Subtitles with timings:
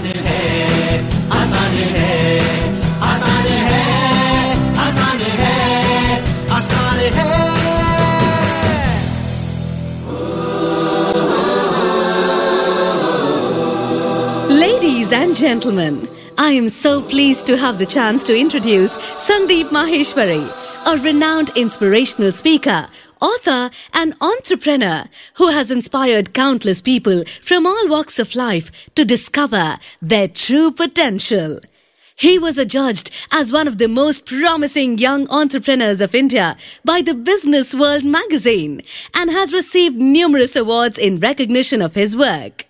[0.00, 1.00] आसान है
[1.38, 2.12] आसान है
[3.08, 3.80] आसान है
[4.84, 5.56] आसान है
[6.58, 7.26] आसान है
[14.48, 16.08] Ladies and gentlemen,
[16.38, 18.92] I am so pleased to have the chance to introduce
[19.26, 20.44] Sandeep Maheshwari,
[20.86, 22.88] a renowned inspirational speaker,
[23.21, 25.05] author, and entrepreneur
[25.35, 31.59] who has inspired countless people from all walks of life to discover their true potential.
[32.15, 36.55] He was adjudged as one of the most promising young entrepreneurs of India
[36.85, 38.83] by the Business World magazine
[39.15, 42.65] and has received numerous awards in recognition of his work.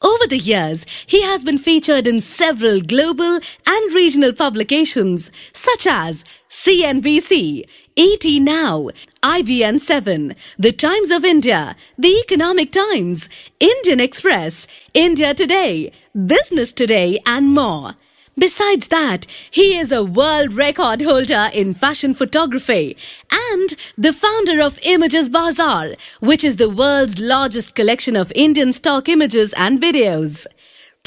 [0.00, 6.24] Over the years, he has been featured in several global and regional publications such as
[6.48, 7.68] CNBC,
[8.00, 8.90] ET Now,
[9.24, 13.28] IBN 7, The Times of India, The Economic Times,
[13.58, 17.96] Indian Express, India Today, Business Today, and more.
[18.38, 22.96] Besides that, he is a world record holder in fashion photography
[23.32, 29.08] and the founder of Images Bazaar, which is the world's largest collection of Indian stock
[29.08, 30.46] images and videos.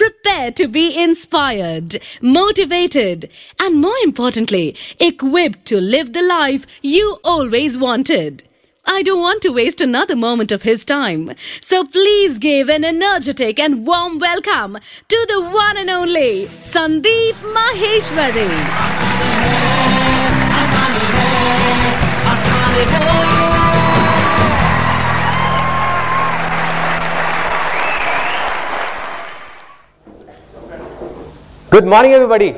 [0.01, 7.77] Prepare to be inspired, motivated, and more importantly, equipped to live the life you always
[7.77, 8.41] wanted.
[8.83, 11.35] I don't want to waste another moment of his time.
[11.61, 18.49] So please give an energetic and warm welcome to the one and only Sandeep Maheshwari.
[22.25, 23.60] Hai, hai, hai.
[31.71, 32.53] Good morning everybody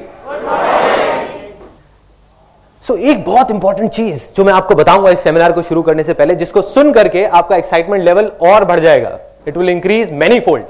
[2.85, 6.13] so एक बहुत important चीज़ जो मैं आपको बताऊँगा इस seminar को शुरू करने से
[6.13, 10.63] पहले जिसको सुन करके आपका एक्साइटमेंट लेवल और बढ़ जाएगा। It will increase many fold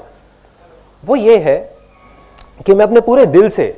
[1.02, 1.56] वो ये है
[2.66, 3.74] कि मैं अपने पूरे दिल से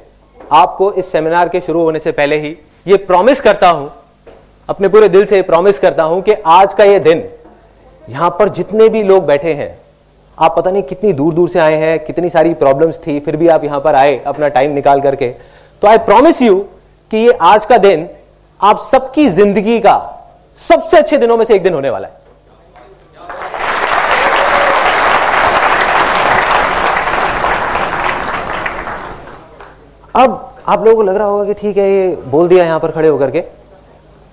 [0.54, 3.90] आपको इस सेमिनार के शुरू होने से पहले ही ये प्रॉमिस करता हूँ
[4.68, 7.28] अपने पूरे दिल से प्रॉमिस करता हूँ कि आज का ये दिन
[8.08, 9.76] यहाँ पर जितने भी लोग बैठे हैं
[10.38, 13.48] आप पता नहीं कितनी दूर दूर से आए हैं, कितनी सारी प्रॉब्लम्स थी, फिर भी
[13.48, 15.28] आप यहाँ पर आए अपना टाइम निकाल करके।
[15.82, 16.58] तो आई प्रॉमिस यू
[17.10, 18.08] कि ये आज का दिन
[18.60, 19.96] आप सबकी ज़िंदगी का
[20.60, 22.24] सबसे अच्छे दिनों में से एक दिन होने वाला है।
[30.14, 32.90] अब आप लोगों को लग रहा होगा कि ठीक है, ये बोल दिया यहाँ पर
[32.90, 33.44] खड़े होकर के।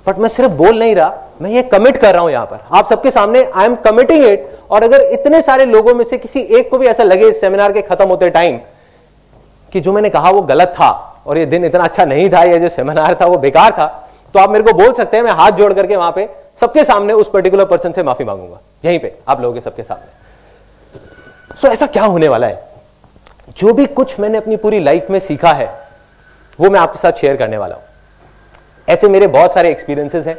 [0.05, 2.89] बट मैं सिर्फ़ बोल नहीं रहा, मैं ये कमिट कर रहा हूँ यहाँ पर। आप
[2.89, 6.69] सबके सामने आई एम कमिटिंग इट और अगर इतने सारे लोगों में से किसी एक
[6.71, 8.59] को भी ऐसा लगे इस सेमिनार के खत्म होते टाइम
[9.73, 10.89] कि जो मैंने कहा वो गलत था,
[11.25, 13.87] और ये दिन इतना अच्छा नहीं था, ये जो सेमिनार था वो बेकार था
[14.33, 16.27] तो आप मेरे को बोल सकते हैं, मैं हाथ जोड़ करके वहाँ पे
[16.61, 21.57] सबके सामने उस पर्टिकुलर पर्सन से माफ़ी मांगूँगा। यहीं पे, आप लोगों के सबके सामने।
[21.57, 22.61] सो ऐसा क्या होने वाला है?
[23.57, 25.69] जो भी कुछ मैंने अपनी पूरी लाइफ में सीखा है,
[26.59, 27.83] वो मैं आपके साथ शेयर करने वाला हूँ।
[28.87, 30.37] ऐसे मेरे बहुत सारे एक्सपीरियंसेस हैं,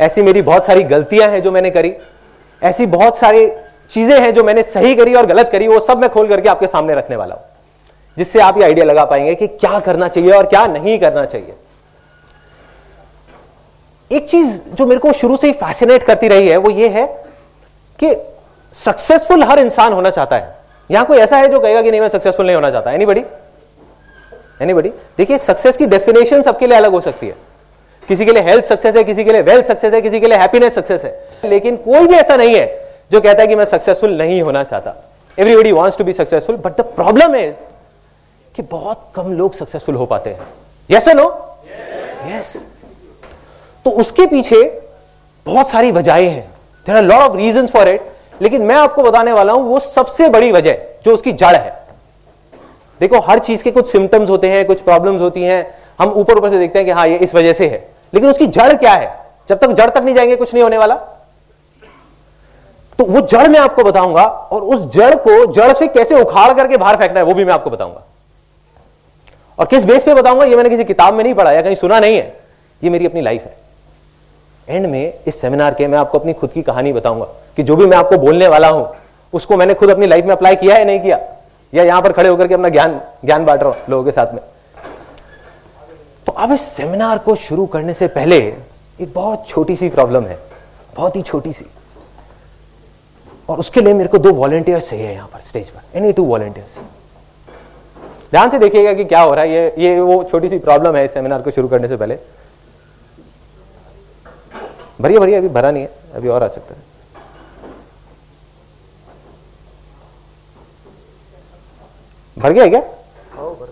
[0.00, 1.92] ऐसी मेरी बहुत सारी गलतियाँ हैं जो मैंने करी,
[2.62, 3.46] ऐसी बहुत सारी
[3.92, 6.66] चीज़ें हैं जो मैंने सही करी और गलत करी, वो सब मैं खोल करके आपके
[6.66, 7.42] सामने रखने वाला हूँ,
[8.16, 11.54] जिससे आप ये आइडिया लगा पाएँगे कि क्या करना चाहिए और क्या नहीं करना चाहिए।
[14.10, 17.06] एक चीज़ जो मेरे को शुरू से ही फैसिनेट करती रही है, वो ये है
[17.98, 18.14] कि
[18.78, 20.58] सक्सेसफुल हर इंसान होना चाहता है।
[20.90, 23.24] यहाँ कोई ऐसा है जो कहेगा कि नहीं, मैं सक्सेसफुल नहीं होना चाहता। एनी बड़ी
[24.62, 27.34] एनी बड़ी देखिए सक्सेस की डेफिनेशन सबके लिए अलग हो सकती है।
[28.10, 30.38] किसी के लिए हेल्थ सक्सेस है, किसी के लिए वेल्थ सक्सेस है, किसी के लिए
[30.38, 32.66] हैप्पीनेस सक्सेस है। लेकिन कोई भी ऐसा नहीं है
[33.12, 34.94] जो कहता है कि मैं सक्सेसफुल नहीं होना चाहता।
[35.38, 37.54] Everybody wants to be successful but the problem is
[38.54, 40.46] कि बहुत कम लोग सक्सेसफुल हो पाते हैं।
[40.90, 41.26] यस नो
[42.28, 42.56] यस
[43.84, 44.62] तो उसके पीछे
[45.46, 46.48] बहुत सारी वजहें हैं।
[46.86, 48.10] There are lot of reason for it
[48.42, 51.78] लेकिन मैं आपको बताने वाला हूँ, वो सबसे बड़ी वजह जो उसकी जड़ है।
[53.00, 55.66] देखो, हर चीज़ के कुछ सिम्टम्स होते हैं, कुछ प्रॉब्लम्स होती हैं।
[55.98, 57.78] हम ऊपर ऊपर से देखते हैं कि हाँ ये इस वजह से है।
[58.14, 59.20] लेकिन उसकी जड़ क्या है?
[59.48, 60.94] जब तक जड़ तक नहीं जाएँगे, कुछ नहीं होने वाला।
[62.98, 66.76] तो वो जड़ मैं आपको बताऊँगा, और उस जड़ को जड़ से कैसे उखाड़ करके
[66.76, 68.02] बाहर फेंकना है, वो भी मैं आपको बताऊँगा।
[69.58, 72.00] और किस बेस पे बताऊँगा, ये मैंने किसी किताब में नहीं पढ़ा, या कहीं सुना
[72.00, 72.40] नहीं है।
[72.84, 73.56] ये मेरी अपनी लाइफ है।
[74.68, 77.26] एंड में, इस सेमिनार के मैं आपको अपनी खुद की कहानी बताऊँगा,
[77.56, 78.96] कि जो भी मैं आपको बोलने वाला हूँ,
[79.32, 81.18] उसको मैंने खुद अपनी लाइफ में अप्लाई किया है नहीं किया?
[81.74, 84.34] या यहाँ पर खड़े होकर के अपना ज्ञान ज्ञान बांट रहा हूँ लोगों के साथ
[84.34, 84.40] में।
[86.30, 90.38] तो अब इस सेमिनार को शुरू करने से पहले एक बहुत छोटी सी प्रॉब्लम है
[90.96, 91.64] बहुत ही छोटी सी।
[93.48, 96.78] और उसके लिए मेरे को दो वॉलेंटियर्स चाहिए यहाँ पर स्टेज पर। एनी टू वॉलेंटियर्स
[98.30, 101.04] ध्यान से देखिएगा कि क्या हो रहा है ये ये वो छोटी सी प्रॉब्लम है
[101.04, 102.18] इस सेमिनार को शुरू करने से पहले।
[105.00, 106.80] भरिए भरिए अभी भरा नहीं है अभी और आ सकता है।
[112.36, 112.82] भर गया क्या?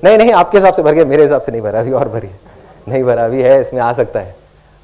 [0.05, 2.31] नहीं नहीं आपके हिसाब से भर गया मेरे हिसाब से नहीं भरा अभी और भरी
[2.89, 4.35] नहीं भरा, अभी है, इसमें आ सकता है,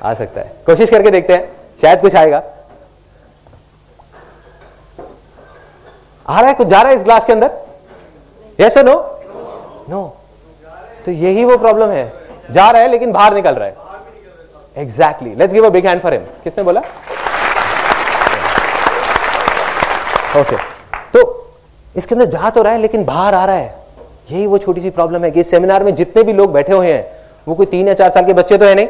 [0.01, 1.49] आ सकता है। कोशिश करके देखते हैं,
[1.83, 2.43] शायद कुछ आएगा।
[6.27, 7.51] आ रहा है, कुछ जा रहा है इस ग्लास के अंदर?
[8.59, 8.95] यस नो
[9.89, 10.17] नो
[11.05, 12.12] तो यही वो प्रॉब्लम है।
[12.51, 13.77] जा रहा है, लेकिन बाहर निकल रहा है।
[14.77, 16.81] Exactly let's give a big hand for him किसने बोला?
[20.41, 20.56] ओके
[21.12, 21.21] तो
[21.97, 23.75] इसके अंदर जा तो रहा है, लेकिन बाहर आ रहा है।
[24.31, 27.03] यही वो छोटी सी प्रॉब्लम है कि सेमिनार में जितने भी लोग बैठे हुए हैं
[27.46, 28.87] वो कोई तीन या चार साल के बच्चे तो है नहीं,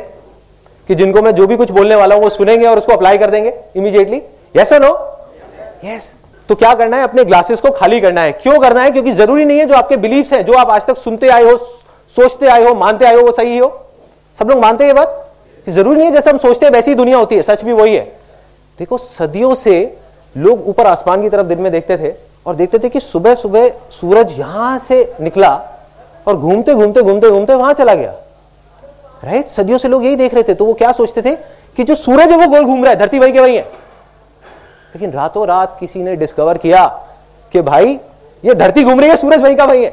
[0.89, 3.31] कि जिनको मैं जो भी कुछ बोलने वाला हूँ, वो सुनेंगे और उसको अप्लाई कर
[3.31, 4.21] देंगे इमीडिएटली
[4.55, 4.93] यस नो
[5.85, 6.15] यस
[6.49, 7.03] तो क्या करना है?
[7.05, 8.91] अपने ग्लासेस को खाली करना है। क्यों करना है?
[8.91, 11.57] क्योंकि ज़रूरी नहीं है जो आपके बिलीव्स हैं, जो आप आज तक सुनते आए हो,
[12.17, 13.69] सोचते आए हो, मानते आए हो, वो सही हो।
[14.39, 15.21] सब लोग मानते हैं ये बात?
[15.67, 17.73] कि ज़रूरी नहीं है जैसे हम सोचते हैं, वैसी ही दुनिया होती है। सच भी
[17.73, 18.05] वही है।
[18.79, 19.97] देखो, सदियों से
[20.35, 22.13] लोग ऊपर आसमान की तरफ़ दिन में देखते थे
[22.47, 25.55] और देखते थे कि सुबह सुबह सूरज यहाँ से निकला
[26.27, 28.15] और घूमते घूमते घूमते घूमते वहाँ चला गया।
[29.25, 31.35] राइट सदियों से लोग यही देख रहे थे तो वो क्या सोचते थे?
[31.77, 33.63] कि जो सूरज है, वो गोल घूम रहा है, धरती वही के वही है।
[34.95, 36.87] लेकिन रातों रात किसी ने डिस्कवर किया
[37.53, 37.99] कि भाई,
[38.45, 39.91] ये धरती घूम रही है, सूरज वही का वही है।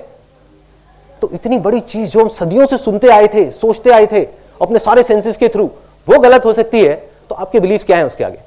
[1.22, 4.24] तो इतनी बड़ी चीज़ जो हम सदियों से सुनते आए थे, सोचते आए थे,
[4.62, 5.69] अपने सारे सेंसेस के थ्रू
[6.07, 6.94] वो गलत हो सकती है
[7.30, 8.38] तो आपके बिलीफ क्या है उसके आगे?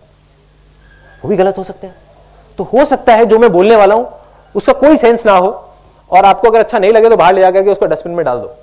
[1.25, 1.95] वो भी गलत हो सकते हैं।
[2.59, 4.09] तो हो सकता है, जो मैं बोलने वाला हूँ,
[4.55, 5.49] उसका कोई सेंस ना हो,
[6.11, 8.39] और आपको अगर अच्छा नहीं लगे तो बाहर ले जाकर के उसको डस्टबिन में डाल
[8.39, 8.55] दो।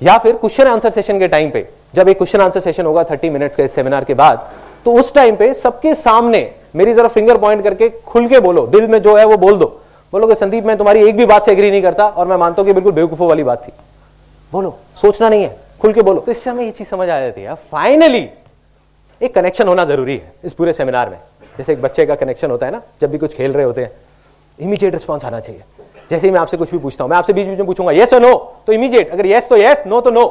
[0.00, 3.30] या फिर क्वेश्चन आंसर सेशन के टाइम पे, जब एक क्वेश्चन आंसर सेशन होगा थर्टी
[3.30, 4.50] मिनट्स के सेमिनार के बाद
[4.84, 8.86] तो उस टाइम पे सबके सामने मेरी जरा फिंगर पॉइंट करके खुल के बोलो, दिल
[8.86, 9.66] में जो है वो बोल दो।
[10.12, 12.66] बोलोगे संदीप, मैं तुम्हारी एक भी बात से एग्री नहीं करता और मैं मानता हूँ
[12.66, 13.72] कि बिल्कुल बेवकूफों वाली बात थी।
[14.52, 17.42] बोलो, सोचना नहीं है, खुल के बोलो। तो इससे हमें ये चीज़ समझ आ जाती
[17.42, 18.28] है। फाइनली
[19.20, 21.18] एक कनेक्शन होना ज़रूरी है इस पूरे सेमिनार में।
[21.58, 23.90] जैसे एक बच्चे का कनेक्शन होता है ना, जब भी कुछ खेल रहे होते हैं
[24.58, 25.62] इमीडिएट रिस्पॉन्स आना चाहिए।
[26.10, 28.14] जैसे ही मैं आपसे कुछ भी पूछता हूँ, मैं आपसे बीच बीच में पूछूँगा येस
[28.14, 28.34] और नो
[28.66, 30.26] तो इमीडिएट अगर येस तो यस नो तो नो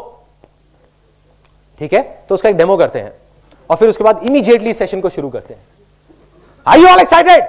[1.79, 2.01] ठीक है?
[2.29, 3.13] तो उसका एक डेमो करते हैं।
[3.69, 5.61] और फिर उसके बाद इमीडिएटली सेशन को शुरू करते हैं।
[6.67, 7.43] आर यू ऑल एक्साइटेड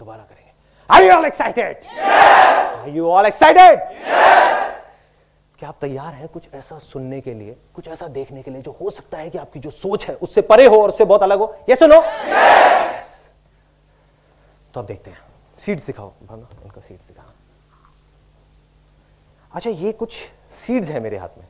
[0.00, 0.52] दोबारा करेंगे।
[0.90, 3.80] Are you all excited are you all excited
[5.58, 8.76] क्या आप तैयार हैं कुछ ऐसा सुनने के लिए, कुछ ऐसा देखने के लिए जो
[8.80, 11.38] हो सकता है कि आपकी जो सोच है उससे परे हो और उससे बहुत अलग
[11.38, 11.56] हो?
[11.68, 12.04] ये सुनो yes.
[12.04, 13.10] yes!
[14.74, 15.18] तो अब देखते हैं।
[15.64, 17.09] सीड्स दिखाओ। भावना, उनका दिखा
[19.52, 20.12] अच्छा ये कुछ
[20.66, 21.46] सीड्स है मेरे हाथ में।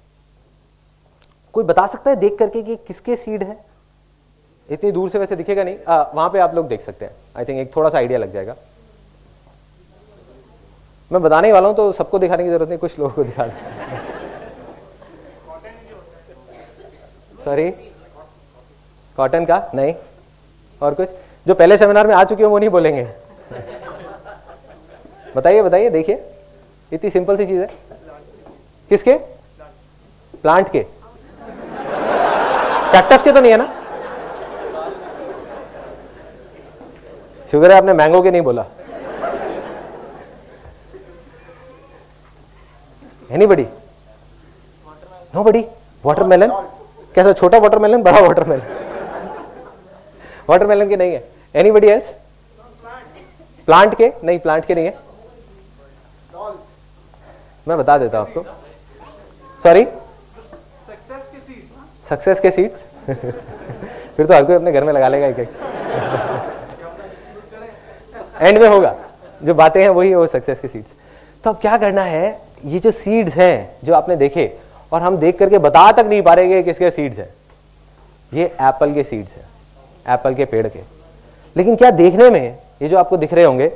[1.55, 3.57] कोई बता सकता है देख करके कि किसके सीड है?
[4.69, 7.45] इतनी दूर से वैसे दिखेगा नहीं। आ, वहाँ पे आप लोग देख सकते हैं। आई
[7.45, 8.55] थिंक एक थोड़ा सा आइडिया लग जाएगा।
[11.11, 13.47] मैं बताने वाला हूँ तो सबको दिखाने की ज़रूरत नहीं कुछ लोगों को दिखा
[17.45, 17.71] सॉरी
[19.17, 19.71] कॉटन का?
[19.75, 19.95] नहीं।
[20.83, 21.09] और कुछ?
[21.47, 23.03] जो पहले सेमिनार में आ चुके हैं वो नहीं बोलेंगे।
[25.37, 26.25] बताइए बताइए देखिए।
[26.93, 27.90] इतनी सिंपल सी चीज़ है।
[28.91, 29.15] किसके?
[30.43, 30.81] प्लांट के।
[32.93, 33.67] कैक्टस के तो नहीं है ना?
[37.51, 38.65] शुगर है, आपने मैंगो के नहीं बोला।
[43.31, 43.67] एनीबडी
[45.35, 45.65] नो बडी
[46.05, 46.51] वाटरमेलन
[47.15, 48.63] कैसा, छोटा वाटरमेलन बड़ा वाटरमेलन
[50.49, 51.23] वाटरमेलन के नहीं है।
[51.55, 52.09] एनीबडी एल्स
[53.69, 54.13] प्लांट के?
[54.25, 54.99] नहीं प्लांट के नहीं है।
[57.67, 58.41] मैं बता देता हूँ आपको।
[59.63, 59.85] सॉरी
[62.09, 62.79] सक्सेस के सीड्स
[64.17, 65.49] फिर तो हर कोई अपने घर में लगा लेगा एक एक
[68.41, 68.95] एंड में होगा।
[69.43, 70.87] जो बातें हैं वही है वो सक्सेस के सीड्स
[71.45, 72.41] तो अब क्या करना है?
[72.65, 74.53] ये जो सीड्स हैं जो आपने देखे
[74.93, 77.29] और हम देख करके बता तक नहीं पा रहे कि किसके सीड्स हैं।
[78.33, 80.81] ये एप्पल के सीड्स हैं। एप्पल के पेड़ के।
[81.57, 83.67] लेकिन क्या देखने में ये जो आपको दिख रहे होंगे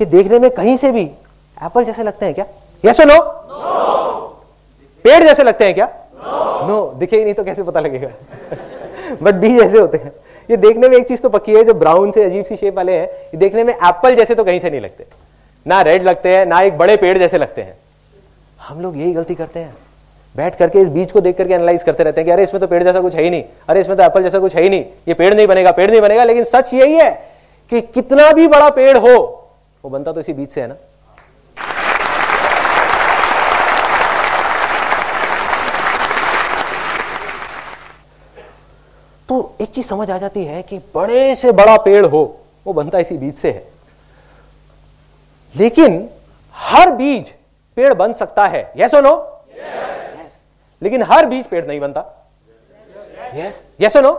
[0.00, 2.46] ये देखने में कहीं से भी एप्पल जैसे लगते हैं क्या?
[2.84, 3.20] यस नो
[5.04, 5.88] पेड़ जैसे लगते हैं क्या?
[6.16, 6.92] No no.
[6.92, 8.08] no, दिखे ही नहीं तो कैसे पता लगेगा?
[9.22, 10.12] बट बीज जैसे होते हैं।
[10.48, 12.92] ये देखने में एक चीज़ तो पक्की है जो ब्राउन से अजीब सी शेप वाले
[12.92, 15.06] हैं ये देखने में एप्पल जैसे तो कहीं से नहीं लगते।
[15.66, 17.74] ना रेड लगते हैं ना एक बड़े पेड़ जैसे लगते हैं।
[18.60, 19.74] हम लोग यही गलती करते हैं।
[20.34, 22.66] बैठ करके इस बीज को देख करके एनालाइज करते रहते हैं कि अरे इसमें तो
[22.66, 24.84] पेड़ जैसा कुछ है ही नहीं अरे इसमें तो एप्पल जैसा कुछ है ही नहीं।
[25.08, 27.10] ये पेड़ नहीं बनेगा पेड़ नहीं बनेगा लेकिन सच यही है
[27.72, 29.16] कि कितना भी बड़ा पेड़ हो
[29.84, 30.74] वो बनता तो इसी बीज से है ना।
[39.28, 42.22] तो एक चीज़ समझ आ जाती है कि बड़े से बड़ा पेड़ हो
[42.66, 43.66] वो बनता इसी बीज से है।
[45.54, 46.08] लेकिन
[46.56, 47.32] हर बीज
[47.76, 49.14] पेड़ बन सकता है। यस नो
[49.58, 50.40] यस
[50.82, 52.00] लेकिन हर बीज पेड़ नहीं बनता।
[53.34, 54.10] यस यस नो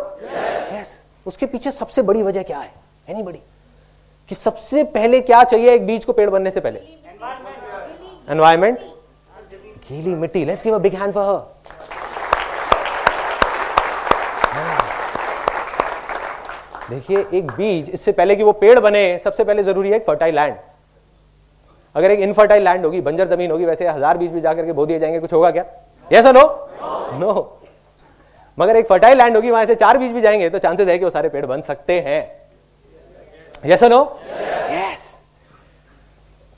[0.74, 2.72] यस उसके पीछे सबसे बड़ी वजह क्या है?
[3.10, 3.40] एनी बड़ी
[4.30, 6.80] कि सबसे पहले क्या चाहिए एक बीज को पेड़ बनने से पहले?
[8.30, 8.80] एनवायरमेंट
[9.90, 11.55] गीली मिट्टी। Let's give a big hand for her
[16.90, 20.36] देखिए, एक बीज, इससे पहले कि वो पेड़ बने, सबसे पहले ज़रूरी है एक फर्टाइल
[20.36, 20.56] लैंड
[21.96, 24.86] अगर एक इनफर्टाइल लैंड होगी, बंजर ज़मीन होगी, वैसे हज़ार बीज भी जाकर के बो
[24.86, 25.66] दिए जाएँगे, कुछ होगा क्या?
[26.10, 26.42] यस नो
[27.20, 27.60] नो
[28.58, 31.06] मगर एक फर्टाइल लैंड होगी, वहाँ से चार बीज भी जाएँगे तो चांसेस है कि
[31.06, 32.22] वो सारे पेड़ बन सकते हैं।
[33.66, 34.02] यस नो
[34.72, 35.04] यस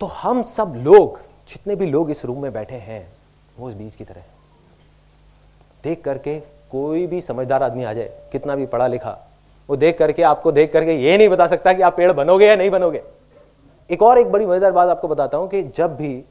[0.01, 1.19] तो हम सब लोग,
[1.49, 3.07] जितने भी लोग इस रूम में बैठे हैं,
[3.57, 4.21] वो इस बीज की तरह
[5.83, 6.39] देख करके
[6.71, 9.17] कोई भी समझदार आदमी आ जाए, कितना भी पढ़ा लिखा
[9.69, 12.55] वो देख करके, आपको देख करके ये नहीं बता सकता कि आप पेड़ बनोगे या
[12.55, 13.01] नहीं बनोगे।
[13.89, 16.23] एक और एक बड़ी मज़ेदार बात आपको बताता हूँ कि जब भी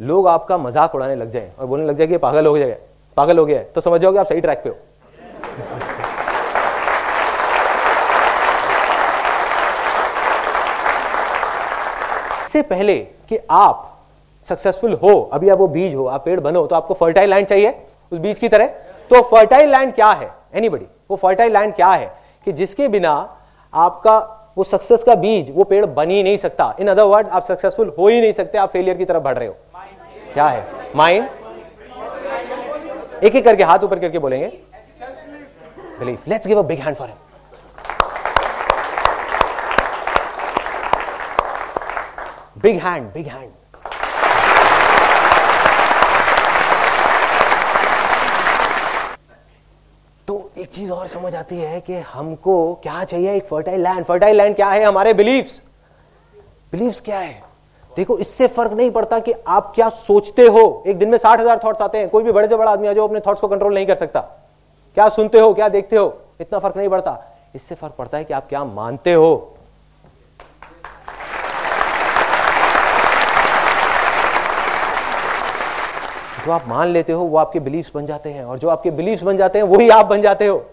[0.00, 2.74] लोग आपका मज़ाक उड़ाने लग जाए और बोलने लग जाए कि पागल हो गया,
[3.16, 4.76] पागल हो गया है तो समझ जाओगे आप सही ट्रैक पे हो।
[12.46, 12.96] इससे पहले
[13.28, 13.88] कि आप
[14.48, 17.74] सक्सेसफुल हो, अभी आप वो बीज हो, आप पेड़ बनो तो आपको फर्टाइल लैंड चाहिए,
[18.12, 18.66] उस बीज की तरह।
[19.10, 20.30] तो फर्टाइल लैंड क्या है?
[20.54, 22.10] एनीबडी वो फर्टाइल लैंड क्या है?
[22.44, 23.12] कि जिसके बिना
[23.72, 24.18] आपका
[24.58, 27.94] वो सक्सेस का बीज, वो पेड़ बन ही नहीं सकता। इन अदर वर्ड आप सक्सेसफुल
[27.98, 29.54] हो ही नहीं सकते, आप फेलियर की तरफ़ बढ़ रहे हो।
[30.34, 30.66] क्या है?
[30.96, 31.28] माइंड
[33.24, 34.46] एक एक करके हाथ ऊपर करके बोलेंगे।
[35.98, 37.16] Believe let's give a big hand for him
[42.62, 43.50] big hand big hand
[50.28, 54.36] तो एक चीज़ और समझ आती है कि हमको क्या चाहिए एक फर्टाइल लैंड फर्टाइल
[54.36, 55.60] लैंड क्या है हमारे बिलीव्स
[56.72, 57.40] बिलीव्स क्या है?
[57.92, 61.60] देखो, इससे फ़र्क नहीं पड़ता कि आप क्या सोचते हो। एक दिन में साठ हज़ार
[61.64, 63.74] थॉट्स आते हैं। कोई भी बड़े से बड़ा आदमी आ जाओ, अपने थॉट्स को कंट्रोल
[63.74, 64.20] नहीं कर सकता।
[64.96, 66.14] क्या सुनते हो, क्या देखते हो?
[66.40, 67.18] इतना फ़र्क नहीं पड़ता।
[67.54, 69.51] इससे फ़र्क पड़ता है कि आप क्या मानते हो।
[76.46, 79.22] जो आप मान लेते हो, वो आपके बिलीव्स बन जाते हैं। और जो आपके बिलीव्स
[79.22, 80.66] बन जाते हैं, वही आप बन जाते हो।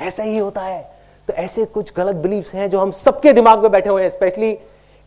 [0.00, 0.90] ऐसा ही होता है।
[1.28, 4.58] तो ऐसे कुछ गलत बिलीव्स हैं जो हम सबके दिमाग में बैठे हुए हैं स्पेशली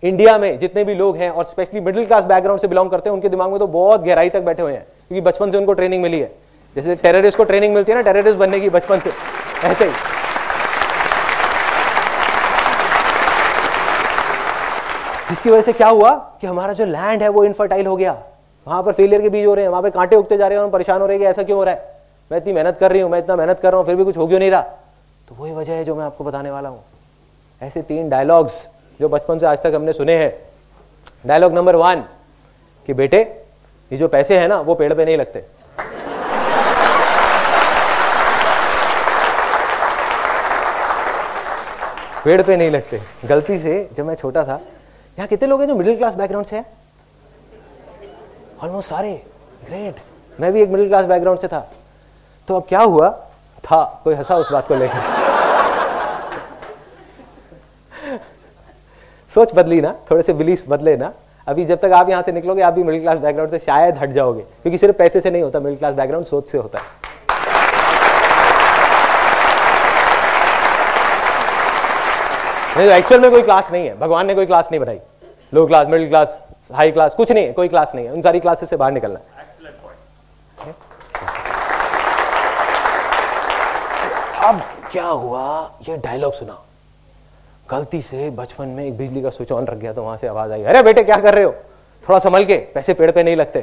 [0.04, 3.16] इंडिया में जितने भी लोग हैं, और स्पेशली मिडिल क्लास बैकग्राउंड से बिलोंग करते हैं,
[3.16, 6.04] उनके दिमाग में तो बहुत गहराई तक बैठे हुए हैं, क्योंकि बचपन से उनको ट्रेनिंग
[6.04, 6.32] मिली है।
[6.76, 9.12] जैसे टेररिस्ट को ट्रेनिंग मिलती है ना टेररिस्ट बनने की बचपन से।
[9.64, 9.92] ऐसे ही।
[15.30, 16.10] जिसकी वजह से क्या हुआ
[16.42, 18.18] कि हमारा जो लैंड है वो इनफर्टाइल हो गया।
[18.68, 20.66] वहाँ पर फेलियर के बीज हो रहे हैं, वहाँ पर कांटे उगते जा रहे हैं
[20.66, 21.94] और परेशान हो रहे हैं कि ऐसा क्यों हो रहा है?
[22.32, 24.18] मैं इतनी मेहनत कर रही हूँ, मैं इतना मेहनत कर रहा हूँ, फिर भी कुछ
[24.18, 24.62] हो क्यों नहीं रहा?
[25.28, 26.84] तो वही वजह है जो मैं आपको बताने वाला हूँ।
[27.62, 28.62] ऐसे तीन डायलॉग्स
[29.00, 30.34] जो बचपन से आज तक हमने सुने हैं।
[31.26, 32.04] डायलॉग नंबर वन
[32.88, 33.20] कि बेटे,
[33.92, 35.44] ये जो पैसे हैं ना, वो पेड़ पे नहीं लगते।
[42.24, 44.60] पेड़ पे नहीं लगते। गलती से जब मैं छोटा था,
[45.18, 46.66] यहाँ कितने लोग हैं जो मिडिल क्लास बैकग्राउंड से हैं?
[48.66, 49.10] ऑलमोस्ट सारे
[49.66, 49.96] ग्रेट
[50.40, 51.60] मैं भी एक मिडिल क्लास बैकग्राउंड से था।
[52.48, 53.10] तो अब क्या हुआ?
[53.64, 55.02] था, कोई हंसा उस बात को लेकर
[59.34, 61.12] सोच बदली ना, थोड़े से बिलीफ बदले ना।
[61.48, 64.10] अभी जब तक आप यहाँ से निकलोगे, आप भी मिडिल क्लास बैकग्राउंड से शायद हट
[64.10, 66.86] जाओगे। क्योंकि सिर्फ़ पैसे से नहीं होता मिडिल क्लास बैकग्राउंड सोच से होता है।
[72.78, 75.00] नहीं एक्चुअल में कोई क्लास नहीं है। भगवान ने कोई क्लास नहीं बनाई।
[75.54, 78.40] Low class middle class high class कुछ नहीं है कोई क्लास नहीं है। उन सारी
[78.40, 80.74] क्लासेस से बाहर निकलना है।
[84.44, 85.72] अब क्या हुआ?
[85.90, 86.62] ये डायलॉग सुना
[87.70, 90.52] गलती से बचपन में एक बिजली का स्विच ऑन रख गया तो वहाँ से आवाज़
[90.52, 91.52] आई अरे बेटे क्या कर रहे हो?
[92.04, 93.62] थोड़ा संभल के पैसे पेड़ पे नहीं लगते।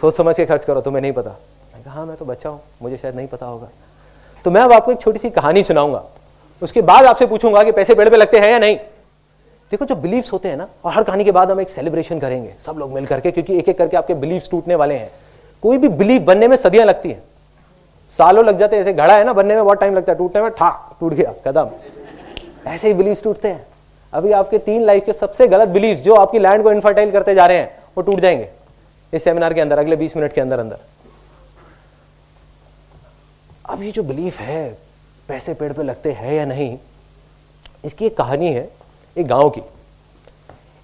[0.00, 1.30] सोच समझ के खर्च करो तुम्हें नहीं पता।
[1.74, 3.68] मैं कहा हाँ मैं तो बच्चा हूँ मुझे शायद नहीं पता होगा।
[4.44, 6.02] तो मैं अब आपको एक छोटी सी कहानी सुनाऊँगा।
[6.62, 8.78] उसके बाद आपसे पूछूँगा कि पैसे पेड़ पे लगते हैं या नहीं।
[9.70, 12.54] देखो जो बिलीव्स होते हैं ना, और हर कहानी के बाद हम एक सेलिब्रेशन करेंगे,
[12.66, 15.10] सब लोग मिल करके, क्योंकि एक एक करके आपके बिलीव्स टूटने वाले हैं।
[15.62, 17.22] कोई भी बिलीव बनने में सदियाँ लगती हैं।
[18.18, 20.42] सालों लग जाते हैं, ऐसे घड़ा है ना, बनने में बहुत टाइम लगता है, टूटने
[20.42, 21.70] में ठा, टूट गया कदम
[22.66, 23.66] ऐसे ही बिलीव्स टूटते हैं।
[24.12, 27.46] अभी आपके तीन लाइफ के सबसे गलत बिलीव्स जो आपकी लैंड को इनफर्टाइल करते जा
[27.46, 28.48] रहे हैं, वो टूट जाएँगे।
[29.12, 30.78] इस सेमिनार के अंदर, अगले 20 मिनट के अंदर अंदर।
[33.68, 34.78] अब ये जो बिलीफ है,
[35.28, 36.78] पैसे पेड़ पे लगते हैं या नहीं,
[37.84, 38.68] इसकी एक कहानी है।
[39.16, 39.62] एक गाँव की।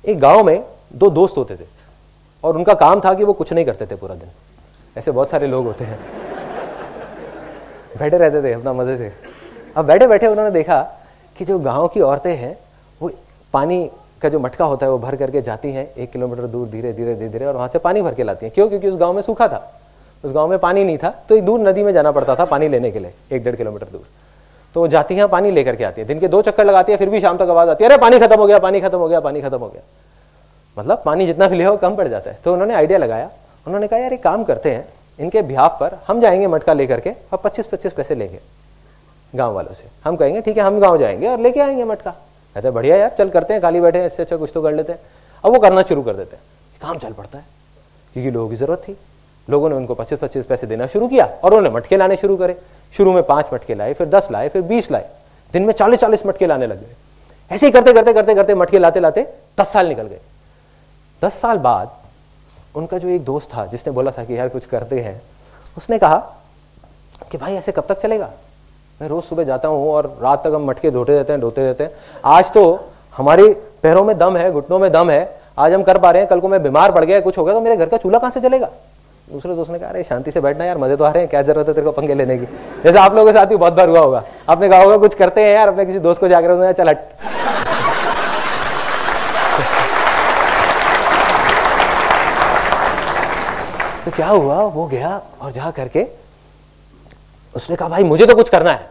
[0.05, 0.63] एक गाँव में
[0.95, 1.67] दो दोस्त होते थे
[2.45, 4.29] और उनका काम था कि वो कुछ नहीं करते थे पूरा दिन।
[4.97, 5.99] ऐसे बहुत सारे लोग होते हैं।
[7.99, 9.13] बैठे रहते थे अपना मज़े से।
[9.77, 10.81] अब बैठे बैठे उन्होंने देखा
[11.37, 12.57] कि जो गाँव की औरतें हैं,
[13.01, 13.11] वो
[13.55, 13.91] पानी
[14.23, 17.15] का जो मटका होता है, वो भर करके जाती हैं एक किलोमीटर दूर, धीरे धीरे
[17.15, 18.69] धीरे धीरे, और वहाँ से पानी भर के लाती हैं। क्यों?
[18.69, 19.81] क्योंकि उस गाँव में सूखा था।
[20.25, 22.69] उस गाँव में पानी नहीं था तो एक दूर नदी में जाना पड़ता था पानी
[22.69, 24.05] लेने के लिए, एक डेढ़ किलोमीटर दूर।
[24.75, 26.99] तो वो जाती हैं, पानी लेकर के आती है। दिन के दो चक्कर लगाती है,
[26.99, 29.09] फिर भी शाम तक आवाज़ आती है, अरे, पानी खत्म हो गया, पानी खत्म हो
[29.09, 29.83] गया, पानी खत्म हो गया।
[30.79, 33.31] मतलब पानी जितना भी ले हो कम पड़ जाता है। तो उन्होंने आइडिया लगाया।
[33.67, 34.89] उन्होंने कहा, यार, एक काम करते हैं,
[35.21, 38.41] इनके बिहाफ पर हम जाएँगे मटका लेकर के और पच्चीस पच्चीस पैसे लेंगे
[39.35, 42.69] गाँव वालों से। हम कहेंगे, ठीक है, हम गाँव जाएँगे और लेके आएँगे मटका। कहते
[42.69, 44.93] हैं, बढ़िया यार, चल करते हैं, खाली बैठे हैं, इससे अच्छा कुछ तो कर लेते
[44.93, 45.01] हैं।
[45.45, 46.43] अब वो करना शुरू कर देते हैं।
[46.83, 47.45] काम चल पड़ता है,
[48.13, 48.97] क्योंकि लोगों की ज़रूरत थी।
[49.49, 52.57] लोगों ने उनको पच्चीस पच्चीस पैसे देना शुरू किया और उन्होंने मटके लाने शुरू करे।
[52.95, 55.09] शुरू में पाँच मटके लाए, फिर दस लाए, फिर बीस लाए।
[55.55, 56.95] दिन में चालीस चालीस मटके लाने लग गए।
[57.51, 59.23] ऐसे ही करते करते करते करते मटके लाते लाते
[59.61, 60.21] दस साल निकल गए।
[61.23, 61.91] दस साल बाद
[62.75, 65.21] उनका जो एक दोस्त था, जिसने बोला था कि यार कुछ करते हैं,
[65.77, 66.17] उसने कहा
[67.31, 68.31] कि भाई ऐसे कब तक चलेगा?
[69.01, 71.85] मैं रोज सुबह जाता हूँ और रात तक हम मटके धोते रहते हैं, धोते रहते
[71.85, 71.91] हैं।
[72.25, 72.65] आज तो
[73.17, 73.49] हमारे
[73.83, 76.41] पैरों में दम है, घुटनों में दम है। आज हम कर पा रहे हैं, कल
[76.41, 78.41] को मैं बीमार पड़ गया, कुछ हो गया तो मेरे घर का चूल्हा कहाँ से
[78.41, 78.71] चलेगा
[79.33, 81.43] दूसरे दोस्त ने कहा, अरे, शांति से बैठना यार, मज़े तो आ रहे हैं, क्या
[81.43, 82.45] ज़रूरत है तेरे को पंखे लेने की?
[82.85, 85.41] जैसे आप लोगों के साथ भी बहुत बार हुआ होगा। आपने कहा होगा, कुछ करते
[85.41, 86.99] हैं यार, अपने किसी दोस्त को जाकर चल हट।
[94.05, 94.63] तो क्या हुआ?
[94.63, 96.07] वो गया और जा करके
[97.57, 98.91] उसने कहा, भाई, मुझे तो कुछ करना है।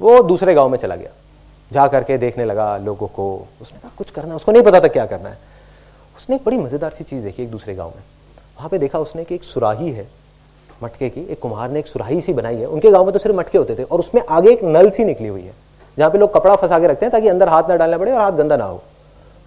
[0.00, 1.10] वो दूसरे गाँव में चला गया।
[1.72, 4.88] जा करके देखने लगा लोगों को। उसने कहा, कुछ करना है, उसको नहीं पता था
[4.88, 5.38] क्या करना है।
[6.16, 8.02] उसने एक बड़ी मज़ेदार सी चीज़ देखी एक दूसरे गाँव में।
[8.60, 10.06] वहाँ पे देखा उसने कि एक सुराही है,
[10.82, 13.36] मटके की, एक कुम्हार ने एक सुराही सी बनाई है। उनके गाँव में तो सिर्फ़
[13.36, 15.52] मटके होते थे, और उसमें आगे एक नल सी निकली हुई है,
[15.98, 18.20] जहाँ पे लोग कपड़ा फंसा के रखते हैं ताकि अंदर हाथ ना डालना पड़े और
[18.20, 18.76] हाथ गंदा ना हो।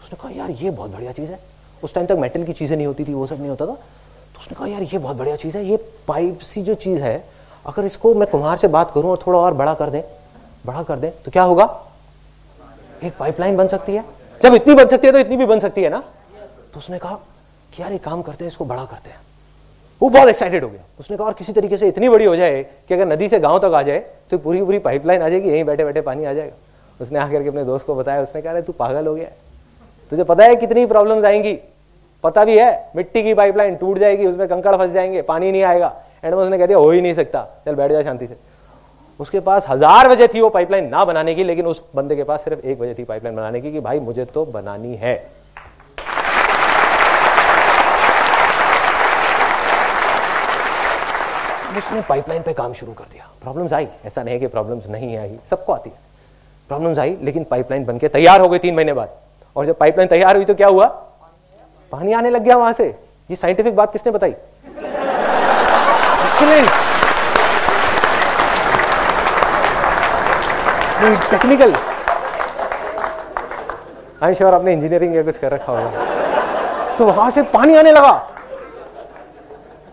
[0.04, 1.40] उसने कहा, यार, ये बहुत बढ़िया चीज़ है।
[1.84, 4.40] उस टाइम तक मेटल की चीज़ें नहीं होती थी, वो सब नहीं होता था। तो
[4.40, 5.78] उसने कहा, यार, ये बहुत बढ़िया चीज़ है, ये
[6.08, 7.24] पाइप सी जो चीज़ है,
[7.66, 10.04] अगर इसको मैं कुम्हार से बात करूँ और थोड़ा और बड़ा कर दे,
[10.66, 11.70] बड़ा कर दे तो क्या होगा?
[13.04, 14.06] एक पाइपलाइन बन सकती है।
[14.42, 16.04] जब इतनी बन सकती है तो इतनी भी बन सकती है ना?
[16.74, 17.20] तो उसने कहा
[17.74, 19.20] कि यार एक काम करते हैं, इसको बड़ा करते हैं।
[20.02, 22.62] वो बहुत एक्साइटेड हो गया। उसने कहा, और किसी तरीके से इतनी बड़ी हो जाए
[22.88, 24.00] कि अगर नदी से गाँव तक आ जाए
[24.32, 26.56] तो पूरी पूरी पाइपलाइन आ जाएगी, यहीं बैठे बैठे पानी आ जाएगा।
[27.00, 29.30] उसने आकर के अपने दोस्त को बताया। उसने कहा तू पागल हो गया
[30.12, 31.54] तुझे पता है कितनी प्रॉब्लम्स आएँगी?
[32.24, 35.94] पता भी है, मिट्टी की पाइपलाइन टूट जाएगी, उसमें कंकड़ फंस जाएँगे, पानी नहीं आएगा।
[36.24, 38.36] एंड उसने कह दिया हो ही नहीं सकता। चल बैठ जा शांति से।
[39.20, 42.44] उसके पास हज़ार वजह थी वो पाइपलाइन ना बनाने की, लेकिन उस बंदे के पास
[42.44, 45.16] सिर्फ़ एक वजह थी पाइपलाइन बनाने की कि, भाई, मुझे तो बनानी है।
[51.78, 55.18] उसने पाइपलाइन पे काम शुरू कर दिया। प्रॉब्लम्स आई। ऐसा नहीं है कि प्रॉब्लम्स नहीं
[55.18, 55.96] आई सबको आती है।
[56.70, 59.10] प्रॉब्लम्स आई, लेकिन पाइपलाइन बनके तैयार हो गई तीन महीने बाद।
[59.56, 60.86] और जब पाइपलाइन तैयार हुई तो क्या हुआ?
[61.92, 62.86] पानी आने लग गया वहाँ से।
[63.30, 64.36] ये साइंटिफिक बात किसने बताई?
[71.32, 71.74] टेक्निकल
[74.24, 78.12] आई श्योर आपने इंजीनियरिंग या कुछ कर रखा होगा। तो वहाँ से पानी आने लगा।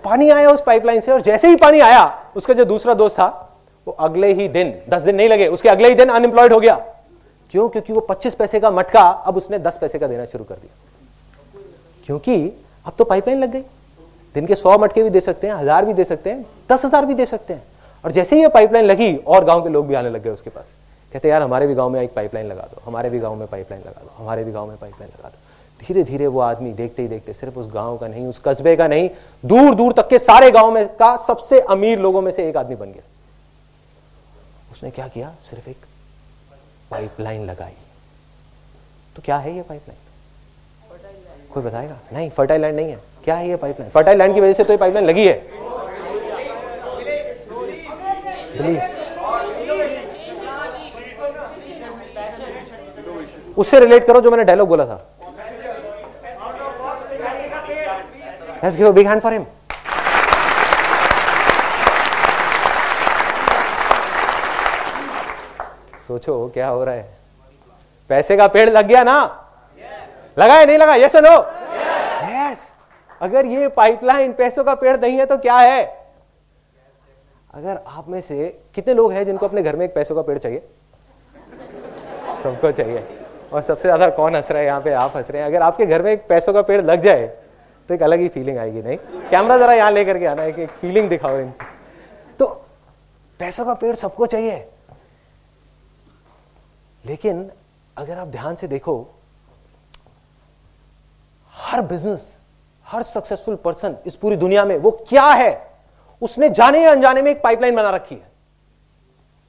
[0.05, 2.03] पानी आया उस पाइपलाइन से और जैसे ही पानी आया,
[2.37, 3.27] उसका जो दूसरा दोस्त था,
[3.87, 6.75] वो अगले ही दिन, दस दिन नहीं लगे, उसके अगले ही दिन अनएम्प्लॉयड हो गया।
[7.51, 7.69] क्यों?
[7.69, 11.61] क्योंकि वो पच्चीस पैसे का मटका अब उसने दस पैसे का देना शुरू कर दिया।
[12.07, 12.37] क्योंकि
[12.87, 13.65] अब तो पाइपलाइन लग गई।
[14.35, 17.07] दिन के सौ मटके भी दे सकते हैं, हज़ार भी दे सकते हैं, दस हज़ार
[17.07, 17.63] भी दे सकते हैं।
[18.05, 20.51] और जैसे ही ये पाइपलाइन लगी, और गाँव के लोग भी आने लग गए उसके
[20.51, 20.65] पास।
[21.13, 23.83] कहते यार, हमारे भी गाँव में एक पाइपलाइन लगा दो, हमारे भी गाँव में पाइपलाइन
[23.83, 25.40] लगा दो, हमारे भी गाँव में पाइपलाइन लगा दो।
[25.81, 28.87] धीरे धीरे वो आदमी देखते ही देखते सिर्फ़ उस गाँव का नहीं, उस कस्बे का
[28.89, 29.09] नहीं
[29.45, 32.75] दूर दूर तक के सारे गाँव में का सबसे अमीर लोगों में से एक आदमी
[32.77, 33.03] बन गया।
[34.73, 35.33] उसने क्या किया?
[35.51, 35.77] सिर्फ़ एक
[36.91, 37.73] पाइपलाइन लगाई।
[39.17, 39.99] तो क्या है ये पाइपलाइन
[41.53, 41.97] कोई बताएगा?
[42.13, 44.73] नहीं फर्टाइल लैंड नहीं है। क्या है ये पाइपलाइन फर्टाइल लैंड की वजह से तो
[44.73, 45.59] ये पाइपलाइन लगी है।
[53.59, 55.07] उससे रिलेट करो जो मैंने डायलॉग बोला था।
[58.63, 59.45] Let's give a big hand for him.
[66.07, 67.09] सोचो क्या हो रहा है।
[68.11, 69.17] पैसे का पेड़ लग गया ना?
[69.79, 70.39] yes.
[70.39, 70.95] लगा है नहीं लगा?
[70.95, 71.33] ये सुनो
[72.31, 72.71] यस
[73.23, 75.83] अगर ये पाइपलाइन पैसों का पेड़ नहीं है तो क्या है?
[77.55, 80.39] अगर आप में से कितने लोग हैं जिनको अपने घर में एक पैसों का पेड़
[80.39, 80.63] चाहिए?
[82.43, 83.05] सबको चाहिए।
[83.53, 84.93] और सबसे ज़्यादा कौन हंस रहा है यहाँ पे?
[84.93, 87.31] आप हंस रहे हैं। अगर आपके घर में एक पैसों का पेड़ लग जाए
[87.91, 88.97] तो एक अलग ही फीलिंग आएगी, नहीं?
[89.31, 91.67] कैमरा जरा यहाँ लेकर के आना है कि एक फीलिंग दिखाओ इनकी
[92.39, 92.47] तो
[93.41, 94.59] पैसों का पेड़ सबको चाहिए।
[97.05, 97.51] लेकिन
[97.97, 98.95] अगर आप ध्यान से देखो,
[101.55, 102.39] हर बिज़नेस
[102.87, 105.51] हर सक्सेसफुल पर्सन इस पूरी दुनिया में, वो क्या है?
[106.23, 108.31] उसने जाने या अनजाने में एक पाइपलाइन बना रखी है।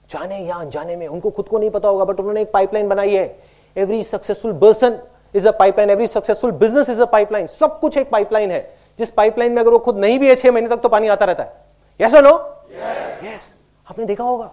[0.09, 3.15] जाने या अनजाने में, उनको खुद को नहीं पता होगा बट उन्होंने एक पाइपलाइन बनाई
[3.15, 3.39] है।
[3.75, 4.99] Every successful person
[5.33, 8.61] is a pipeline every successful business is a pipeline सब कुछ एक पाइपलाइन है।
[8.99, 11.25] जिस पाइपलाइन में अगर वो खुद नहीं भी है छह महीने तक तो पानी आता
[11.25, 11.53] रहता है।
[11.99, 12.33] यस नो
[13.23, 13.53] यस
[13.87, 14.51] आपने देखा होगा।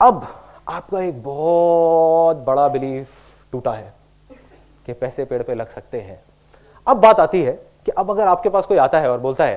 [0.00, 0.26] अब
[0.68, 3.08] आपका एक बहुत बड़ा बिलीफ
[3.52, 3.92] टूटा है
[4.86, 6.20] कि पैसे पेड़ पे लग सकते हैं।
[6.86, 7.52] अब बात आती है
[7.86, 9.56] कि अब अगर आपके पास कोई आता है और बोलता है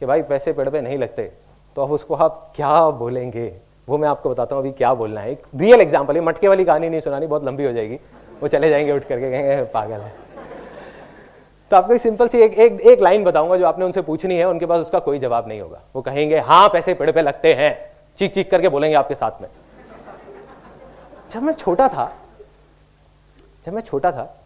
[0.00, 1.30] कि भाई पैसे पेड़ पे नहीं लगते
[1.76, 3.52] तो अब उसको आप क्या बोलेंगे?
[3.88, 6.64] वो मैं आपको बताता हूँ अभी क्या बोलना है। एक रियल एग्ज़ाम्पल है मटके वाली
[6.64, 7.98] कहानी नहीं सुनानी, बहुत लंबी हो जाएगी।
[8.42, 10.12] वो चले जाएँगे उठ करके, कहेंगे पागल है।
[11.70, 14.66] तो आपको सिंपल सी एक एक एक लाइन बताऊँगा जो आपने उनसे पूछनी है, उनके
[14.66, 17.72] पास उसका कोई जवाब नहीं होगा। वो कहेंगे हाँ पैसे पेड़ पे लगते हैं।
[18.18, 19.48] चीख चीख करके बोलेंगे आपके साथ में।
[21.34, 22.12] जब मैं छोटा था,
[23.66, 24.42] जब मैं छोटा था,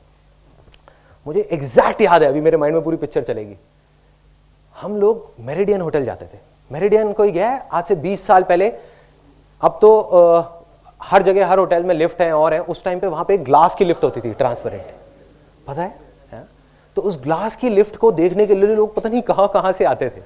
[1.27, 3.57] मुझे एग्जैक्ट याद है, अभी मेरे माइंड में पूरी पिक्चर चलेगी।
[4.77, 6.39] हम लोग मेरिडियन होटल जाते थे।
[6.71, 8.73] मेरिडियन कोई गया आज से 20 साल पहले।
[9.63, 9.91] अब तो
[11.05, 13.75] हर जगह हर होटल में लिफ्ट है और है। उस टाइम पे वहाँ पे ग्लास
[13.75, 14.83] की लिफ्ट होती थी ट्रांसपेरेंट
[15.67, 15.95] पता है,
[16.33, 16.45] है?
[16.97, 19.85] तो उस ग्लास की लिफ्ट को देखने के लिए लोग पता नहीं कहाँ कहाँ से
[19.85, 20.23] आते थे।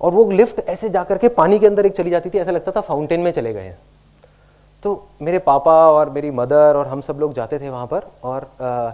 [0.00, 2.72] और वो लिफ्ट ऐसे जाकर के पानी के अंदर एक चली जाती थी ऐसा लगता
[2.72, 3.78] था फाउंटेन में चले गए हैं।
[4.82, 8.46] तो मेरे पापा और मेरी मदर और हम सब लोग जाते थे वहाँ पर और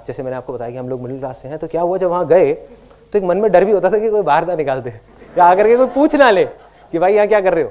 [0.07, 2.11] जैसे मैंने आपको बताया कि हम लोग मिडिल क्लास से हैं तो क्या हुआ जब
[2.11, 4.91] वहाँ गए तो एक मन में डर भी होता था कि कोई बाहर ना निकालते
[5.39, 6.45] या आकर के कोई पूछ ना ले
[6.93, 7.71] कि भाई यहाँ क्या कर रहे हो?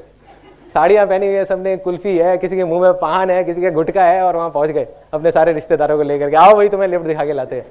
[0.76, 3.70] साड़ियाँ पहनी हुई है, सबने कुल्फी है, किसी के मुँह में पान है, किसी के
[3.72, 6.88] गुटका है और वहाँ पहुँच गए, अपने सारे रिश्तेदारों को लेकर के, आओ भाई, तुम्हें
[6.88, 7.66] लिफ्ट दिखा के लाते हैं।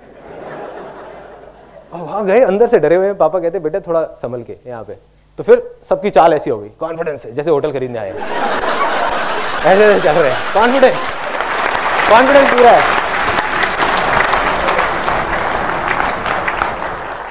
[1.93, 4.83] और वहाँ गए, अंदर से डरे हुए हैं, पापा कहते, बेटे, थोड़ा संभल के, यहाँ
[4.85, 4.97] पे।
[5.38, 8.11] तो फिर सबकी चाल ऐसी हो गई कॉन्फिडेंस है जैसे होटल खरीदने आए
[9.64, 10.97] ऐसे ऐसे चल रहे हैं कॉन्फिडेंस
[12.11, 12.83] कॉन्फिडेंस पूरा है।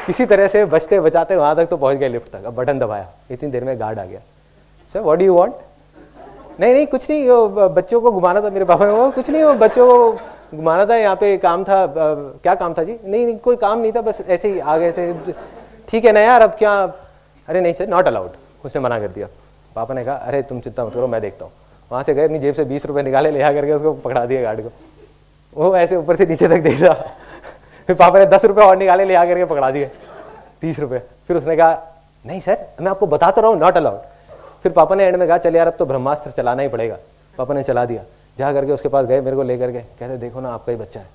[0.05, 3.07] किसी तरह से बचते बचाते वहाँ तक तो पहुँच गए लिफ्ट तक, अब बटन दबाया,
[3.31, 4.19] इतनी देर में गार्ड आ गया।
[4.93, 5.53] Sir what do you want
[6.59, 9.53] नहीं नहीं, कुछ नहीं, वो बच्चों को घुमाना था मेरे पापा ने। कुछ नहीं, वो
[9.53, 12.97] बच्चों को घुमाना था, यहाँ पे काम था क्या काम था जी?
[13.05, 15.13] नहीं नहीं, कोई काम नहीं था, बस ऐसे ही आ गए थे।
[15.89, 16.73] ठीक है ना यार, अब क्या?
[17.47, 18.29] अरे नहीं सर नॉट अलाउड
[18.65, 19.27] उसने मना कर दिया।
[19.75, 21.51] पापा ने कहा, अरे, तुम चिंता मत करो, मैं देखता हूँ।
[21.91, 24.41] वहाँ से गए, अपनी जेब से बीस रुपए निकाले, ले आ करके उसको पकड़ा दिया
[24.41, 24.71] गार्ड को।
[25.55, 26.93] वो ऐसे ऊपर से नीचे तक देख। रहा
[27.89, 29.91] फिर पापा ने दस रुपए और निकाले, ले आ करके पकड़ा दिए।
[30.61, 31.77] तीस रुपए। फिर उसने कहा,
[32.25, 34.11] नहीं सर, मैं आपको बताता रहा हूँ नॉट अलाउड
[34.63, 36.95] फिर पापा ने एंड में कहा, चल यार, अब तो ब्रह्मास्त्र चलाना ही पड़ेगा।
[37.37, 38.01] पापा ने चला दिया।
[38.37, 40.99] जा करके उसके पास गए, मेरे को लेकर के कहते, देखो ना, आपका ही बच्चा
[40.99, 41.05] है।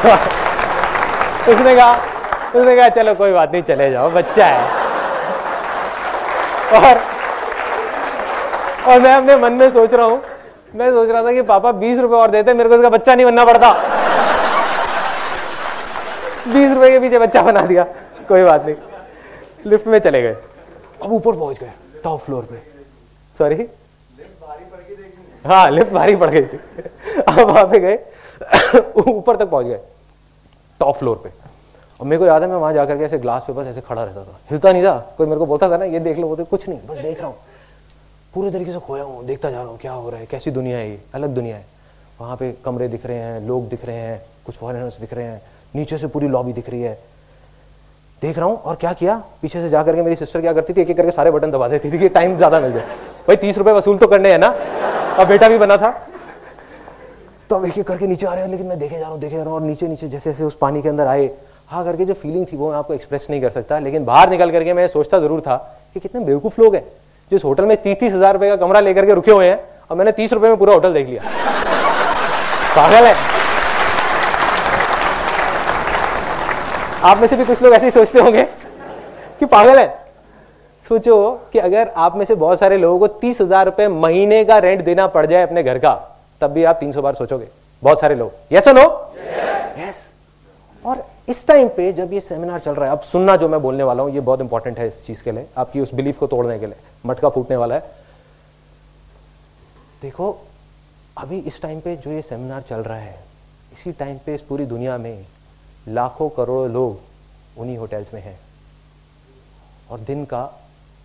[1.54, 1.92] उसने कहा
[2.54, 4.64] उसने कहा, चलो, कोई बात नहीं, चले जाओ, बच्चा है।
[6.72, 7.00] और
[8.86, 10.22] और मैं अपने मन में सोच रहा हूँ,
[10.74, 13.26] मैं सोच रहा था कि पापा बीस रुपए और देते, मेरे को इसका बच्चा नहीं
[13.26, 13.99] बनना पड़ता।
[16.80, 17.84] रुपए के पीछे बच्चा बना दिया।
[18.28, 18.74] कोई बात नहीं।
[19.66, 20.36] लिफ्ट में चले गए।
[21.02, 21.72] अब ऊपर पहुँच गए
[22.04, 22.56] टॉप फ्लोर पे।
[23.38, 23.68] सॉरी
[25.44, 26.58] हाँ लिफ्ट भारी पड़ गई थी।
[27.20, 27.94] अब वहाँ पे गए।
[29.08, 29.80] ऊपर तक पहुँच गए।
[30.80, 31.30] टॉप फ्लोर पे।
[32.00, 34.02] और मेरे को याद है मैं वहाँ जाकर के ऐसे ग्लास पे बस ऐसे खड़ा
[34.02, 36.44] रहता था। हिलता नहीं था। कोई मेरे को बोलता था ना ये देख लो बोलते
[36.44, 37.36] कुछ नहीं। बस देख रहा हूँ।
[38.34, 40.78] पूरे तरीके से खोया हूँ देखता जा रहा हूँ क्या हो रहा है कैसी दुनिया
[40.78, 41.00] है ये?
[41.14, 41.64] अलग दुनिया है।
[42.20, 45.42] वहाँ पे कमरे दिख रहे हैं लोग दिख रहे हैं कुछ फॉरेनर्स दिख रहे हैं।
[45.74, 46.98] नीचे से पूरी लॉबी दिख रही है।
[48.22, 49.14] देख रहा हूँ, और क्या किया?
[49.42, 50.80] पीछे से जाकर के मेरी सिस्टर क्या करती थी?
[50.80, 52.82] एक एक करके सारे बटन दबा देती थी कि टाइम ज़्यादा मिल जाए।
[53.28, 54.48] भाई, तीस रुपए वसूल तो करने हैं ना?
[55.18, 55.90] और बेटा भी बना था।
[57.50, 59.20] तो अब एक एक करके नीचे आ रहे हैं, लेकिन मैं देखे जा रहा हूँ,
[59.20, 61.30] देखे जा रहा हूँ, और नीचे नीचे जैसे जैसे उस पानी के अंदर आए
[61.68, 64.50] हाँ करके जो फीलिंग थी वो मैं आपको एक्सप्रेस नहीं कर सकता, लेकिन बाहर निकल
[64.50, 65.56] करके मैं सोचता ज़रूर था
[65.94, 66.82] कि कितने बेवकूफ़ लोग हैं,
[67.32, 69.58] जिस होटल में तीस तीस हज़ार रुपए का कमरा लेकर के रुके हुए हैं,
[69.90, 71.22] और मैंने तीस रुपए में पूरा होटल देख लिया।
[72.76, 73.14] पागल है?
[77.00, 78.42] आप में से भी कुछ लोग ऐसे ही सोचते होंगे
[79.40, 79.88] कि पागल है।
[80.86, 84.58] सोचो कि अगर आप में से बहुत सारे लोगों को तीस हज़ार रुपए महीने का
[84.58, 85.94] रेंट देना पड़ जाए अपने घर का,
[86.40, 87.48] तब भी आप तीन सौ बार सोचोगे।
[87.82, 88.82] बहुत सारे लोग। यस नो
[89.78, 90.06] यस
[90.84, 93.82] और इस टाइम पे जब ये सेमिनार चल रहा है, अब सुनना जो मैं बोलने
[93.82, 96.58] वाला हूँ, ये बहुत इंपॉर्टेंट है इस चीज़ के लिए, आपकी उस बिलीफ को तोड़ने
[96.58, 97.80] के लिए। मटका फूटने वाला है।
[100.02, 100.36] देखो,
[101.18, 103.18] अभी इस टाइम पे जो ये सेमिनार चल रहा है,
[103.72, 105.24] इसी टाइम पे इस पूरी दुनिया में
[105.88, 108.38] लाखों करोड़ों लोग उन्हीं होटल्स में हैं।
[109.90, 110.44] और दिन का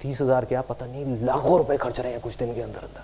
[0.01, 3.03] तीस हज़ार क्या पता नहीं, लाखों रुपए खर्च रहे हैं कुछ दिन के अंदर अंदर।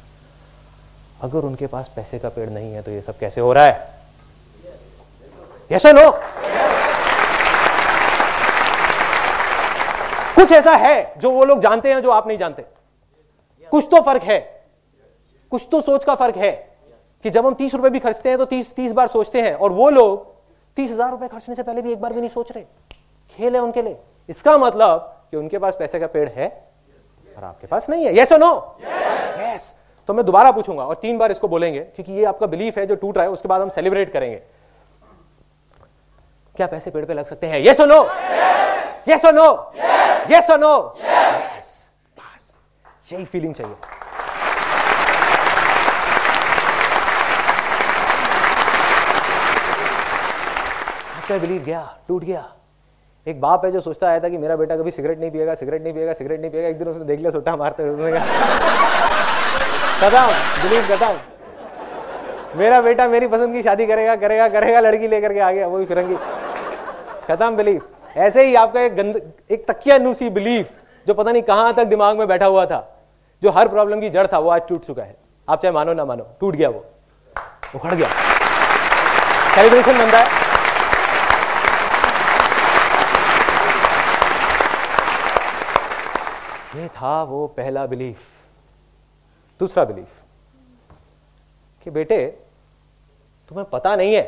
[1.22, 3.90] अगर उनके पास पैसे का पेड़ नहीं है तो ये सब कैसे हो रहा है?
[5.72, 6.10] यस नो
[10.36, 12.66] कुछ ऐसा है जो वो लोग जानते हैं, जो आप नहीं जानते?
[13.72, 14.40] कुछ तो फ़र्क है।
[15.52, 16.52] कुछ तो सोच का फ़र्क है
[17.26, 19.72] कि जब हम तीस रुपए भी खर्चते हैं तो तीस तीस बार सोचते हैं। और
[19.72, 20.30] वो लोग
[20.78, 22.64] तीस हज़ार रुपए खर्चने से पहले भी एक बार भी नहीं सोच रहे
[23.40, 23.98] खेल है उनके लिए
[24.30, 25.00] इसका मतलब
[25.32, 26.48] कि उनके पास पैसे का पेड़ है
[27.38, 29.74] और आपके पास नहीं है यस नो यस
[30.10, 32.96] तो मैं दोबारा पूछूँगा और तीन बार इसको बोलेंगे क्योंकि ये आपका बिलीफ है जो
[32.96, 34.42] टूट रहा है उसके बाद हम सेलिब्रेट करेंगे
[36.56, 38.04] क्या पैसे पेड़ पे लग सकते हैं yes no
[39.08, 39.50] yes no
[40.30, 41.70] yes no yes
[42.18, 42.58] बस
[43.12, 44.11] यही फीलिंग चाहिए
[51.32, 52.44] आपका बिलीव गया, टूट गया।
[53.28, 55.84] एक बाप है जो सोचता आया था कि मेरा बेटा कभी सिगरेट नहीं पिएगा, सिगरेट
[55.84, 58.12] नहीं पिएगा, सिगरेट नहीं पिएगा, एक दिन उसने देख लिया सुट्टा मारते उसने
[60.64, 65.52] बिलीव खत्म मेरा बेटा मेरी पसंद की शादी करेगा करेगा करेगा, लड़की लेकर के आ
[65.52, 66.16] गया, वो भी फिरंगी।
[67.28, 70.70] खत्म बिलीफ ऐसे ही आपका एक गंद, एक तकिया नूसी बिलीफ
[71.08, 72.82] जो पता नहीं कहाँ तक दिमाग में बैठा हुआ था,
[73.42, 75.16] जो हर प्रॉब्लम की जड़ था, वो आज टूट चुका है।
[75.48, 76.86] आप चाहे मानो ना मानो, टूट गया वो।
[77.76, 78.10] उखड़ गया।
[79.56, 80.41] सेलिब्रेशन बनता है।
[86.76, 88.20] ये था वो पहला बिलीफ
[89.60, 90.22] दूसरा बिलीफ
[91.86, 92.26] कि बेटे,
[93.52, 94.22] तुम्हें पता नहीं है।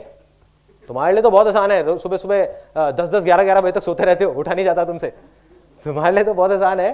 [0.89, 4.05] तुम्हारे लिए तो बहुत आसान है। सुबह सुबह दस दस, ग्यारह ग्यारह बजे तक सोते
[4.05, 5.09] रहते हो। उठा नहीं जाता तुमसे।
[5.85, 6.91] तुम्हारे लिए तो बहुत आसान है।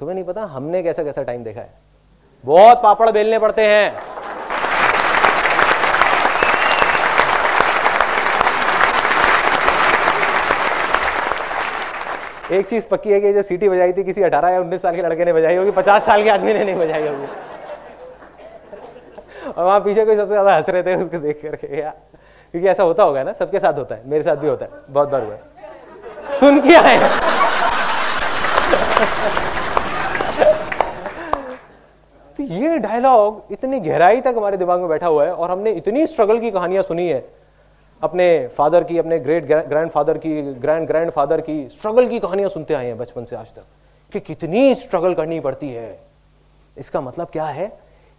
[0.00, 1.72] तुम्हें नहीं पता हमने कैसा कैसा टाइम देखा है।
[2.44, 4.19] बहुत पापड़ बेलने पड़ते हैं।
[12.50, 15.02] एक चीज़ पक्की है कि जो सीटी बजाई थी, किसी 18 या 19 साल के
[15.02, 17.26] लड़के ने बजाई होगी 50 साल के आदमी ने नहीं बजाई होगी।
[19.48, 21.94] और वहाँ पीछे कोई सबसे ज़्यादा हंस रहे थे, उसको देख करके यार
[22.54, 25.08] क्योंकि ऐसा होता होगा ना, सबके साथ होता है, मेरे साथ भी होता है, बहुत
[25.08, 25.36] बार हुआ
[26.40, 26.98] सुन के है
[32.38, 36.06] तो ये डायलॉग इतनी गहराई तक हमारे दिमाग में बैठा हुआ है, और हमने इतनी
[36.06, 37.24] स्ट्रगल की कहानियाँ सुनी है
[38.02, 42.48] अपने फादर की अपने ग्रेट ग्रैंड फादर की ग्रैंड ग्रैंड फादर की स्ट्रगल की कहानियाँ
[42.50, 43.64] सुनते आए हैं बचपन से आज तक
[44.12, 45.98] कि कितनी स्ट्रगल करनी पड़ती है।
[46.76, 47.66] इसका मतलब क्या है?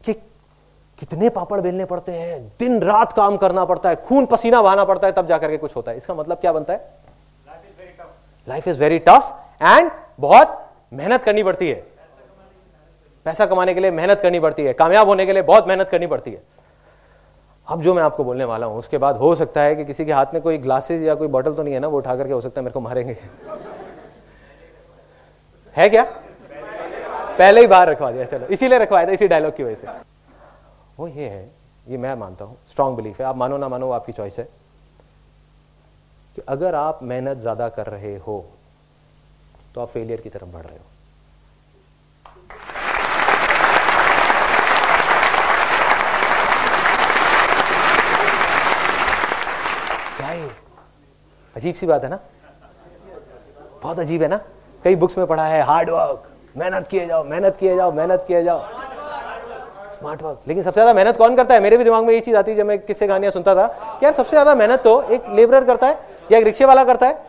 [0.06, 4.86] कि कितने पापड़ बेलने पड़ते हैं दिन रात काम करना पड़ता है खून पसीना बहाना
[4.86, 6.90] पड़ता है तब जाकर के कुछ होता है। इसका मतलब क्या बनता है?
[8.48, 10.58] Life is very tough and बहुत
[10.94, 11.84] मेहनत करनी पड़ती है।
[13.26, 16.08] पैसा कमाने के लिए मेहनत करनी पड़ती है। कामयाब होने के लिए बहुत मेहनत करनी
[16.08, 16.42] पड़ती है।
[17.68, 20.12] अब जो मैं आपको बोलने वाला हूँ, उसके बाद हो सकता है कि किसी के
[20.12, 22.42] हाथ में कोई ग्लासेस या कोई बॉटल तो नहीं है ना, वो उठा करके हो
[22.42, 23.18] सकता है मेरे को मारेंगे।
[25.76, 26.04] है क्या?
[27.38, 29.88] पहले ही बाहर रखवा दिया, चलो। इसीलिए रखवाया था, इसी डायलॉग की वजह से।
[31.00, 31.50] वो ये है,
[31.88, 34.48] ये मैं मानता हूँ स्ट्रांग बिलीफ है। आप मानो ना मानो आपकी चॉइस है।
[36.36, 38.46] कि अगर आप मेहनत ज़्यादा कर रहे हो
[39.76, 40.86] तो आप फेलियर की तरफ़ बढ़ रहे हो।
[51.56, 52.20] अजीब सी बात है ना?
[53.82, 54.40] बहुत अजीब है ना?
[54.84, 58.44] कई बुक्स में पढ़ा है हार्ड वर्क मेहनत किए जाओ, मेहनत किए जाओ, मेहनत किए
[58.44, 58.60] जाओ।
[59.94, 61.60] स्मार्ट वर्क लेकिन सबसे ज़्यादा मेहनत कौन करता है?
[61.60, 64.06] मेरे भी दिमाग में ये चीज़ आती है, जब मैं किससे कहानियाँ सुनता था, कि
[64.06, 66.00] यार सबसे ज़्यादा मेहनत तो एक लेबर करता है,
[66.32, 67.20] या एक रिक्शे वाला करता है।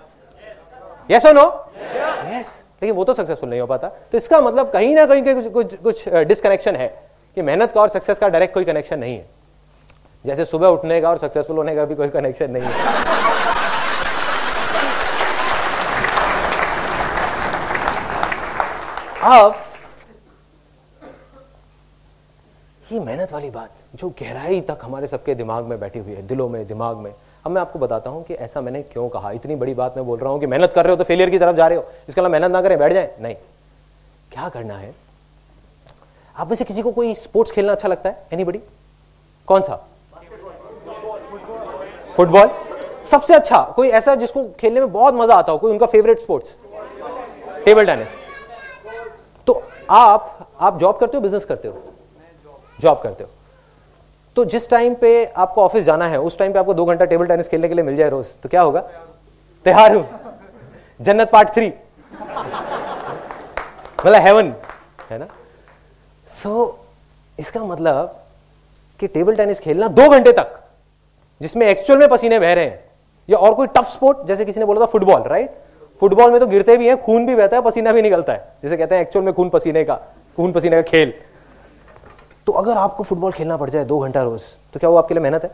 [1.10, 1.44] यस और नो
[2.28, 5.52] यस लेकिन वो तो सक्सेसफुल नहीं हो पाता। तो इसका मतलब कहीं ना कहीं कुछ
[5.52, 6.88] कुछ कुछ डिस्कनेक्शन है,
[7.36, 9.26] कि मेहनत का और सक्सेस का डायरेक्ट कोई कनेक्शन नहीं है।
[10.24, 13.31] जैसे सुबह उठने का और सक्सेसफुल होने का भी कोई कनेक्शन नहीं है।
[19.22, 19.54] अब
[22.92, 26.48] ये मेहनत वाली बात जो गहराई तक हमारे सबके दिमाग में बैठी हुई है, दिलों
[26.48, 27.12] में, दिमाग में।
[27.44, 30.18] अब मैं आपको बताता हूँ कि ऐसा मैंने क्यों कहा। इतनी बड़ी बात मैं बोल
[30.18, 32.20] रहा हूँ कि मेहनत कर रहे हो तो फेलियर की तरफ़ जा रहे हो। इसके
[32.20, 33.34] अलावा मेहनत ना करें, बैठ जाए। नहीं।
[34.32, 34.94] क्या करना है?
[36.36, 38.26] आप में से किसी को कोई स्पोर्ट्स खेलना अच्छा लगता है?
[38.32, 38.60] एनीबडी
[39.48, 39.76] कौन सा?
[42.16, 42.50] फुटबॉल
[43.10, 47.64] सबसे अच्छा कोई ऐसा जिसको खेलने में बहुत मज़ा आता हो, कोई उनका फेवरेट स्पोर्ट्स
[47.64, 48.20] टेबल टेनिस
[49.92, 51.82] आप आप जॉब करते हो बिज़नेस करते हो?
[52.78, 53.30] जॉब करते हो।
[54.36, 57.26] तो जिस टाइम पे आपको ऑफ़िस जाना है उस टाइम पे आपको दो घंटा टेबल
[57.26, 58.80] टेनिस खेलने के लिए मिल जाए रोज तो क्या होगा?
[59.66, 60.06] तैयार हूँ।
[61.00, 61.72] जन्नत पार्ट थ्री
[63.98, 64.54] मतलब हेवन
[65.10, 65.26] है ना?
[66.28, 68.18] सो so, इसका मतलब
[69.00, 70.58] कि टेबल टेनिस खेलना दो घंटे तक
[71.40, 72.84] जिसमें एक्चुअल में पसीने बह रहे हैं
[73.28, 75.61] या और कोई टफ स्पोर्ट जैसे किसी ने बोला था फुटबॉल राइट
[76.02, 78.76] फुटबॉल में तो गिरते भी हैं खून भी बहता है पसीना भी निकलता है। जैसे
[78.76, 79.94] कहते हैं एक्चुअल में खून पसीने का
[80.38, 81.12] खून पसीने का खेल।
[82.46, 84.42] तो अगर आपको फुटबॉल खेलना पड़ जाए दो घंटा रोज
[84.74, 85.50] तो क्या वो आपके लिए मेहनत है?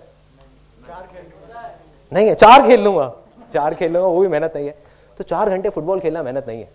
[2.12, 3.12] नहीं है चार खेल लूँगा।
[3.54, 4.74] चार खेल लूँगा वो भी मेहनत नहीं है।
[5.18, 6.68] तो चार घंटे फुटबॉल खेलना मेहनत नहीं है।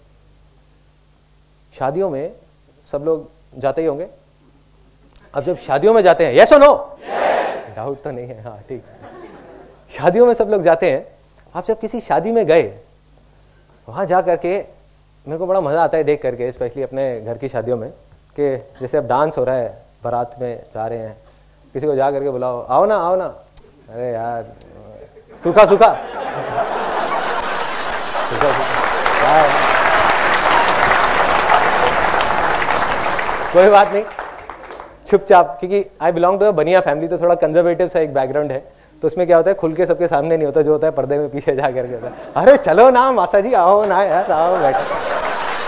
[1.73, 2.31] शादियों में
[2.91, 4.07] सब लोग जाते ही होंगे।
[5.33, 6.73] अब जब शादियों में जाते हैं यस और नो
[7.75, 8.83] डाउट तो नहीं है हाँ ठीक।
[9.93, 11.05] शादियों में सब लोग जाते हैं।
[11.55, 12.71] आप जब किसी शादी में गए
[13.87, 14.57] वहाँ जा करके
[15.25, 18.55] मेरे को बड़ा मज़ा आता है देख करके स्पेशली अपने घर की शादियों में, कि
[18.81, 21.15] जैसे अब डांस हो रहा है, बारात में जा रहे हैं।
[21.75, 24.45] किसी को जा करके बुलाओ, आओ ना आओ ना। अरे यार,
[25.43, 25.87] सूखा सूखा।
[33.53, 34.03] कोई बात नहीं।
[35.07, 38.63] चुपचाप, क्योंकि आई बिलोंग टू अ बनिया फैमिली तो थोड़ा कंजर्वेटिव सा एक बैकग्राउंड है।
[39.03, 41.17] तो उसमें क्या होता है, खुल के सबके सामने नहीं होता, जो होता है पर्दे
[41.17, 44.57] में पीछे जा करके होता है। अरे चलो ना, मासा जी, आओ ना यार, आओ,
[44.57, 44.79] बैठो।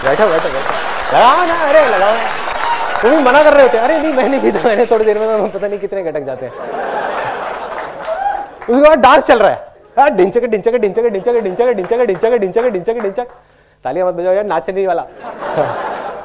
[0.06, 0.72] बैठो बैठो बैठो।
[1.14, 2.14] ना, अरे लगाओ
[3.02, 5.28] तुम भी मना कर रहे होते अरे नहीं मैंने भी तो मैंने थोड़ी देर में
[5.28, 6.54] तो पता नहीं कितने घटक जाते हैं।
[8.70, 12.72] उसके बाद डांस चल रहा है। हाँ डिंचक डिंचक डिंचक डिंचक डिंचक डिंचक डिंचक डिंचक
[12.72, 13.28] डिंचक डिंचक
[13.86, 15.02] तालियाँ मत बजाओ यार, नाचने नहीं वाला।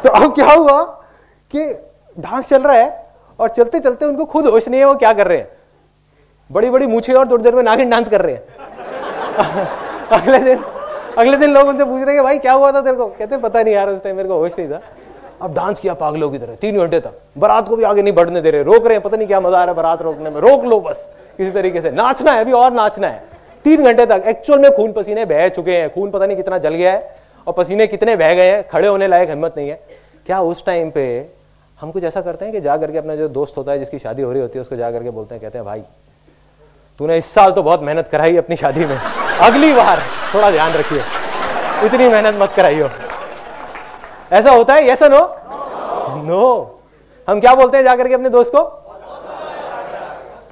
[0.03, 0.83] तो अब क्या हुआ
[1.53, 1.70] कि
[2.18, 3.07] डांस चल रहा है
[3.38, 5.49] और चलते चलते उनको खुद होश नहीं है वो क्या कर रहे हैं।
[6.51, 8.43] बड़ी बड़ी मूछे और थोड़ी देर में नागिन डांस कर रहे हैं।
[10.13, 10.59] अगले दिन
[11.19, 13.07] अगले दिन लोग उनसे पूछ रहे हैं भाई, क्या हुआ था तेरे को?
[13.07, 14.81] कहते पता नहीं यार, उस टाइम मेरे को होश नहीं था।
[15.43, 18.41] अब डांस किया पागलों की तरह, तीन घंटे तक। बारात को भी आगे नहीं बढ़ने
[18.41, 20.41] दे रहे, रोक रहे हैं, पता नहीं क्या मज़ा आ रहा है बारात रोकने में।
[20.41, 23.23] रोक लो बस किसी तरीके से। नाचना है, अभी और नाचना है।
[23.65, 26.75] तीन घंटे तक। एक्चुअल में खून पसीने बह चुके हैं। खून पता नहीं कितना जल
[26.75, 29.81] गया है और पसीने कितने बह गए हैं। खड़े होने लायक हिम्मत नहीं है।
[30.27, 31.27] क्या उस टाइम पे
[31.81, 34.23] हम कुछ ऐसा करते हैं कि जा करके अपना जो दोस्त होता है, जिसकी शादी
[34.23, 35.83] हो रही होती है, उसको जा करके बोलते हैं, कहते हैं, भाई
[37.01, 40.01] तूने इस साल तो बहुत मेहनत कराई अपनी शादी में। अगली बार,
[40.35, 41.03] थोड़ा ध्यान रखिए।
[41.85, 42.89] इतनी मेहनत मत कराइयो।
[44.33, 44.91] ऐसा होता है?
[44.91, 45.21] यस नो
[46.25, 46.81] नो
[47.29, 48.63] हम क्या बोलते हैं जाकर के अपने दोस्त को?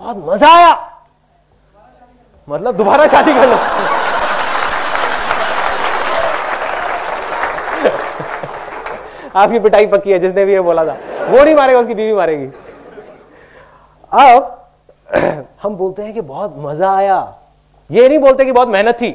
[0.01, 0.73] बहुत मज़ा आया।
[2.49, 3.57] मतलब दोबारा शादी कर लो।
[9.37, 10.97] आपकी पिटाई पक्की है, जिसने भी ये बोला था।
[11.29, 12.47] वो नहीं मारेगा, उसकी बीवी मारेगी।
[14.13, 14.55] अब
[15.63, 17.17] हम बोलते हैं कि बहुत मज़ा आया।
[17.91, 19.11] ये नहीं बोलते कि बहुत मेहनत थी।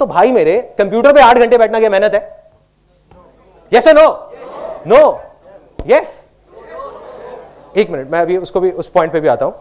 [0.00, 2.20] तो भाई मेरे, कंप्यूटर पे आठ घंटे बैठना क्या मेहनत है?
[3.72, 4.08] यस नो
[4.86, 5.20] नो
[5.86, 6.14] यस
[7.76, 9.54] एक मिनट, मैं अभी उसको भी, उस पॉइंट पे भी आता हूँ।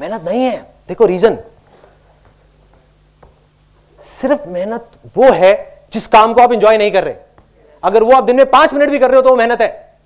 [0.00, 0.56] मेहनत नहीं है।
[0.88, 1.38] देखो रीजन
[4.20, 5.52] सिर्फ़ मेहनत वो है
[5.92, 7.14] जिस काम को आप इंजॉय नहीं कर रहे।
[7.82, 9.98] अगर वो आप दिन में पाँच मिनट भी कर रहे हो तो वो मेहनत है।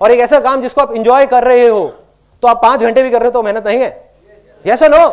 [0.00, 1.92] और एक ऐसा काम जिसको आप इंजॉय कर रहे हो
[2.46, 3.88] तो आप पाँच घंटे भी कर रहे हो तो मेहनत नहीं है?
[4.64, 5.06] यस नो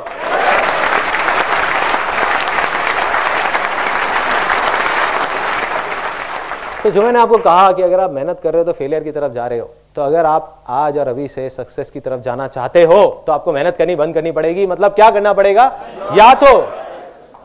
[6.83, 9.11] तो जो मैंने आपको कहा कि अगर आप मेहनत कर रहे हो तो फेलियर की
[9.11, 12.47] तरफ़ जा रहे हो तो अगर आप आज और अभी से सक्सेस की तरफ़ जाना
[12.49, 15.65] चाहते हो तो आपको मेहनत करनी बंद करनी पड़ेगी। मतलब क्या करना पड़ेगा?
[16.13, 16.53] या तो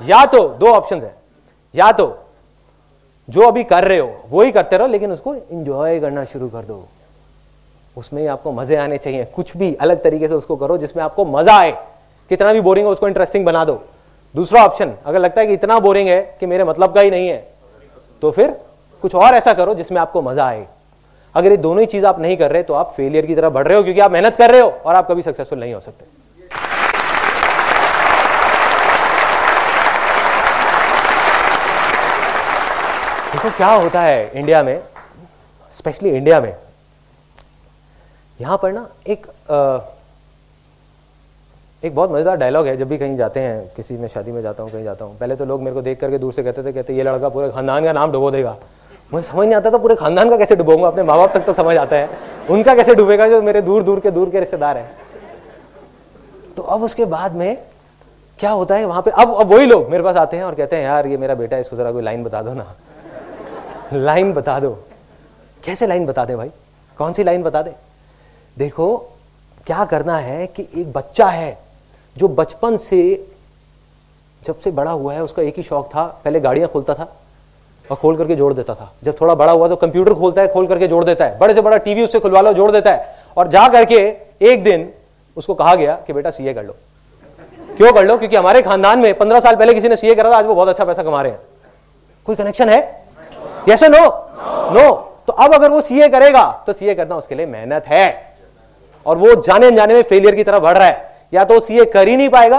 [0.02, 1.14] या तो दो ऑप्शन है।
[1.74, 2.06] या तो
[3.28, 6.62] जो अभी कर रहे हो, वो ही करते रहो, लेकिन उसको इंजॉय करना शुरू कर
[6.62, 6.86] दो।
[7.98, 11.24] उसमें ही आपको मज़े आने चाहिए। कुछ भी अलग तरीके से उसको करो जिसमें आपको
[11.26, 11.70] मज़ा आए।
[12.30, 13.82] कितना भी बोरिंग हो, उसको इंटरेस्टिंग बना दो।
[14.34, 17.28] दूसरा ऑप्शन अगर लगता है कि इतना बोरिंग है कि मेरे मतलब का ही नहीं
[17.28, 17.46] है
[18.22, 18.50] तो फिर
[19.02, 20.66] कुछ और ऐसा करो जिसमें आपको मज़ा आए।
[21.34, 23.66] अगर ये दोनों ही चीज़ आप नहीं कर रहे तो आप फेलियर की तरफ़ बढ़
[23.68, 26.04] रहे हो क्योंकि आप मेहनत कर रहे हो और आप कभी सक्सेसफुल नहीं हो सकते।
[33.32, 34.78] देखो क्या होता है इंडिया में
[35.78, 36.54] स्पेशली इंडिया में
[38.40, 39.78] यहाँ पर ना एक आ,
[41.82, 44.62] एक बहुत मज़ेदार डायलॉग है जब भी कहीं जाते हैं किसी में शादी में जाता
[44.62, 46.72] हूँ कहीं जाता हूँ पहले तो लोग मेरे को देख करके दूर से कहते थे
[46.72, 48.56] कहते ये लड़का पूरे खानदान का नाम डुबो देगा।
[49.12, 51.52] मुझे समझ नहीं आता था पूरे खानदान का कैसे डुबोऊँगा अपने माँ बाप तक तो
[51.52, 52.08] समझ आता है।
[52.50, 54.90] उनका कैसे डूबेगा जो मेरे दूर दूर के दूर के रिश्तेदार हैं।
[56.56, 57.56] तो अब उसके बाद में
[58.40, 60.76] क्या होता है वहाँ पे अब अब वही लोग मेरे पास आते हैं और कहते
[60.76, 62.66] हैं यार ये मेरा बेटा है इसको जरा कोई लाइन बता दो ना।
[63.94, 64.78] लाइन बता दो।
[65.64, 66.50] कैसे लाइन बता दे भाई?
[66.98, 67.74] कौन सी लाइन बता दे?
[68.58, 68.96] देखो,
[69.66, 71.58] क्या करना है कि एक बच्चा है,
[72.16, 73.26] जो बचपन से,
[74.46, 77.16] जब से बड़ा हुआ है, उसका एक ही शौक था, पहले गाड़ियाँ खोलता था
[77.90, 80.66] और खोल करके जोड़ देता था। जब थोड़ा बड़ा हुआ तो कंप्यूटर खोलता है, खोल
[80.66, 83.48] करके जोड़ देता है। बड़े से बड़ा टीवी उससे खुलवा लो, जोड़ देता है। और
[83.48, 84.92] जा करके एक दिन
[85.36, 86.74] उसको कहा गया कि, बेटा सीए कर लो।
[87.76, 88.18] क्यों कर लो?
[88.18, 90.68] क्योंकि हमारे खानदान में पंद्रह साल पहले किसी ने सीए करा था, आज वो बहुत
[90.68, 91.40] अच्छा पैसा कमा रहे हैं।
[92.26, 93.04] कोई कनेक्शन है?
[93.68, 94.06] यस नो
[94.72, 98.27] नो तो अब अगर वो सीए करेगा तो सीए करना उसके लिए मेहनत है।
[99.06, 102.08] और वो जाने जाने में फेलियर की तरफ़ बढ़ रहा है। या तो सीए कर
[102.08, 102.58] ही नहीं पाएगा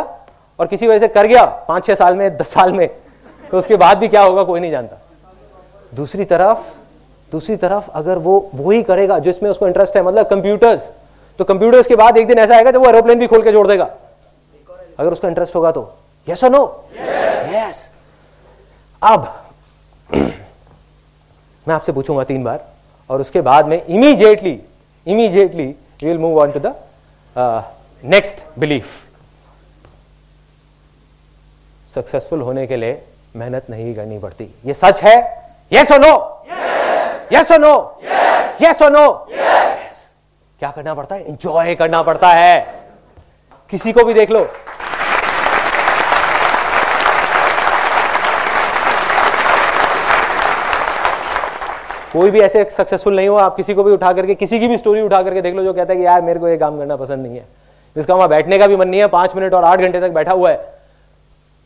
[0.60, 2.88] और किसी वजह से कर गया पाँच छह साल में, दस साल में
[3.52, 4.98] तो उसके बाद भी क्या होगा, कोई नहीं जानता।
[5.94, 6.58] दूसरी तरफ़
[7.32, 10.82] दूसरी तरफ़ अगर वो वो ही करेगा जिसमें उसको इंटरेस्ट है मतलब कंप्यूटर्स
[11.40, 13.68] तो कंप्यूटर्स के बाद एक दिन ऐसा आएगा जब वो एरोप्लेन भी खोल के जोड़
[13.68, 13.90] देगा।
[15.00, 15.82] अगर उसका इंटरेस्ट होगा तो।
[16.28, 16.64] यस और नो
[17.54, 17.90] यस
[19.02, 19.28] अब,
[20.14, 22.66] मैं आपसे पूछूँगा तीन बार,
[23.10, 25.66] और उसके बाद में immediately
[26.04, 26.74] immediately you will move on to the
[28.04, 29.06] next belief
[31.96, 33.02] successful होने के लिए
[33.36, 35.18] मेहनत नहीं करनी पड़ती। ये सच है?
[35.72, 36.46] यस और नो
[37.34, 38.02] यस और नो
[38.62, 39.12] यस और नो
[40.60, 41.24] क्या करना पड़ता है?
[41.24, 42.58] इंजॉय करना पड़ता है।
[43.72, 44.48] किसी को भी देख लो।
[52.14, 54.78] कोई भी ऐसे सक्सेसफुल नहीं हुआ आप किसी को भी उठा करके, किसी की भी
[54.78, 56.96] स्टोरी उठा करके देख लो जो कहता है कि यार, मेरे को ये काम करना
[56.96, 57.46] पसंद नहीं है।
[57.96, 60.32] जिसका वहाँ बैठने का भी मन नहीं है, पाँच मिनट और आठ घंटे तक बैठा
[60.32, 60.60] हुआ है।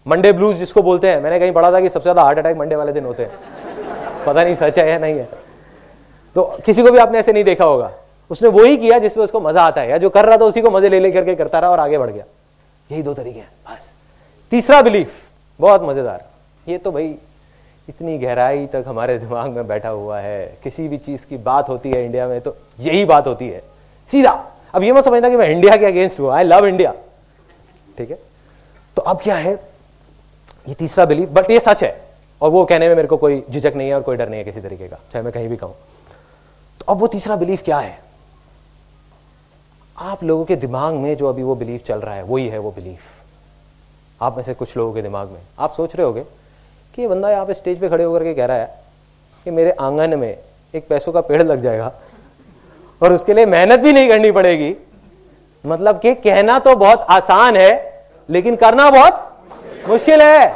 [0.06, 2.76] मंडे ब्लूज जिसको बोलते हैं, मैंने कहीं पढ़ा था कि सबसे ज़्यादा हार्ट अटैक मंडे
[2.76, 3.32] वाले दिन होते हैं।
[4.26, 5.28] पता नहीं सच है या नहीं है।
[6.36, 7.92] तो किसी को भी आपने ऐसे नहीं देखा होगा।
[8.32, 10.72] उसने वही किया जिसमें उसको मज़ा आता है, या जो कर रहा था उसी को
[10.72, 12.24] मज़े ले लेकर के करता रहा और आगे बढ़ गया।
[12.90, 13.92] यही दो तरीके हैं, बस।
[14.52, 15.22] तीसरा बिलीफ
[15.60, 16.24] बहुत मज़ेदार।
[16.68, 17.16] ये तो भाई
[17.88, 21.90] इतनी गहराई तक हमारे दिमाग में बैठा हुआ है, किसी भी चीज़ की बात होती
[21.92, 23.62] है इंडिया में तो यही बात होती है।
[24.12, 24.32] सीधा,
[24.74, 26.94] अब ये मत समझना कि मैं इंडिया के अगेंस्ट हूँ आई लव इंडिया
[27.98, 28.18] ठीक है?
[28.98, 29.54] तो अब क्या है?
[30.66, 31.96] ये तीसरा बिलीफ बट ये सच है,
[32.42, 34.44] और वो कहने में मेरे को कोई झिझक नहीं है और कोई डर नहीं है
[34.44, 35.76] किसी तरीके का, चाहे मैं कहीं भी कहूँ।
[36.80, 37.98] तो अब वो तीसरा बिलीफ क्या है?
[39.98, 42.72] आप लोगों के दिमाग में जो अभी वो बिलीफ चल रहा है, वही है वो
[42.72, 43.02] बिलीफ
[44.22, 46.24] आप में से कुछ लोगों के दिमाग में। आप सोच रहे होगे
[46.94, 48.66] कि ये बंदा यहाँ पे स्टेज पे खड़े होकर के कह रहा है
[49.46, 50.38] कि मेरे आँगन में
[50.74, 51.92] एक पैसों का पेड़ लग जाएगा
[53.02, 54.76] और उसके लिए मेहनत भी नहीं करनी पड़ेगी।
[55.64, 57.72] मतलब कि कहना तो बहुत आसान है,
[58.30, 60.48] लेकिन करना बहुत मुश्किल है।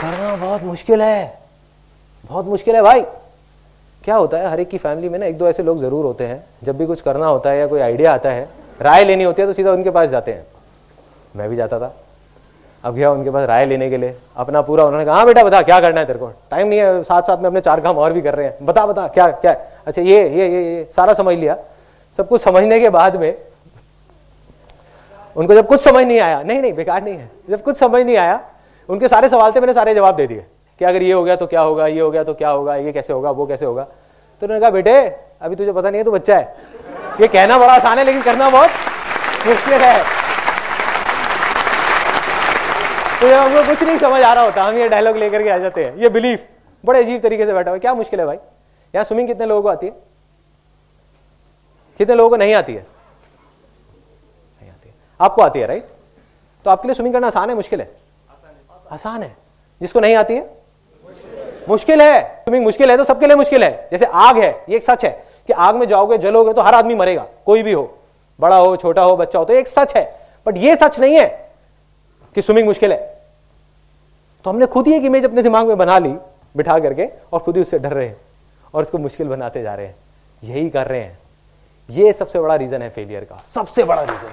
[0.00, 1.40] करना बहुत मुश्किल है।
[2.24, 3.00] बहुत मुश्किल है भाई।
[4.04, 6.26] क्या होता है, हर एक की फैमिली में ना एक दो ऐसे लोग ज़रूर होते
[6.26, 8.48] हैं, जब भी कुछ करना होता है या कोई आइडिया आता है
[8.82, 10.46] राय लेनी होती है तो सीधा उनके पास जाते हैं।
[11.36, 11.94] मैं भी जाता था।
[12.84, 15.60] अब गया उनके पास राय लेने के लिए। अपना पूरा उन्होंने कहा हाँ बेटा, बता,
[15.62, 16.30] क्या करना है तेरे को?
[16.50, 18.86] टाइम नहीं है। साथ साथ में अपने चार काम और भी कर रहे हैं। बता
[18.86, 19.56] बता, क्या क्या
[19.86, 21.56] अच्छा ये ये ये, सारा समझ लिया।
[22.18, 23.34] सब कुछ समझने के बाद में
[25.36, 28.16] उनको जब कुछ समझ नहीं आया, नहीं नहीं, बेकार नहीं है। जब कुछ समझ नहीं
[28.16, 28.40] आया,
[28.88, 30.44] उनके सारे सवाल थे, मैंने सारे जवाब दे दिए
[30.80, 32.92] कि अगर ये हो गया तो क्या होगा, ये हो गया तो क्या होगा, ये
[32.92, 33.82] कैसे होगा, वो कैसे होगा?
[33.82, 36.56] तो उन्होंने कहा, बेटे, अभी तुझे पता नहीं है, तू बच्चा है।
[37.20, 38.70] ये कहना बड़ा आसान है, लेकिन करना बहुत
[39.46, 40.02] मुश्किल है।
[43.20, 45.58] तो जब हमको कुछ नहीं समझ आ रहा होता, हम ये डायलॉग लेकर के आ
[45.58, 46.46] जाते हैं। ये बिलीफ
[46.84, 48.36] बड़े अजीब तरीके से बैठा हुआ क्या मुश्किल है भाई?
[48.94, 49.92] यहाँ स्विमिंग कितने लोगों को आती है?
[52.00, 52.80] कितने लोगों को नहीं आती है?
[52.80, 55.88] नहीं आती है। आपको आती है राइट
[56.66, 57.90] तो आपके लिए स्विमिंग करना आसान है, मुश्किल है?
[58.90, 59.36] आसान है।
[59.80, 60.50] जिसको नहीं आती है?
[61.68, 64.82] मुश्किल है। स्विमिंग मुश्किल है तो सबके लिए मुश्किल है। जैसे आग है, ये एक
[64.82, 67.98] सच है। कि आग में जाओगे, जलोगे तो हर आदमी मरेगा, कोई भी हो।
[68.40, 71.50] बड़ा हो, छोटा हो, बच्चा हो तो एक सच है। बट ये सच नहीं है
[72.34, 73.22] कि स्विमिंग मुश्किल है।
[74.44, 76.14] तो हमने खुद ही एक इमेज अपने दिमाग में बना ली,
[76.56, 78.16] बिठा करके, और खुद ही उससे डर रहे हैं,
[78.74, 79.94] और उसको मुश्किल बनाते जा रहे हैं।
[80.44, 81.18] यही कर रहे हैं।
[81.90, 84.28] ये सबसे बड़ा रीजन है फेलियर का। सबसे बड़ा रीजन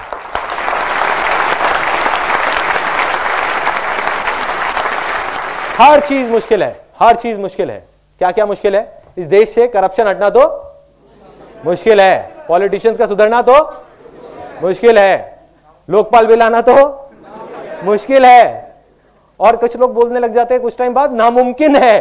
[5.77, 7.87] हर चीज़ मुश्किल है। हर चीज़ मुश्किल है।
[8.19, 9.03] क्या क्या मुश्किल है?
[9.17, 10.68] इस देश से करप्शन हटना तो
[11.65, 13.53] मुश्किल है। पॉलिटिशियंस का सुधरना तो
[14.63, 15.39] मुश्किल है।
[15.89, 16.75] लोकपाल बिल आना तो
[17.83, 18.75] मुश्किल है।
[19.39, 21.99] और कुछ लोग बोलने लग जाते हैं कुछ टाइम बाद, नामुमकिन है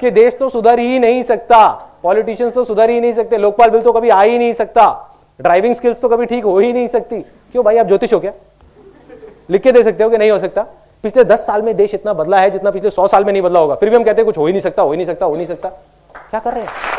[0.00, 1.68] कि देश तो सुधर ही नहीं सकता।
[2.02, 4.86] पॉलिटिशियंस तो सुधर ही नहीं सकते। लोकपाल बिल तो कभी आ ही नहीं सकता।
[5.40, 8.32] ड्राइविंग स्किल्स तो कभी ठीक हो ही नहीं सकती। क्यों भाई, आप ज्योतिष हो क्या?
[9.50, 10.66] लिख के दे सकते हो कि नहीं हो सकता?
[11.02, 13.60] पिछले दस साल में देश इतना बदला है जितना पिछले सौ साल में नहीं बदला
[13.60, 15.26] होगा। फिर भी हम कहते हैं कुछ हो ही नहीं सकता, हो ही नहीं सकता
[15.26, 15.68] हो नहीं सकता।
[16.30, 16.93] क्या कर रहे हैं?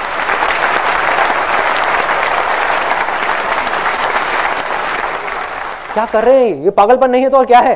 [5.95, 6.55] क्या कर रहे हैं?
[6.63, 7.75] ये पागलपन नहीं है तो और क्या है?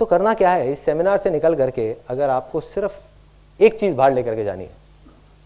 [0.00, 0.70] तो करना क्या है?
[0.72, 4.70] इस सेमिनार से निकल करके अगर आपको सिर्फ़ एक चीज़ बाहर लेकर के जानी है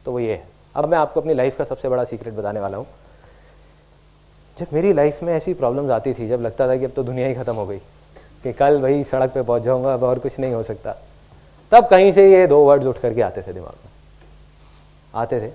[0.07, 0.43] तो वो ये है।
[0.75, 2.87] अब मैं आपको अपनी लाइफ का सबसे बड़ा सीक्रेट बताने वाला हूँ।
[4.57, 7.29] जब मेरी लाइफ में ऐसी प्रॉब्लम्स आती थी, जब लगता था कि अब तो दुनिया
[7.29, 10.53] ही खत्म हो गई, कि कल वही सड़क पे पहुँच जाऊँगा, अब और कुछ नहीं
[10.55, 10.95] हो सकता,
[11.73, 13.91] तब कहीं से ये दो वर्ड्स उठ करके आते थे दिमाग में।
[15.15, 15.51] आते थे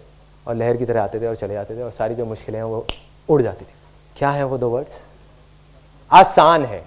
[0.47, 2.65] और लहर की तरह आते थे और चले जाते थे और सारी जो मुश्किलें हैं
[2.65, 2.85] वो
[3.29, 3.73] उड़ जाती थी।
[4.17, 4.99] क्या है वो दो वर्ड्स
[6.12, 6.84] आसान है।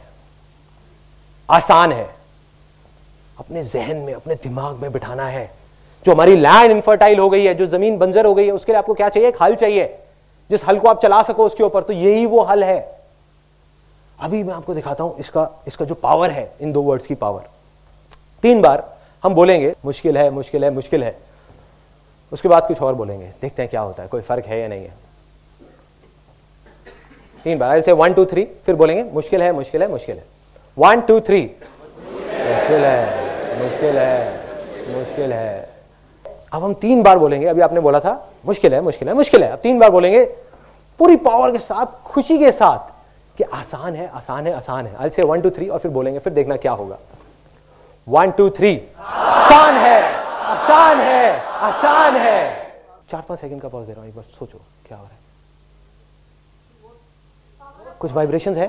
[1.50, 2.08] आसान है।
[3.38, 5.50] अपने जहन में, अपने दिमाग में बिठाना है।
[6.06, 8.78] जो हमारी लैंड इनफर्टाइल हो गई है, जो ज़मीन बंजर हो गई है, उसके लिए
[8.78, 9.28] आपको क्या चाहिए?
[9.28, 9.98] एक हल चाहिए।
[10.50, 12.98] जिस हल को आप चला सको उसके ऊपर तो यही वो हल है।
[14.20, 17.42] अभी मैं आपको दिखाता हूँ, इसका इसका जो पावर है, इन दो वर्ड्स की पावर
[18.42, 21.16] तीन बार हम बोलेंगे, मुश्किल है मुश्किल है मुश्किल है।
[22.32, 24.84] उसके बाद कुछ और बोलेंगे। देखते हैं क्या होता है, कोई फ़र्क है या नहीं
[24.84, 25.03] है।
[27.44, 30.24] तीन बार। से वन टू थ्री फिर बोलेंगे, मुश्किल है मुश्किल है मुश्किल है।
[30.76, 35.68] वन टू थ्री मुश्किल है मुश्किल है मुश्किल है।
[36.52, 38.12] अब हम तीन बार बोलेंगे, अभी आपने बोला था,
[38.46, 40.24] मुश्किल है मुश्किल है मुश्किल है। अब तीन बार बोलेंगे,
[41.00, 42.92] पूरी पावर के साथ, खुशी के साथ,
[43.38, 46.32] कि आसान है आसान है आसान है। से वन टू थ्री और फिर बोलेंगे, फिर
[46.32, 46.98] देखना क्या होगा।
[48.06, 50.02] वन टू थ्री आसान है
[50.44, 52.38] आसान है आसान है।
[53.10, 55.22] चार, पाँच सेकंड का पॉज दे रहा हूँ, एक बार सोचो, क्या हो रहा है।
[58.04, 58.66] कुछ वाइब्रेशंस है,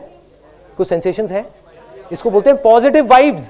[0.77, 1.45] कुछ सेंसेशंस है।
[2.11, 3.49] इसको बोलते हैं पॉजिटिव वाइब्स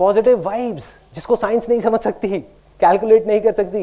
[0.00, 2.28] पॉजिटिव वाइब्स जिसको साइंस नहीं समझ सकती
[2.80, 3.82] कैलकुलेट नहीं कर सकती।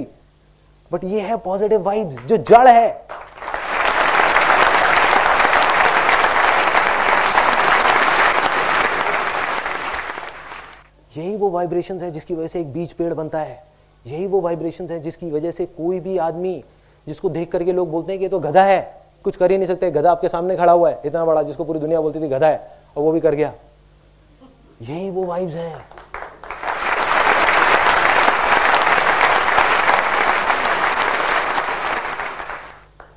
[0.91, 2.87] बट ये है पॉजिटिव वाइब्स जो जड़ है।
[11.13, 13.63] यही वो वाइब्रेशंस है जिसकी वजह से एक बीज पेड़ बनता है।
[14.05, 16.63] यही वो वाइब्रेशंस है जिसकी वजह से कोई भी आदमी,
[17.07, 19.91] जिसको देख करके लोग बोलते हैं कि तो गधा है। कुछ कर ही नहीं सकते।
[19.91, 22.77] गधा आपके सामने खड़ा हुआ है, इतना बड़ा जिसको पूरी दुनिया बोलती थी गधा है,
[22.97, 23.53] और वो भी कर गया।
[24.81, 25.85] यही वो वाइब्स हैं।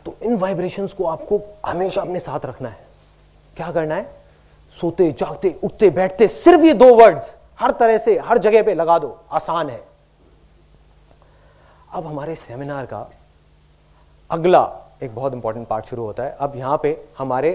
[0.05, 2.87] तो इन वाइब्रेशंस को आपको हमेशा अपने साथ रखना है।
[3.57, 4.11] क्या करना है?
[4.81, 8.99] सोते, जागते, उठते, बैठते, सिर्फ़ ये दो वर्ड्स हर तरह से, हर जगह पे लगा
[8.99, 9.83] दो। आसान है।
[11.93, 13.09] अब हमारे सेमिनार का
[14.31, 14.61] अगला
[15.01, 17.51] एक बहुत इंपॉर्टेंट पार्ट शुरू होता है। अब यहाँ पे हमारे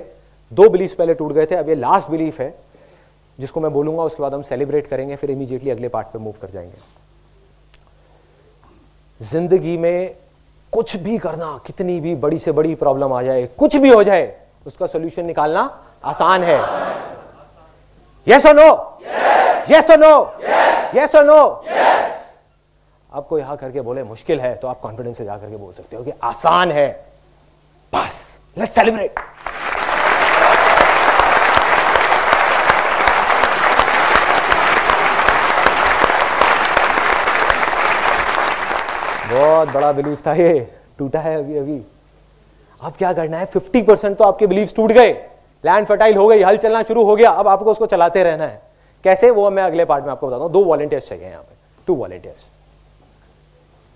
[0.51, 2.53] दो बिलीफ पहले टूट गए थे, अब ये लास्ट बिलीफ है,
[3.39, 6.49] जिसको मैं बोलूँगा, उसके बाद हम सेलिब्रेट करेंगे, फिर इमीजिएटली अगले पार्ट पे मूव कर
[6.49, 6.77] जाएँगे।
[9.21, 10.15] ज़िंदगी में
[10.73, 14.35] कुछ भी करना, कितनी भी बड़ी से बड़ी प्रॉब्लम आ जाए, कुछ भी हो जाए,
[14.65, 15.61] उसका सोल्यूशन निकालना
[16.03, 16.57] आसान है।
[18.27, 18.69] यस और नो
[19.69, 20.15] यस और नो
[20.95, 21.39] यस और नो
[23.09, 26.03] आपको यहाँ करके बोले, मुश्किल है तो आप कॉन्फिडेंस से जाकर के बोल सकते हो
[26.03, 27.12] कि आसान है।
[27.93, 28.15] बस
[28.57, 29.19] लेट्स सेलिब्रेट
[39.33, 40.59] बहुत बड़ा बिलीफ था ये.
[40.97, 41.81] टूटा है अभी अभी.
[42.81, 43.45] अब क्या करना है?
[43.51, 45.11] 50 परसेंट तो आपके बिलीफ टूट गए.
[45.63, 47.29] लैंड फर्टाइल हो गई, हल चलना शुरू हो गया.
[47.29, 48.61] अब आपको उसको चलाते रहना है.
[49.03, 49.29] कैसे?
[49.29, 50.51] वो मैं अगले पार्ट में आपको बताता हूँ.
[50.51, 51.55] दो वॉलेंटियर्स चाहिए यहाँ पे.
[51.87, 52.45] Two volunteers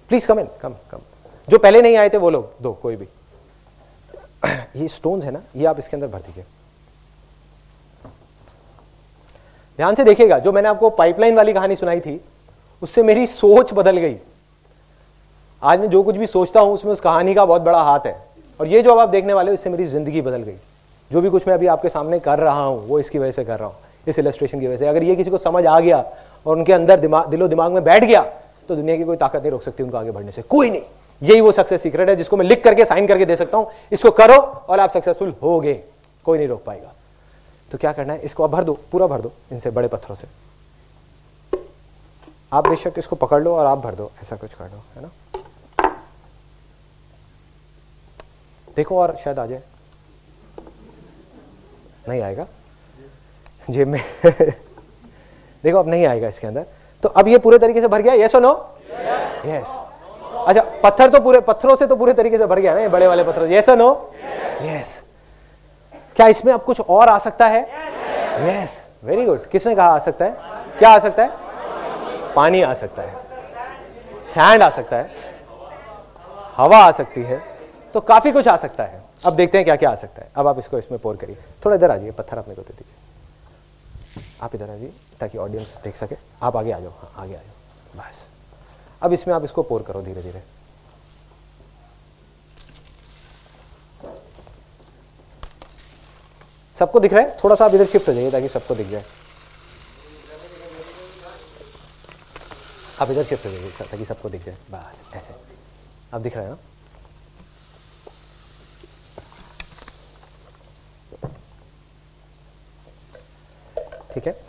[0.09, 0.99] please come in come come
[1.47, 2.51] जो पहले नहीं आए थे वो लोग.
[2.61, 3.07] दो, कोई भी.
[4.75, 6.43] ये स्टोन्स है ना, ये आप इसके अंदर भर दीजिए।
[9.79, 12.19] ध्यान से देखिएगा, जो मैंने आपको पाइपलाइन वाली कहानी सुनाई थी,
[12.81, 14.15] उससे मेरी सोच बदल गई।
[15.61, 18.15] आज मैं जो कुछ भी सोचता हूँ, उसमें उस कहानी का बहुत बड़ा हाथ है।
[18.59, 20.55] और ये जो अब आप देखने वाले हो, इससे मेरी ज़िंदगी बदल गई।
[21.11, 23.59] जो भी कुछ मैं अभी आपके सामने कर रहा हूँ, वो इसकी वजह से कर
[23.59, 23.75] रहा हूँ,
[24.07, 25.97] इस इलस्ट्रेशन की वजह से। अगर ये किसी को समझ आ गया
[26.45, 28.21] और उनके अंदर दिमाग दिलो दिमाग में बैठ गया
[28.69, 30.81] तो दुनिया की कोई ताकत नहीं रोक सकती उनको आगे बढ़ने से। कोई नहीं।
[31.21, 34.11] यही वो सक्सेस सीक्रेट है जिसको मैं लिख करके साइन करके दे सकता हूँ। इसको
[34.11, 35.83] करो और आप सक्सेसफुल हो गए
[36.25, 36.93] कोई नहीं रोक पाएगा।
[37.71, 38.19] तो क्या करना है?
[38.19, 40.27] इसको आप भर दो, पूरा भर दो इनसे बड़े पत्थरों से।
[42.53, 45.09] आप बेशक इसको पकड़ लो और आप भर दो, ऐसा कुछ कर दो है ना?
[48.75, 49.61] देखो और शायद आ जाए।
[52.09, 52.45] नहीं आएगा।
[53.69, 54.01] जेब में।
[55.63, 56.65] देखो, अब नहीं आएगा इसके अंदर।
[57.03, 58.13] तो अब ये पूरे तरीके से भर गया?
[58.13, 58.53] यस और नो
[59.45, 59.86] यस
[60.47, 63.07] अच्छा पत्थर तो पूरे पत्थरों से तो पूरे तरीके से भर गया ना ये बड़े
[63.07, 63.51] वाले पत्थर?
[63.51, 63.89] यस नो
[64.61, 65.03] यस
[66.15, 67.61] क्या इसमें अब कुछ और आ सकता है?
[68.41, 70.37] यस वेरी गुड किसने कहा आ सकता है?
[70.79, 71.31] क्या आ सकता है?
[72.35, 73.15] पानी आ सकता है।
[74.33, 75.25] सैंड आ सकता है।
[76.57, 77.41] हवा आ सकती है।
[77.93, 80.47] तो काफ़ी कुछ आ सकता है। अब देखते हैं क्या क्या आ सकता है। अब
[80.47, 84.55] आप इसको इसमें पोर करिए। थोड़ा इधर आ जाइए पत्थर अपने को दे दीजिए। आप
[84.55, 87.56] इधर आ जाइए ताकि ऑडियंस देख सके। आप आगे आ जाओ। हाँ आगे आ जाओ।
[89.01, 90.43] अब इसमें आप इसको पोर करो धीरे धीरे।
[96.79, 97.37] सबको दिख रहा है?
[97.43, 99.05] थोड़ा सा आप इधर शिफ्ट हो जाइए ताकि सबको दिख जाए।
[103.01, 105.33] आप इधर शिफ्ट हो जाइए ताकि सबको दिख जाए। बस, ऐसे।
[106.13, 106.57] आप दिख रहे हैं ना?
[114.13, 114.46] ठीक है?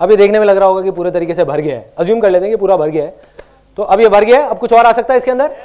[0.00, 2.30] ये देखने में लग रहा होगा कि पूरे तरीके से भर गया है। अज्यूम कर
[2.30, 3.14] लेते हैं कि पूरा भर गया है।
[3.78, 4.48] तो अब ये भर गया है?
[4.48, 5.56] अब कुछ और आ सकता है इसके अंदर?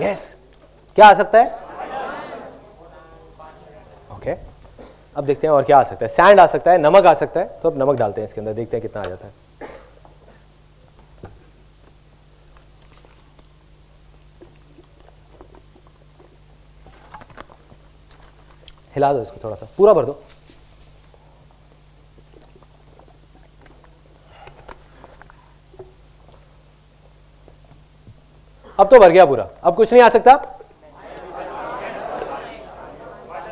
[0.00, 0.34] Yes yes.
[0.96, 1.46] क्या आ सकता है?
[4.12, 4.44] Okay okay.
[5.16, 7.40] अब देखते हैं और क्या आ सकता है। सैंड आ सकता है, नमक आ सकता
[7.40, 9.32] है। तो अब नमक डालते हैं इसके अंदर, देखते हैं कितना आ जाता है।
[18.94, 20.20] हिला दो इसको थोड़ा सा। पूरा भर दो।
[28.78, 30.32] अब तो भर गया पूरा। अब कुछ नहीं आ सकता?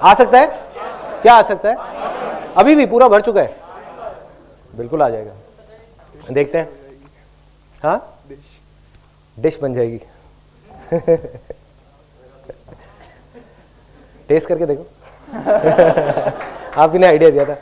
[0.02, 0.46] आ सकता है?
[1.22, 2.52] क्या आ सकता है?
[2.56, 3.56] अभी भी पूरा भर चुका है।
[4.76, 5.32] बिल्कुल आ जाएगा।
[6.32, 6.68] देखते हैं।
[7.82, 8.18] हाँ?
[9.36, 10.00] डिश बन जाएगी।
[14.28, 14.86] टेस्ट करके देखो।
[16.80, 17.56] आपने आइडिया दिया था।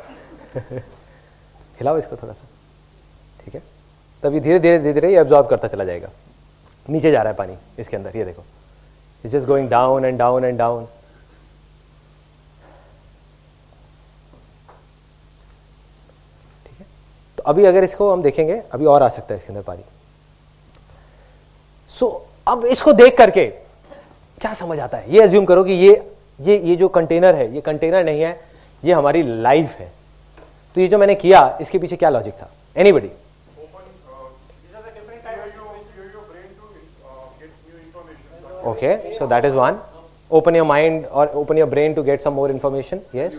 [1.78, 2.46] हिलाओ इसको थोड़ा सा।
[3.44, 3.62] ठीक है?
[4.22, 6.08] तभी धीरे धीरे धीरे धीरे ये एब्जॉर्ब करता चला जाएगा।
[6.86, 8.44] नीचे जा रहा है पानी इसके अंदर ये देखो।
[9.24, 10.84] It's just going down and down and down
[16.66, 16.86] ठीक है?
[17.38, 19.82] तो अभी अगर इसको हम देखेंगे अभी और आ सकता है इसके अंदर पानी।
[21.96, 22.12] सो so,
[22.46, 25.14] अब इसको देख करके क्या समझ आता है?
[25.14, 25.90] ये एज्यूम करो कि ये
[26.40, 28.38] ये ये जो कंटेनर है ये कंटेनर नहीं है
[28.82, 29.92] ये हमारी लाइफ है।
[30.76, 32.50] तो ये जो मैंने किया इसके पीछे क्या लॉजिक था?
[32.76, 33.10] Anybody
[38.64, 39.78] okay so that is one
[40.30, 43.34] open your mind or open your brain to get some more information yes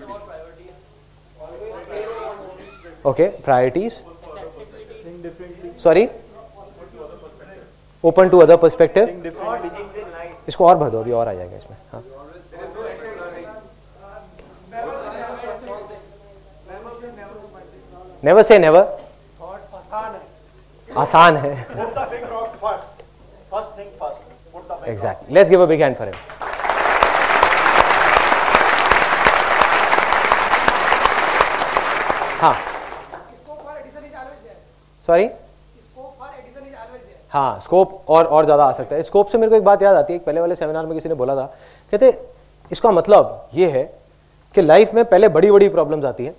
[3.06, 4.02] okay priorities
[5.78, 6.10] sorry
[8.04, 9.10] open to other perspective
[10.48, 12.04] इसको और भर दो अभी और आ जाएगा इसमें हाँ
[18.26, 18.98] नेवर से नेवर
[20.98, 21.54] आसान है
[24.86, 25.34] Exactly.
[25.34, 26.16] Let's give a big hand for him.
[32.42, 32.56] हाँ
[35.08, 35.30] सॉरी
[37.32, 39.96] हाँ स्कोप और और ज़्यादा आ सकता है। स्कोप से मेरे को एक बात याद
[39.96, 41.46] आती है पहले वाले सेमिनार में किसी ने बोला था।
[41.94, 42.14] कहते,
[42.72, 43.84] इसका मतलब ये है
[44.56, 46.34] कि लाइफ में पहले बड़ी बड़ी प्रॉब्लम्स आती है,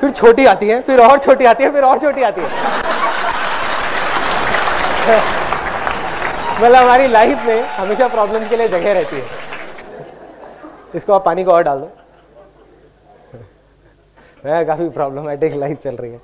[0.00, 2.48] फिर छोटी आती है, फिर और छोटी आती है, फिर और छोटी आती है।
[6.62, 9.24] मतलब हमारी लाइफ में हमेशा प्रॉब्लम के लिए जगह रहती है।
[10.94, 11.88] इसको आप पानी को और डाल दो।
[14.64, 16.20] काफ़ी प्रॉब्लमेटिक लाइफ चल रही है।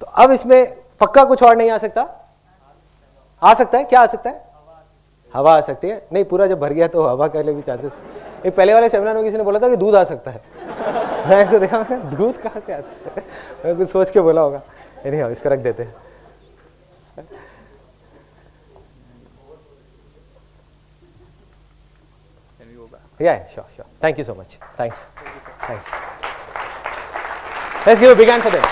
[0.00, 2.06] तो अब इसमें पक्का कुछ और नहीं आ सकता?
[3.42, 3.84] आ सकता है?
[3.84, 4.42] क्या आ सकता है?
[5.34, 7.92] हवा आ सकती है। नहीं, पूरा जब भर गया तो हवा के लिए भी चांसेस
[8.46, 10.42] एक पहले वाले सेमिनार में किसी ने बोला था कि दूध आ सकता है।
[11.28, 13.26] मैं इसको देखा मैं दूध कहाँ से आ सकता है?
[13.64, 14.60] मैं कुछ सोच के बोला होगा।
[15.06, 15.94] नहीं इसको रख देते हैं।
[23.20, 23.86] Yeah, sure, sure.
[24.00, 24.58] Thank you so much.
[24.76, 25.10] Thanks.
[25.10, 25.86] Thank you, Thanks.
[27.84, 28.64] Let's give a big hand for them.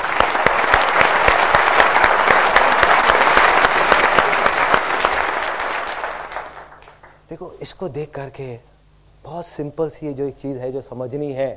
[7.31, 8.47] देखो इसको देख करके
[9.25, 11.49] बहुत सिंपल सी जो एक चीज़ है जो समझनी है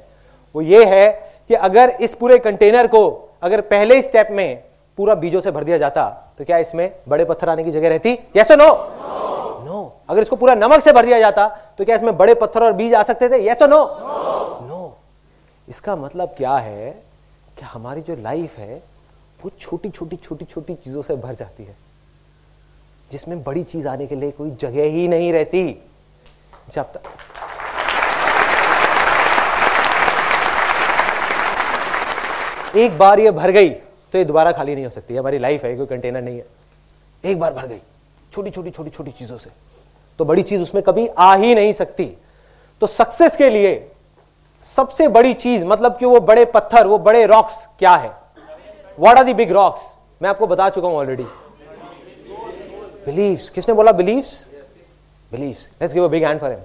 [0.56, 1.08] वो ये है
[1.48, 3.02] कि अगर इस पूरे कंटेनर को
[3.44, 4.64] अगर पहले स्टेप में
[4.98, 8.18] पूरा बीजों से भर दिया जाता तो क्या इसमें बड़े पत्थर आने की जगह रहती
[8.38, 8.72] यस नो
[9.70, 11.48] नो। अगर इसको पूरा नमक से भर दिया जाता
[11.78, 13.46] तो क्या इसमें बड़े पत्थर और बीज आ सकते थे?
[13.48, 13.80] यस नो
[14.68, 14.98] नो
[15.68, 16.90] इसका मतलब क्या है
[17.58, 18.82] कि हमारी जो लाइफ है
[19.42, 21.76] वो छोटी छोटी छोटी छोटी चीज़ों से भर जाती है।
[23.12, 25.62] जिसमें बड़ी चीज़ आने के लिए कोई जगह ही नहीं रहती।
[26.74, 27.02] जब तक
[32.78, 35.76] एक बार ये भर गई तो ये दोबारा खाली नहीं हो सकती। हमारी लाइफ है
[35.78, 36.46] कोई कंटेनर नहीं है।
[37.24, 37.82] एक बार भर गई।
[38.34, 39.50] छोटी छोटी छोटी छोटी चीज़ों से।
[40.20, 42.06] तो बड़ी चीज़ उसमें कभी आ ही नहीं सकती।
[42.82, 43.92] तो सक्सेस के लिए
[44.78, 48.12] सबसे बड़ी चीज़ मतलब कि वो बड़े पत्थर, वो बड़े रॉक्स क्या है?
[48.98, 49.82] What are the big rocks
[50.22, 51.24] मैं आपको बता चुका हूँ ऑलरेडी
[53.06, 54.34] बिलीव्स किसने बोला beliefs
[55.32, 56.60] beliefs let's give a big hand for him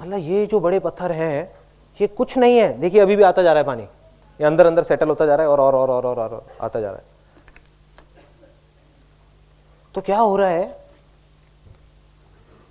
[0.00, 1.50] मतलब ये जो बड़े पत्थर हैं,
[2.00, 3.86] ये कुछ नहीं है। देखिए, अभी भी आता जा रहा है पानी।
[4.40, 6.80] ये अंदर अंदर सेटल होता जा रहा है और और और और और, और, आता
[6.80, 7.04] जा रहा है।
[9.94, 10.64] तो क्या हो रहा है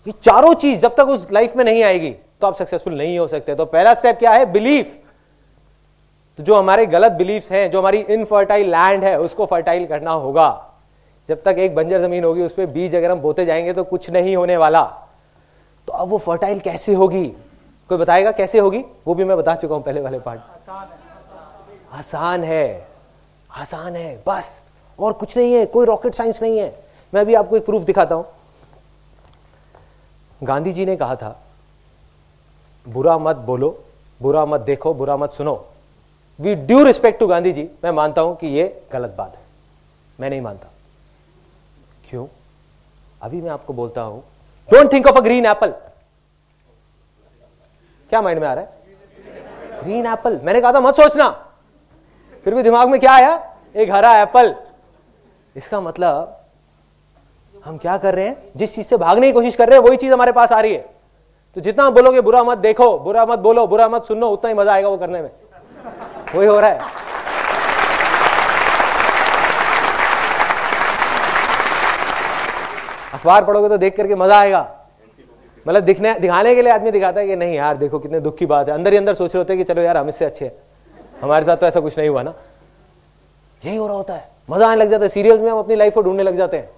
[0.05, 2.09] ये चारों चीज़ जब तक उस लाइफ में नहीं आएगी
[2.41, 4.45] तो आप सक्सेसफुल नहीं हो सकते। तो पहला स्टेप क्या है?
[4.45, 4.93] बिलीफ
[6.39, 10.49] तो जो हमारे गलत बिलीफ्स हैं जो हमारी इनफर्टाइल लैंड है उसको फर्टाइल करना होगा।
[11.30, 14.09] जब तक एक बंजर ज़मीन होगी उस पर बीज अगर हम बोते जाएँगे तो कुछ
[14.09, 14.84] नहीं होने वाला।
[15.88, 17.26] तो अब वो फर्टाइल कैसे होगी?
[17.89, 18.84] कोई बताएगा कैसे होगी?
[19.07, 20.39] वो भी मैं बता चुका हूँ पहले वाले पार्ट
[21.95, 22.87] आसान है
[23.51, 24.59] आसान है, बस।
[24.99, 26.73] और कुछ नहीं है, कोई रॉकेट साइंस नहीं है।
[27.13, 28.25] मैं अभी आपको एक प्रूफ दिखाता हूँ।
[30.41, 31.39] गांधी जी ने कहा था,
[32.85, 33.69] बुरा मत बोलो,
[34.19, 35.55] बुरा मत देखो, बुरा मत सुनो।
[36.39, 39.43] With due respect to Gandhi ji, मैं मानता हूँ कि यह गलत बात है।
[40.19, 40.67] मैं नहीं मानता।
[42.09, 42.27] क्यों?
[43.21, 44.23] अभी मैं आपको बोलता हूँ
[44.69, 45.73] don't think of a green apple
[48.11, 49.83] क्या माइंड में आ रहा है?
[49.83, 51.44] ग्रीन एप्पल मैंने कहा था, मत सोचना।
[52.45, 53.29] फिर भी दिमाग में क्या आया?
[53.75, 54.53] एक हरा एप्पल।
[55.55, 56.41] इसका मतलब
[57.65, 58.37] हम क्या कर रहे हैं?
[58.55, 60.73] जिस चीज़ से भागने की कोशिश कर रहे हैं, वही चीज़ हमारे पास आ रही
[60.73, 60.85] है।
[61.55, 64.73] तो जितना बोलोगे, बुरा मत देखो, बुरा मत बोलो, बुरा मत सुनो, उतना ही मज़ा
[64.73, 65.29] आएगा वो करने में।
[66.35, 66.79] वही हो रहा है।
[73.13, 74.67] अखबार पढ़ोगे तो देख करके मज़ा आएगा।
[75.65, 78.45] मतलब दिखने, दिखाने के लिए आदमी दिखाता है कि नहीं यार, देखो कितने दुख की
[78.45, 80.45] बात है। अंदर ही अंदर सोच रहे होते हैं कि चलो यार, हम इससे अच्छे
[80.45, 80.53] हैं।
[81.22, 82.34] हमारे साथ तो ऐसा कुछ नहीं हुआ ना।
[83.66, 85.93] यही हो रहा होता है। मज़ा आने लग जाता है। सीरियल्स में हम अपनी लाइफ
[85.93, 86.70] को ढूँढने लग जाते हैं।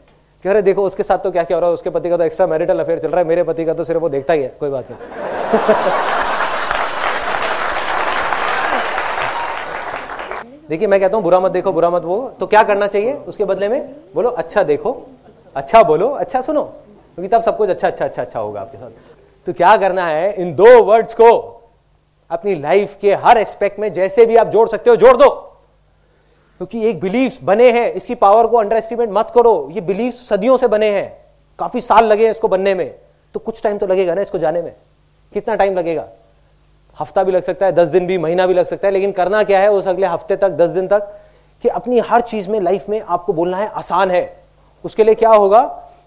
[0.43, 1.73] कि अरे देखो, उसके साथ तो क्या क्या हो रहा है?
[1.73, 4.01] उसके पति का तो एक्स्ट्रा मैरिटल अफेयर चल रहा है। मेरे पति का तो सिर्फ़
[4.01, 4.99] वो देखता ही है। कोई बात नहीं।
[10.69, 13.45] देखिए, मैं कहता हूँ, बुरा मत देखो, बुरा मत वो। तो क्या करना चाहिए उसके
[13.45, 13.95] बदले में?
[14.15, 15.07] बोलो अच्छा देखो
[15.55, 18.89] अच्छा बोलो अच्छा सुनो। क्योंकि तब सब कुछ अच्छा अच्छा अच्छा अच्छा होगा आपके साथ।
[19.45, 21.56] तो क्या करना है इन दो वर्ड्स को?
[22.31, 26.87] अपनी लाइफ के हर एस्पेक्ट में जैसे भी आप जोड़ सकते हो, जोड़ दो। क्योंकि
[26.87, 30.67] एक बिलीफ बने हैं, इसकी पावर को अंडर एस्टिमेट मत करो। ये बिलीफ सदियों से
[30.67, 31.17] बने हैं।
[31.59, 32.93] काफ़ी साल लगे हैं इसको बनने में।
[33.35, 34.73] तो कुछ टाइम तो लगेगा ना इसको जाने में।
[35.33, 36.07] कितना टाइम लगेगा?
[36.97, 39.43] हफ़्ता भी लग सकता है, दस दिन भी, महीना भी लग सकता है, लेकिन करना
[39.43, 39.71] क्या है?
[39.71, 41.11] उस अगले हफ़्ते तक, दस दिन तक
[41.63, 44.39] कि अपनी हर चीज़ में लाइफ में आपको बोलना है, आसान है।
[44.85, 45.61] उसके लिए क्या होगा?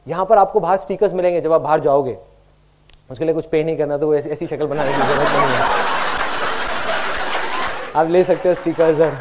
[0.08, 2.16] यहाँ पर आपको बाहर स्टिकर्स मिलेंगे जब आप बाहर जाओगे।
[3.10, 5.79] उसके लिए कुछ पे नहीं करना तो ऐसी शक्ल बनाने की ज़रूरत नहीं है।
[7.96, 9.12] आप ले सकते हो स्टिकर्स और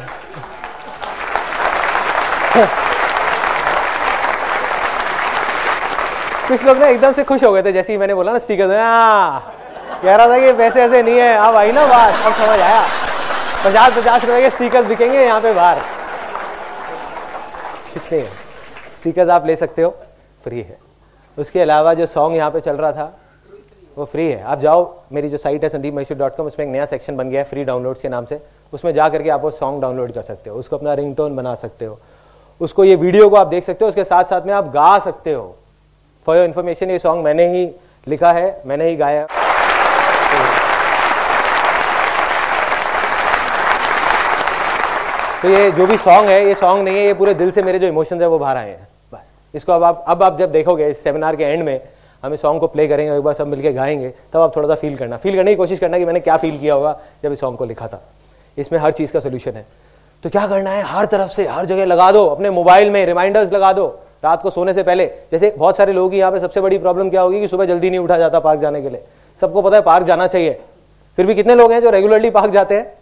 [6.48, 8.68] कुछ लोग ना एकदम से खुश हो गए थे, जैसे ही मैंने बोला ना स्टिकर
[10.02, 12.82] कह रहा था कि पैसे ऐसे नहीं है, अब आई ना बात, अब समझ आया।
[13.64, 15.78] पचास पचास रुपए के स्टिकर्स बिकेंगे यहाँ पे बाहर।
[18.98, 19.90] स्टिकर्स आप ले सकते हो,
[20.44, 20.78] फ्री है।
[21.38, 23.19] उसके अलावा जो सॉन्ग यहाँ पे चल रहा था
[23.96, 24.82] वो फ्री है। आप जाओ,
[25.12, 27.48] मेरी जो साइट है संदीप मैशूर डॉट कॉम उसमें एक नया सेक्शन बन गया है
[27.48, 28.40] फ्री डाउनलोड्स के नाम से।
[28.72, 31.84] उसमें जा करके आप वो सॉन्ग डाउनलोड कर सकते हो, उसको अपना रिंगटोन बना सकते
[31.84, 31.98] हो।
[32.60, 35.32] उसको ये वीडियो को आप देख सकते हो, उसके साथ साथ में आप गा सकते
[35.32, 35.54] हो।
[36.26, 37.68] फॉर योर इन्फॉर्मेशन ये सॉन्ग मैंने ही
[38.06, 39.26] लिखा है, मैंने ही गाया।
[45.42, 47.78] तो ये जो भी सॉन्ग है, ये सॉन्ग नहीं है, ये पूरे दिल से मेरे
[47.78, 50.88] जो इमोशंस है, वो बाहर आए हैं। बस। इसको अब आप अब आप जब देखोगे
[50.88, 51.80] इस सेमिनार के एंड में
[52.22, 54.74] हम इस सॉन्ग को प्ले करेंगे, एक बार सब मिलके गाएँगे, तब आप थोड़ा सा
[54.74, 57.40] फील करना। फील करने की कोशिश करना कि मैंने क्या फील किया होगा जब इस
[57.40, 58.02] सॉन्ग को लिखा था।
[58.58, 59.66] इसमें हर चीज़ का सोल्यूशन है।
[60.22, 60.82] तो क्या करना है?
[60.82, 64.50] हर तरफ़ से, हर जगह लगा दो, अपने मोबाइल में रिमाइंडर्स लगा दो। रात को
[64.50, 67.48] सोने से पहले, जैसे बहुत सारे लोग यहाँ पे सबसे बड़ी प्रॉब्लम क्या होगी कि
[67.48, 69.02] सुबह जल्दी नहीं उठा जाता पार्क जाने के लिए।
[69.40, 70.60] सबको पता है पार्क जाना चाहिए।
[71.16, 72.92] फिर भी कितने लोग हैं जो रेगुलरली पार्क जाते हैं?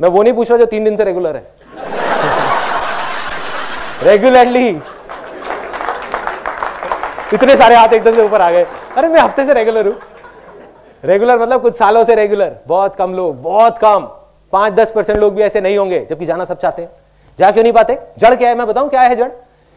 [0.00, 1.44] मैं वो नहीं पूछ रहा जो तीन दिन से रेगुलर है।
[4.02, 4.72] रेगुलरली
[7.32, 8.66] इतने सारे हाथ एकदम से ऊपर आ गए।
[8.96, 9.96] अरे मैं हफ़्ते से रेगुलर हूँ।
[11.04, 14.08] रेगुलर मतलब कुछ सालों से रेगुलर बहुत कम लोग, बहुत कम।
[14.52, 16.90] पाँच, दस परसेंट लोग भी ऐसे नहीं होंगे, जबकि जाना सब चाहते हैं।
[17.38, 17.98] जा क्यों नहीं पाते?
[18.18, 18.54] जड़ क्या है?
[18.54, 19.28] मैं बताऊँ क्या है जड़?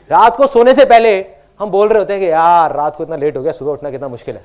[0.09, 1.25] रात को सोने से पहले
[1.59, 3.91] हम बोल रहे होते हैं कि, यार, रात को इतना लेट हो गया, सुबह उठना
[3.91, 4.41] कितना मुश्किल है।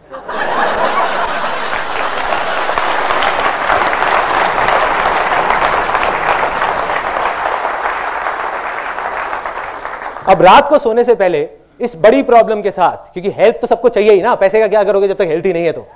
[10.28, 11.48] अब रात को सोने से पहले
[11.82, 14.84] इस बड़ी प्रॉब्लम के साथ, क्योंकि हेल्थ तो सबको चाहिए ही ना, पैसे का क्या
[14.84, 15.86] करोगे जब तक हेल्थ ही नहीं है तो।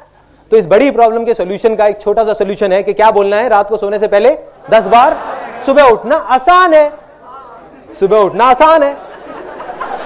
[0.51, 3.37] तो इस बड़ी प्रॉब्लम के सोल्यूशन का एक छोटा सा सोल्यूशन है कि क्या बोलना
[3.37, 4.39] है रात को सोने से पहले?
[4.71, 5.17] दस बार,
[5.67, 6.93] सुबह उठना आसान है।
[8.01, 8.97] सुबह उठना आसान है।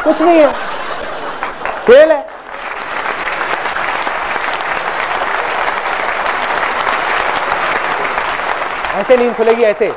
[0.05, 0.53] कुछ नहीं है।
[1.87, 2.27] खेल है।
[8.95, 9.93] ऐसे नींद खुलेगी, ऐसे।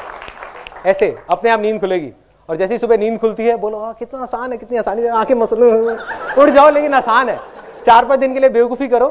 [0.85, 2.11] ऐसे, अपने आप नींद खुलेगी।
[2.49, 5.35] और जैसी सुबह नींद खुलती है, बोलो हाँ कितना आसान है, कितनी आसानी है आँखें
[5.35, 5.63] मसल
[6.39, 7.39] उठ जाओ, लेकिन आसान है।
[7.85, 9.09] चार पाँच दिन के लिए बेवकूफ़ी करो,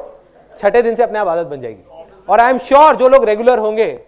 [0.60, 3.58] छठे दिन से अपने आप आदत बन जाएगी। और आई एम श्योर जो लोग रेगुलर
[3.58, 4.00] होंगे,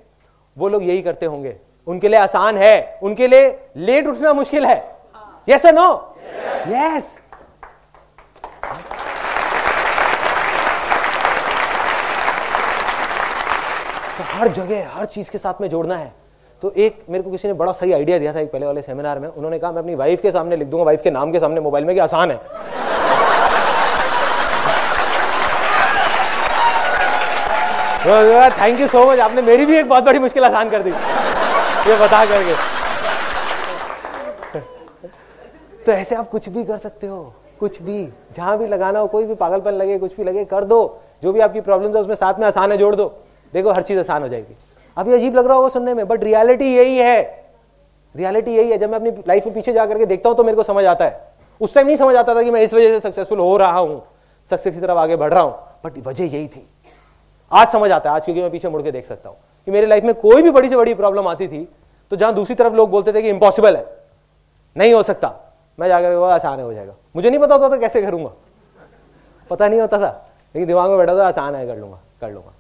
[0.57, 1.57] वो लोग यही करते होंगे।
[1.87, 4.77] उनके लिए आसान है, उनके लिए लेट उठना मुश्किल है।
[5.49, 6.17] यस नो
[6.69, 7.19] यस
[14.35, 16.13] हर जगह, हर चीज़ के साथ में जोड़ना है।
[16.65, 19.19] तो एक मेरे को किसी ने बड़ा सही आइडिया दिया था एक पहले वाले सेमिनार
[19.19, 21.61] में। उन्होंने कहा, मैं अपनी वाइफ के सामने लिख दूँगा वाइफ के नाम के सामने
[21.61, 22.37] मोबाइल में, कि आसान है।
[28.51, 30.91] थैंक यू सो मच आपने मेरी भी एक बहुत बड़ी मुश्किल आसान कर दी।
[31.91, 32.55] ये बता करके।
[35.87, 39.25] तो ऐसे आप कुछ भी कर सकते हो, कुछ भी, जहाँ भी लगाना हो, कोई
[39.25, 42.35] भी पागलपन लगे, कुछ भी लगे, कर दो। जो भी आपकी प्रॉब्लम है, उसमें साथ
[42.39, 43.13] में आसान है, जोड़ दो।
[43.53, 44.57] देखो, हर चीज़ आसान हो जाएगी।
[44.97, 47.23] अभी अजीब लग रहा होगा सुनने में बट रियलिटी यही है।
[48.15, 50.57] रियलिटी यही है, जब मैं अपनी लाइफ में पीछे जाकर के देखता हूँ तो मेरे
[50.57, 53.01] को समझ आता है। उस टाइम नहीं समझ आता था कि मैं इस वजह से
[53.01, 54.03] सक्सेसफुल हो रहा हूँ
[54.51, 56.67] सक्सेस की तरफ़ आगे बढ़ रहा हूँ बट वजह यही थी।
[57.53, 59.37] आज समझ आता है, आज क्योंकि मैं पीछे मुड़ के देख सकता हूँ
[59.67, 61.69] कि मेरी लाइफ में कोई भी बड़ी से बड़ी प्रॉब्लम आती थी
[62.13, 63.87] तो जहाँ दूसरी तरफ़ लोग बोलते थे कि इंपॉसिबल है।
[64.77, 65.33] नहीं हो सकता।
[65.79, 68.31] मैं जाकर वो आसान हो जाएगा। मुझे नहीं पता होता था कैसे करूँगा।
[69.51, 70.11] पता नहीं होता था,
[70.55, 72.53] लेकिन दिमाग में बैठा था, आसान है, कर लूँगा कर लूँगा।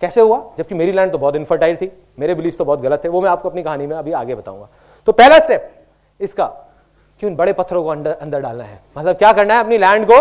[0.00, 0.42] कैसे हुआ?
[0.58, 3.30] जबकि मेरी लैंड तो बहुत इनफर्टाइल थी, मेरे बिलीफ तो बहुत गलत थे, वो मैं
[3.30, 4.68] आपको अपनी कहानी में अभी आगे बताऊँगा।
[5.06, 5.70] तो पहला स्टेप
[6.20, 6.46] इसका,
[7.20, 9.60] कि उन बड़े पत्थरों को अंदर अंदर डालना है। मतलब क्या करना है?
[9.60, 10.18] अपनी लैंड को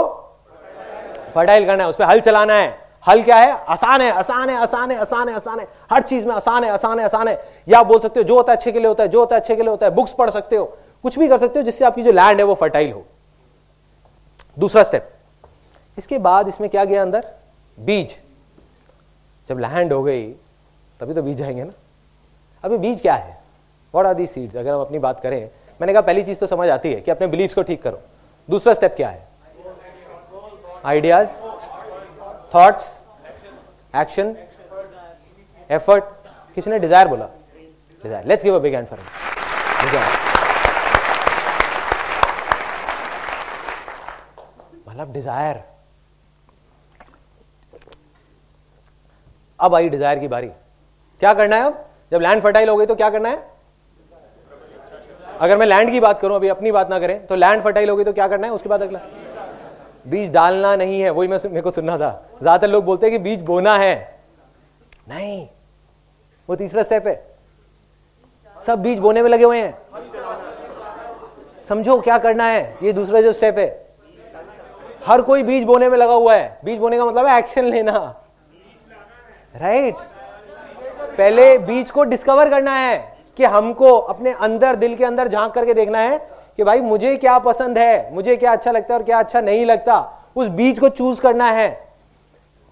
[1.33, 3.51] फर्टाइल करना है, उस पर हल चलाना है। हल क्या है?
[3.65, 6.69] आसान है आसान है आसान है आसान है आसान है। हर चीज़ में आसान है
[6.71, 7.33] आसान है आसान है।
[7.67, 9.35] या आप बोल सकते हो, जो होता है अच्छे के लिए होता है, जो होता
[9.35, 10.65] है अच्छे के लिए होता है बुक्स पढ़ सकते हो,
[11.03, 13.03] कुछ भी कर सकते हो, जिससे आपकी जो लैंड है वो फर्टाइल हो।
[14.57, 15.09] दूसरा स्टेप
[15.97, 17.25] इसके बाद इसमें क्या गया अंदर?
[17.77, 18.15] बीज।
[19.49, 20.29] जब लैंड हो गई,
[20.99, 21.73] तभी तो बीज जाएँगे ना।
[22.63, 23.37] अभी बीज क्या है?
[23.93, 26.69] वॉट आर दी सीड्स अगर हम अपनी बात करें, मैंने कहा पहली चीज़ तो समझ
[26.69, 27.99] आती है कि अपने बिलीव्स को ठीक करो।
[28.49, 29.27] दूसरा स्टेप क्या है?
[30.85, 31.29] आइडियाज़
[32.55, 32.91] थॉट्स
[33.93, 34.35] एक्शन
[35.69, 36.03] एफर्ट
[36.55, 37.29] किसी ने डिज़ायर बोला
[38.03, 38.99] desire let's give a big for
[39.81, 40.21] desire
[44.87, 45.61] मतलब डिज़ायर
[49.63, 50.47] अब आई डिज़ायर की बारी।
[51.21, 51.85] क्या करना है अब?
[52.11, 53.51] जब लैंड फर्टाइल हो गई तो क्या करना है?
[55.39, 57.95] अगर मैं लैंड की बात करूँ, अभी अपनी बात ना करें तो लैंड फर्टाइल हो
[57.95, 58.53] गई तो क्या करना है?
[58.53, 58.99] उसके बाद अगला।
[60.05, 63.23] बीज डालना नहीं है, वही मैं मेरे को सुनना था। ज़्यादातर लोग बोलते हैं कि
[63.23, 63.95] बीज बोना है।
[65.09, 65.47] नहीं,
[66.49, 67.15] वो तीसरा स्टेप है।
[68.57, 69.77] सब बीज बोने में लगे हुए हैं।
[71.69, 72.75] समझो क्या करना है?
[72.83, 73.67] ये दूसरा जो स्टेप है।
[75.05, 77.93] हर कोई बीज बोने में लगा हुआ है। बीज बोने का मतलब है एक्शन लेना।
[79.55, 79.95] राइट
[81.17, 82.97] पहले बीज को डिस्कवर करना है
[83.37, 86.17] कि हमको अपने अंदर, दिल के अंदर झाँक करके देखना है
[86.57, 89.65] कि भाई मुझे क्या पसंद है, मुझे क्या अच्छा लगता है और क्या अच्छा नहीं
[89.65, 89.99] लगता।
[90.35, 91.87] उस बीज को चूज़ करना है।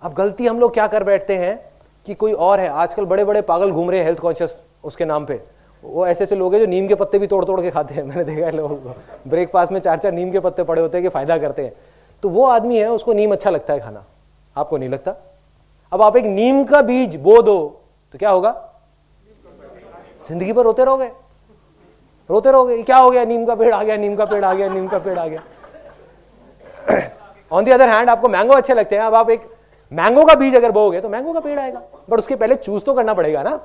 [0.01, 1.59] अब गलती हम लोग क्या कर बैठते हैं
[2.07, 5.25] कि कोई और है। आजकल बड़े बड़े पागल घूम रहे हैं हेल्थ कॉन्शियस उसके नाम
[5.25, 5.39] पे।
[5.83, 8.03] वो ऐसे ऐसे लोग हैं जो नीम के पत्ते भी तोड़ तोड़ के खाते हैं।
[8.03, 8.95] मैंने देखा है लोगों को।
[9.27, 11.73] ब्रेकफास्ट में चार चार नीम के पत्ते पड़े होते हैं कि फ़ायदा करते हैं।
[12.23, 14.03] तो वो आदमी है, उसको नीम अच्छा लगता है खाना।
[14.55, 15.15] आपको नहीं लगता?
[15.91, 17.57] अब आप एक नीम का बीज बो दो
[18.13, 18.51] तो क्या होगा?
[20.27, 21.09] ज़िंदगी पर रोते रहोगे।
[22.29, 23.23] रोते रहोगे क्या हो गया?
[23.25, 25.41] नीम का पेड़ आ गया, नीम का पेड़ आ गया, नीम का पेड़ आ गया।
[27.51, 29.49] ऑन दी अदर हैंड आपको मैंगो अच्छे लगते हैं। अब आप एक
[29.91, 32.93] मैंगो का बीज अगर बोगे तो मैंगो का पेड़ आएगा। बट उसके पहले चूज़ तो
[32.93, 33.59] करना पड़ेगा ना।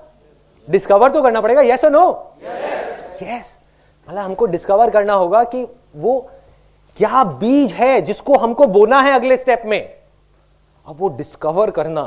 [0.68, 2.07] डिस्कवर तो करना पड़ेगा यस और नो
[3.22, 3.59] यस
[4.09, 5.66] मतलब हमको डिस्कवर करना होगा कि
[5.97, 6.18] वो
[6.97, 9.81] क्या बीज है जिसको हमको बोना है अगले स्टेप में।
[10.87, 12.03] अब वो डिस्कवर करना,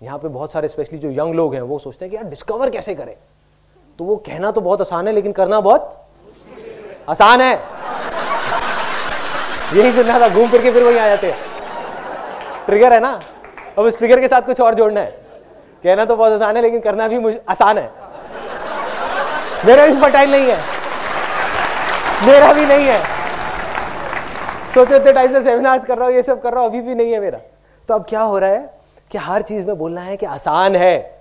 [0.00, 2.70] यहाँ पे बहुत सारे स्पेशली जो यंग लोग हैं, वो सोचते हैं कि यार डिस्कवर
[2.70, 3.14] कैसे करें?
[3.98, 6.06] तो वो कहना तो बहुत आसान है, लेकिन करना बहुत
[7.08, 7.52] आसान है।
[9.74, 11.36] यही सुनना था, घूम फिर के फिर वही आ जाते हैं।
[12.66, 13.20] ट्रिगर है ना?
[13.78, 15.10] अब इस ट्रिगर के साथ कुछ और जोड़ना है।
[15.84, 17.90] कहना तो बहुत आसान है, लेकिन करना भी मुझे आसान है।
[19.66, 20.56] मेरा भी फर्टाइल नहीं है।
[22.26, 23.02] मेरा भी नहीं है।
[24.74, 26.94] सोचो इतने टाइम से सेमिनार्स कर रहा हूँ, ये सब कर रहा हूँ, अभी भी
[26.94, 27.38] नहीं है मेरा।
[27.88, 28.70] तो अब क्या हो रहा है
[29.10, 31.20] कि हर चीज़ में बोलना है कि आसान है।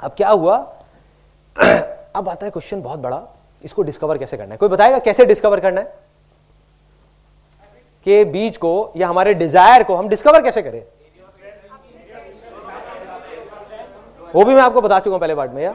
[0.00, 0.56] अब क्या हुआ?
[2.16, 3.22] अब आता है क्वेश्चन बहुत बड़ा।
[3.64, 4.56] इसको डिस्कवर कैसे करना है?
[4.56, 5.94] कोई बताएगा कैसे डिस्कवर करना है?
[8.06, 10.82] के बीज को या हमारे डिज़ायर को हम डिस्कवर कैसे करें?
[14.34, 15.74] वो भी मैं आपको बता चुका हूँ पहले पार्ट में, या?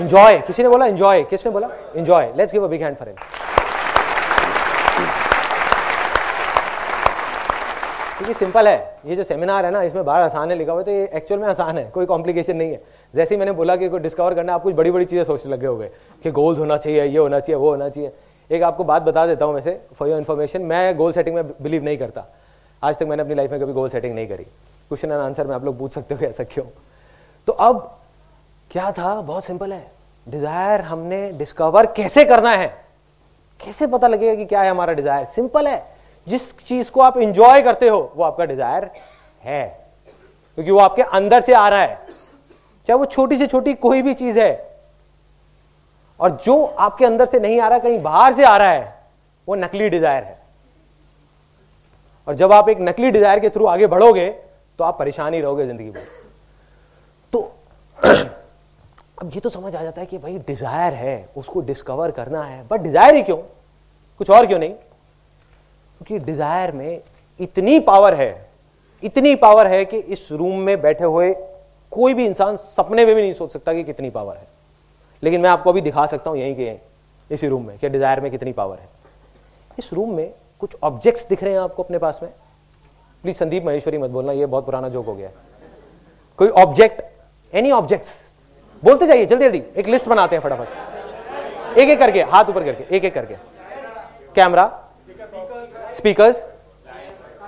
[0.00, 0.86] इंजॉय किसी ने बोला?
[0.86, 1.68] इंजॉय किसने बोला?
[1.96, 3.16] Enjoy let's give a big hand for him
[8.32, 10.90] क्योंकि सिंपल है, ये जो सेमिनार है ना, इसमें बाहर आसान है लिखा हुआ तो
[10.90, 12.80] ये एक्चुअल में आसान है, कोई कॉम्प्लिकेशन नहीं है।
[13.14, 15.66] जैसे ही मैंने बोला कि कोई डिस्कवर करना आप कुछ बड़ी बड़ी चीज़ें सोचने लगे
[15.66, 15.90] हो गए
[16.24, 18.12] कि गोल्स होना चाहिए, ये होना चाहिए, वो होना चाहिए।
[18.50, 21.84] एक आपको बात बता देता हूँ वैसे फॉर योर इन्फॉर्मेशन मैं गोल सेटिंग में बिलीव
[21.84, 22.26] नहीं करता।
[22.82, 25.54] आज तक मैंने अपनी लाइफ में कभी गोल सेटिंग नहीं करी। क्वेश्चन एंड आंसर में
[25.54, 26.64] आप लोग पूछ सकते हो ऐसा क्यों?
[27.48, 27.98] तो अब
[28.70, 29.20] क्या था?
[29.20, 29.86] बहुत सिंपल है।
[30.26, 32.66] डिज़ायर हमने डिस्कवर कैसे करना है?
[33.60, 35.80] कैसे पता लगेगा कि क्या है हमारा डिज़ायर सिंपल है।
[36.26, 38.90] जिस चीज़ को आप इंजॉय करते हो, वो आपका डिज़ायर
[39.42, 39.64] है।
[40.54, 41.94] क्योंकि वो आपके अंदर से आ रहा है।
[42.88, 44.72] चाहे वो छोटी से छोटी कोई भी चीज़ है।
[46.20, 49.02] और जो आपके अंदर से नहीं आ रहा, कहीं बाहर से आ रहा है,
[49.48, 50.40] वो नकली डिज़ायर है।
[52.28, 54.28] और जब आप एक नकली डिज़ायर के थ्रू आगे बढ़ोगे
[54.78, 56.06] तो आप परेशान ही रहोगे ज़िंदगी भर।
[57.32, 57.40] तो
[58.04, 62.66] अब ये तो समझ आ जाता है कि भाई डिज़ायर है, उसको डिस्कवर करना है।
[62.68, 63.36] बट डिज़ायर ही क्यों?
[64.18, 64.74] कुछ और क्यों नहीं?
[66.02, 67.00] क्योंकि डिज़ायर में
[67.40, 68.46] इतनी पावर है,
[69.02, 71.30] इतनी पावर है कि इस रूम में बैठे हुए
[71.92, 74.46] कोई भी इंसान सपने में भी नहीं सोच सकता कि कितनी पावर है।
[75.22, 76.76] लेकिन मैं आपको अभी दिखा सकता हूँ यहीं के
[77.30, 78.88] इसी रूम में कि डिज़ायर में कितनी पावर है।
[79.78, 80.30] इस रूम में
[80.60, 82.30] कुछ ऑब्जेक्ट्स दिख रहे हैं आपको अपने पास में।
[83.24, 85.30] प्लीज़ संदीप महेश्वरी मत बोलना, ये बहुत पुराना जोक हो गया।
[86.38, 87.02] कोई ऑब्जेक्ट
[87.52, 88.22] एनी ऑब्जेक्ट्स
[88.82, 92.96] बोलते जाइए, जल्दी जल्दी, एक लिस्ट बनाते हैं फटाफट। एक एक करके, हाथ ऊपर करके
[92.96, 93.34] एक एक करके।
[94.34, 94.70] Camera
[95.96, 96.42] speakers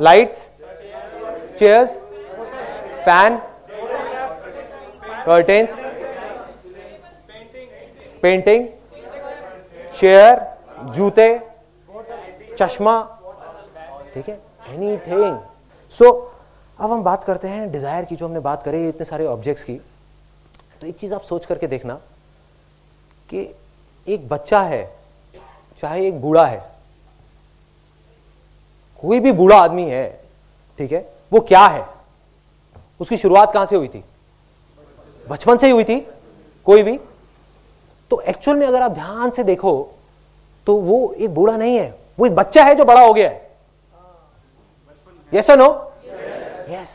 [0.01, 0.38] lights
[1.59, 1.90] chairs
[3.05, 3.36] fan
[5.26, 5.70] curtains
[8.22, 8.66] painting
[9.99, 10.40] chair
[10.95, 11.28] जूते
[12.59, 13.01] चश्मा
[14.14, 14.38] ठीक है?
[14.68, 15.38] एनीथिंग
[15.99, 16.11] सो
[16.78, 19.74] अब हम बात करते हैं डिज़ायर की, जो हमने बात करी इतने सारे ऑब्जेक्ट्स की।
[20.80, 21.95] तो एक चीज़ आप सोच करके देखना
[23.28, 23.49] कि
[24.07, 24.84] एक बच्चा है,
[25.82, 26.62] चाहे एक बूढ़ा है
[29.05, 30.07] कोई भी बूढ़ा आदमी है,
[30.80, 31.84] ठीक है, वो क्या है?
[33.00, 34.02] उसकी शुरुआत कहाँ से हुई थी?
[35.26, 35.98] बचपन से ही हुई थी,
[36.66, 36.98] कोई भी।
[38.11, 39.72] तो एक्चुअल में अगर आप ध्यान से देखो
[40.66, 43.42] तो वो एक बूढ़ा नहीं है, वो एक बच्चा है जो बड़ा हो गया है।
[45.32, 45.68] यस नो
[46.70, 46.88] यस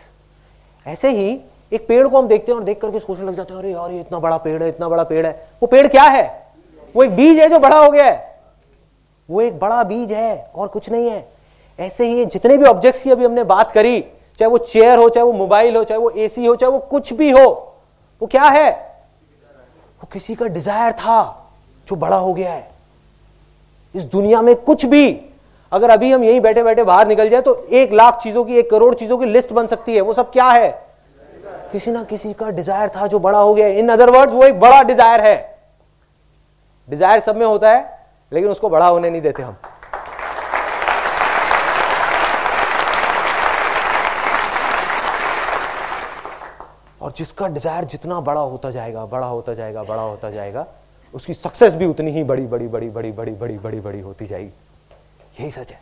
[0.85, 1.39] ऐसे ही
[1.71, 3.91] एक पेड़ को हम देखते हैं और देख करके सोचने लग जाते हैं, अरे यार,
[3.91, 5.31] ये इतना बड़ा पेड़ है, इतना बड़ा पेड़ है।
[5.61, 6.53] वो पेड़ क्या है?
[6.95, 8.27] वो एक बीज है जो बड़ा हो गया है।
[9.29, 11.27] वो एक बड़ा बीज है और कुछ नहीं है।
[11.79, 14.01] ऐसे ही जितने भी ऑब्जेक्ट्स की अभी हमने बात करी,
[14.39, 17.13] चाहे वो चेयर हो, चाहे वो मोबाइल हो, चाहे वो एसी हो, चाहे वो कुछ
[17.13, 17.45] भी हो,
[18.21, 18.69] वो क्या है?
[20.01, 21.21] वो किसी का डिज़ायर था
[21.87, 22.67] जो बड़ा हो गया है।
[23.95, 25.19] इस दुनिया में कुछ भी,
[25.71, 28.69] अगर अभी हम यहीं बैठे बैठे बाहर निकल जाए तो एक लाख चीज़ों की, एक
[28.71, 30.69] करोड़ चीज़ों की लिस्ट बन सकती है। वो सब क्या है?
[31.71, 34.59] किसी ना किसी का डिज़ायर था जो बड़ा हो गया इन अदर वर्ड्स वो एक
[34.59, 35.37] बड़ा डिज़ायर है।
[36.89, 37.83] डिज़ायर सब में होता है,
[38.31, 39.57] लेकिन उसको बड़ा होने नहीं देते हम।
[47.09, 50.65] और जिसका डिज़ायर जितना बड़ा होता जाएगा बड़ा होता जाएगा बड़ा होता जाएगा
[51.13, 54.51] उसकी सक्सेस भी उतनी ही बड़ी बड़ी बड़ी बड़ी बड़ी बड़ी बड़ी बड़ी होती जाएगी।
[55.39, 55.79] यही सच है।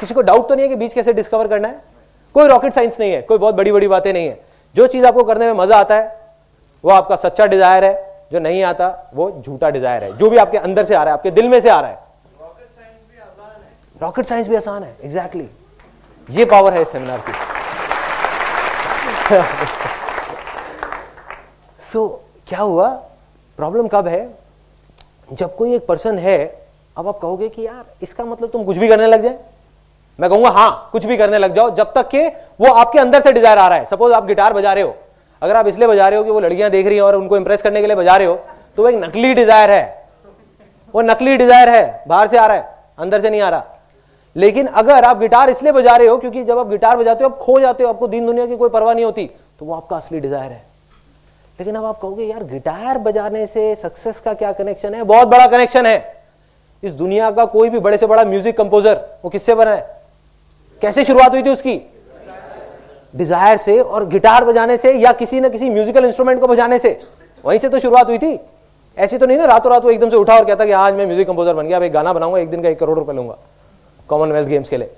[0.00, 1.82] किसी को डाउट तो नहीं है कि बीज कैसे डिस्कवर करना है?
[2.34, 4.40] कोई रॉकेट साइंस नहीं है कोई बहुत बड़ी बड़ी बातें नहीं है।
[4.76, 6.08] जो चीज़ आपको करने में मज़ा आता है
[6.84, 7.94] वो आपका सच्चा डिज़ायर है
[8.32, 11.18] जो नहीं आता वो झूठा डिज़ायर है। जो भी आपके अंदर से आ रहा है
[11.18, 11.98] आपके दिल में से आ रहा है।
[14.00, 15.65] रॉकेट साइंस भी आसान है। Exactly exactly.
[16.28, 17.32] ये पावर है इस सेमिनार की।
[21.82, 22.88] सो so, क्या हुआ?
[23.58, 24.28] प्रॉब्लम कब है?
[25.32, 26.38] जब कोई एक पर्सन है
[26.96, 29.38] अब आप कहोगे कि यार इसका मतलब तुम कुछ भी करने लग जाए।
[30.18, 32.26] मैं कहूँगा हाँ कुछ भी करने लग जाओ जब तक के
[32.60, 34.94] वो आपके अंदर से डिज़ायर आ रहा है। सपोज़ आप गिटार बजा रहे हो।
[35.42, 37.62] अगर आप इसलिए बजा रहे हो कि वो लड़कियाँ देख रही हैं और उनको इंप्रेस
[37.62, 38.34] करने के लिए बजा रहे हो
[38.76, 40.06] तो वो एक नकली डिज़ायर है।
[40.94, 43.75] वो नकली डिज़ायर है बाहर से आ रहा है अंदर से नहीं आ रहा।
[44.36, 47.38] लेकिन अगर आप गिटार इसलिए बजा रहे हो क्योंकि जब आप गिटार बजाते हो, आप
[47.38, 49.30] खो जाते हो, आपको दीन दुनिया की कोई परवाह नहीं होती
[49.60, 50.64] तो वो आपका असली डिज़ायर है।
[51.58, 55.02] लेकिन अब आप कहोगे, यार, गिटार बजाने से सक्सेस का क्या कनेक्शन है?
[55.04, 56.14] बहुत बड़ा कनेक्शन है।
[56.82, 59.86] इस दुनिया का कोई भी बड़े से बड़ा म्यूज़िक कंपोजर वो किससे बना है?
[60.82, 61.80] कैसे शुरुआत हुई थी उसकी?
[63.14, 66.98] डिज़ायर से और गिटार बजाने से या किसी न किसी म्यूजिकल इंस्ट्रूमेंट को बजाने से।
[67.44, 68.38] वहीं से तो शुरुआत हुई थी।
[68.96, 71.06] ऐसी तो नहीं ना, रातों रात वो एकदम से उठा और कहता कि आज मैं
[71.06, 73.36] म्यूज़िक कंपोजर बन गया, अब एक गाना बनाऊँगा, एक दिन का एक करोड़ रुपए लूँगा।
[74.08, 74.90] कॉमनवेल्थ गेम्स लिए।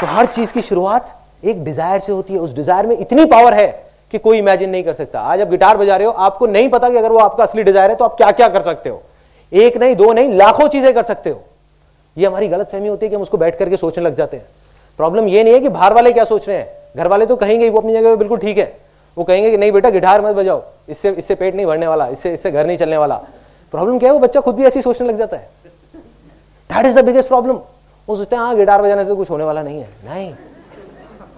[0.00, 1.12] तो हर चीज़ की शुरुआत
[1.44, 3.66] एक डिज़ायर से होती है। उस डिज़ायर में इतनी पावर है
[4.12, 6.90] कि कोई इमेजिन नहीं कर सकता। आज आप गिटार बजा रहे हो, आपको नहीं पता
[6.90, 9.02] कि अगर वो आपका असली डिज़ायर है तो आप क्या क्या कर सकते हो।
[9.52, 11.42] एक नहीं, दो नहीं, लाखों चीज़ें कर सकते हो।
[12.16, 14.46] ये हमारी गलत फहमी होती है कि हम उसको बैठ करके सोचने लग जाते हैं।
[14.98, 17.68] प्रॉब्लम ये नहीं है कि बाहर वाले क्या सोच रहे हैं। घर वाले तो कहेंगे
[17.70, 18.85] वो अपनी जगह पे बिल्कुल ठीक है।
[19.16, 22.32] वो कहेंगे कि, नहीं बेटा, गिटार मत बजाओ, इससे इससे पेट नहीं भरने वाला, इससे
[22.34, 23.14] इससे घर नहीं चलने वाला।
[23.74, 24.14] प्रॉब्लम क्या है?
[24.14, 25.48] वो बच्चा खुद भी ऐसी सोचने लग जाता है।
[26.70, 27.58] That is the biggest problem
[28.08, 30.32] वो सोचते हैं हाँ गिटार बजाने से कुछ होने वाला नहीं है। नहीं।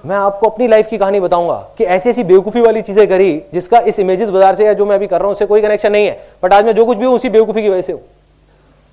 [0.07, 3.79] मैं आपको अपनी लाइफ की कहानी बताऊँगा कि ऐसी ऐसी बेवकूफ़ी वाली चीज़ें करी जिसका
[3.83, 6.07] इस इमेजेस बाज़ार से या जो मैं अभी कर रहा हूँ, उससे कोई कनेक्शन नहीं
[6.07, 8.01] है। बट आज मैं जो कुछ भी हूँ, उसी बेवकूफ़ी की वजह से हूँ।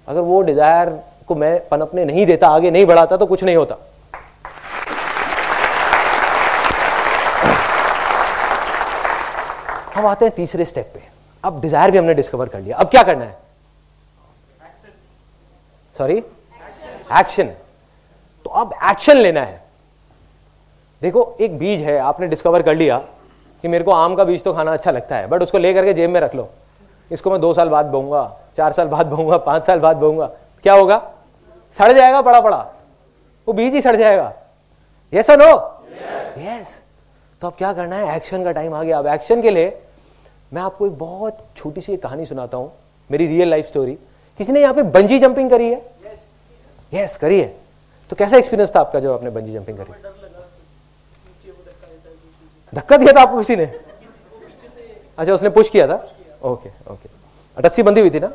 [0.07, 0.89] अगर वो डिज़ायर
[1.27, 3.77] को मैं पनपने नहीं देता, आगे नहीं बढ़ाता तो कुछ नहीं होता।
[9.95, 11.01] हम आते हैं तीसरे स्टेप पे।
[11.43, 13.37] अब डिज़ायर भी हमने डिस्कवर कर लिया। अब क्या करना है?
[15.95, 16.17] सॉरी
[17.11, 17.51] एक्शन
[18.45, 19.63] तो अब एक्शन लेना है।
[21.01, 22.97] देखो, एक बीज है, आपने डिस्कवर कर लिया
[23.63, 25.93] कि मेरे को आम का बीज तो खाना अच्छा लगता है बट उसको लेकर के
[25.93, 26.49] जेब में रख लो।
[27.11, 30.25] इसको मैं दो साल बाद बोऊँगा, चार साल बाद बोऊँगा, पाँच साल बाद बोऊँगा।
[30.63, 30.97] क्या होगा?
[31.79, 32.57] सड़ जाएगा पड़ा पड़ा
[33.47, 34.31] वो बीज ही सड़ जाएगा।
[35.13, 35.51] यस नो
[36.39, 36.79] यस
[37.41, 38.15] तो अब क्या करना है?
[38.15, 39.69] एक्शन का टाइम आ गया। अब एक्शन के लिए
[40.55, 42.71] मैं आपको एक बहुत छोटी सी कहानी सुनाता हूँ
[43.09, 43.93] मेरी रियल लाइफ स्टोरी
[44.39, 45.81] किसी ने यहाँ पे बंजी जंपिंग करी है?
[46.93, 47.47] यस yes, करी है।
[48.11, 49.93] तो कैसा एक्सपीरियंस था आपका जब आपने बंजी जंपिंग करी?
[52.73, 53.65] धक्का दिया था आपको किसी ने?
[55.17, 55.95] अच्छा उसने पुश किया था?
[56.43, 57.09] ओके ओके
[57.57, 58.31] रस्सी बंधी हुई थी ना?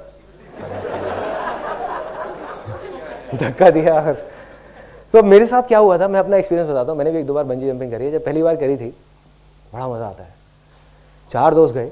[3.35, 4.13] धक्का दिया।
[5.15, 7.35] तो मेरे साथ क्या हुआ था मैं अपना एक्सपीरियंस बताता हूँ। मैंने भी एक दो
[7.35, 8.95] बार बंजी जंपिंग करी है। जब पहली बार करी थी
[9.73, 10.35] बड़ा मज़ा आता है।
[11.33, 11.91] चार दोस्त गए।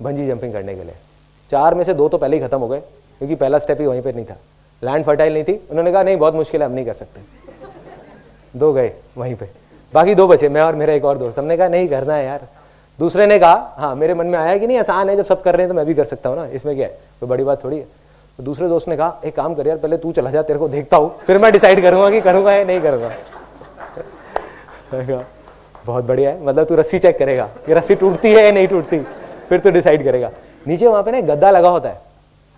[0.00, 0.94] बंजी जंपिंग करने के लिए।
[1.50, 2.78] चार में से दो तो पहले ही खत्म हो गए,
[3.20, 4.36] क्योंकि पहला स्टेप ही वहीं पर नहीं था।
[4.82, 7.20] लैंड फर्टाइल नहीं थी। उन्होंने कहा, नहीं, बहुत मुश्किल है, हम नहीं कर सकते।
[8.54, 9.48] दो गए वहीं पे।
[9.92, 12.46] बाकी दो बचे, मैं और मेरा एक और दोस्त। हमने कहा, नहीं, करना है यार।
[12.98, 15.54] दूसरे ने कहा हाँ मेरे मन में आया कि नहीं, आसान है, जब सब कर
[15.54, 16.98] रहे हैं तो मैं भी कर सकता हूँ ना, इसमें क्या है?
[17.20, 17.84] कोई बड़ी बात थोड़ी है।
[18.38, 20.68] तो दूसरे दोस्त ने कहा, एक काम कर यार, पहले तू चला जा, तेरे को
[20.68, 23.12] देखता हूँ, फिर मैं डिसाइड करूँगा कि करूँगा या नहीं करूँगा।
[25.86, 28.98] बहुत बढ़िया है मतलब तू रस्सी चेक करेगा, कि रस्सी टूटती है या नहीं टूटती?
[29.48, 30.30] फिर तो डिसाइड करेगा।
[30.66, 32.00] नीचे वहाँ पे ना गद्दा लगा होता है,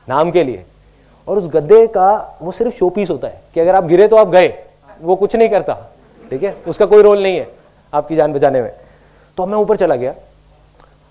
[0.08, 0.64] नाम के लिए।
[1.28, 4.16] और उस गद्दे का वो सिर्फ़ शो पीस होता है कि अगर आप गिरे तो
[4.16, 4.52] आप गए,
[5.00, 5.74] वो कुछ नहीं करता।
[6.30, 6.54] ठीक है?
[6.66, 7.48] उसका कोई रोल नहीं है
[7.92, 8.72] आपकी जान बचाने में।
[9.38, 10.14] तो मैं ऊपर चला गया।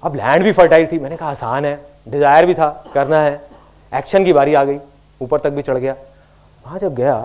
[0.03, 3.41] अब लैंड भी फर्टाइल थी। मैंने कहा, आसान है। डिज़ायर भी था, करना है।
[3.91, 4.79] एक्शन की बारी आ गई।
[5.21, 5.95] ऊपर तक भी चढ़ गया।
[6.65, 7.15] वहाँ जब गया,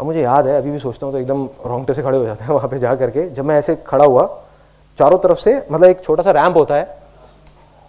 [0.00, 2.44] अब मुझे याद है, अभी भी सोचता हूँ तो एकदम रोंगटे से खड़े हो जाते
[2.44, 4.26] हैं वहाँ पे जा करके। जब मैं ऐसे खड़ा हुआ,
[4.98, 6.99] चारों तरफ़ से मतलब एक छोटा सा रैंप होता है।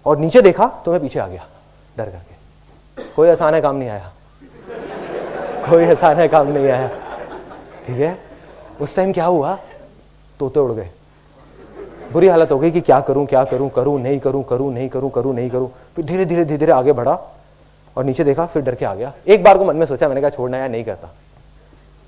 [0.05, 1.47] और नीचे देखा तो मैं पीछे आ गया,
[1.97, 4.11] डर करके। कोई आसान है काम नहीं आया।
[5.69, 6.87] कोई आसान है काम नहीं आया।
[7.87, 8.17] ठीक है?
[8.81, 9.57] उस टाइम क्या हुआ?
[10.39, 10.89] तोते उड़ गए।
[12.11, 15.09] बुरी हालत हो गई कि क्या करूँ क्या करूँ करूँ, नहीं करूँ करूँ, नहीं करूँ
[15.11, 17.17] करूँ, नहीं करूँ। फिर धीरे धीरे धीरे धीरे आगे बढ़ा
[17.97, 20.21] और नीचे देखा, फिर डर के आ गया। एक बार को मन में सोचा, मैंने
[20.21, 21.09] कहा, छोड़ना या नहीं करता।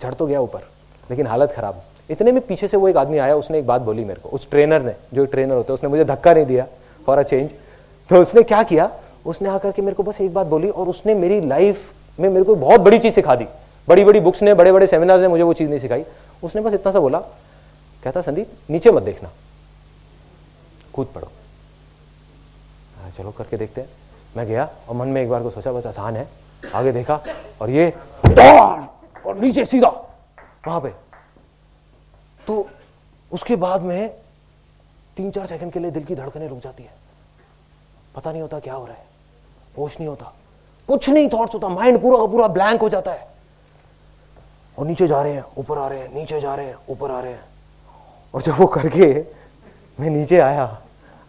[0.02, 0.68] चढ़ तो गया ऊपर,
[1.10, 4.04] लेकिन हालत खराब। इतने में पीछे से वो एक आदमी आया, उसने एक बात बोली
[4.06, 6.66] मेरे को। उस ट्रेनर ने, जो ट्रेनर होता है, उसने मुझे धक्का नहीं दिया
[7.06, 7.50] फॉर अ चेंज
[8.10, 8.90] तो उसने क्या किया?
[9.26, 12.46] उसने आकर के मेरे को बस एक बात बोली और उसने मेरी लाइफ में मेरे
[12.46, 13.46] को बहुत बड़ी चीज़ सिखा दी।
[13.88, 16.04] बड़ी बड़ी बुक्स ने बड़े बड़े सेमिनार्स ने मुझे वो चीज़ नहीं सिखाई।
[16.44, 17.20] उसने बस इतना सा बोला
[18.04, 19.30] कहता संदीप नीचे मत देखना।
[20.94, 21.28] कूद पड़ो।
[22.98, 23.90] हाँ, चलो करके देखते हैं।
[24.38, 26.28] मैं गया और मन में एक बार को सोचा बस आसान है।
[26.76, 27.20] आगे देखा
[27.62, 27.94] और ये
[28.26, 28.82] दौड़
[29.28, 29.90] और नीचे सीधा
[30.68, 30.90] वहाँ पे।
[32.48, 32.68] तो
[33.32, 34.10] उसके बाद में
[35.18, 37.03] तीन चार सेकंड के लिए दिल की धड़कने रुक जाती है।
[38.16, 39.06] पता नहीं होता क्या हो रहा है।
[39.78, 40.34] होश नहीं होता।
[40.88, 43.28] कुछ नहीं थॉट्स होता। माइंड पूरा का पूरा ब्लैंक हो जाता है।
[44.80, 47.20] और नीचे जा रहे हैं, ऊपर आ रहे हैं, नीचे जा रहे हैं, ऊपर आ
[47.20, 47.42] रहे हैं।
[48.36, 49.26] और जब वो करके
[50.00, 50.78] मैं नीचे आया,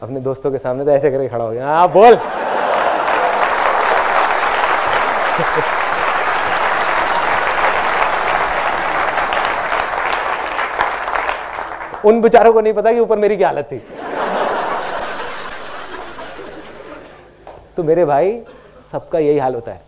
[0.02, 2.18] अपने दोस्तों के सामने तो ऐसे करके खड़ा हो गया। हाँ बोल।
[12.04, 13.82] उन बेचारों को नहीं पता कि ऊपर मेरी क्या हालत थी।
[17.76, 18.40] तो मेरे भाई,
[18.92, 19.80] सबका यही हाल होता है।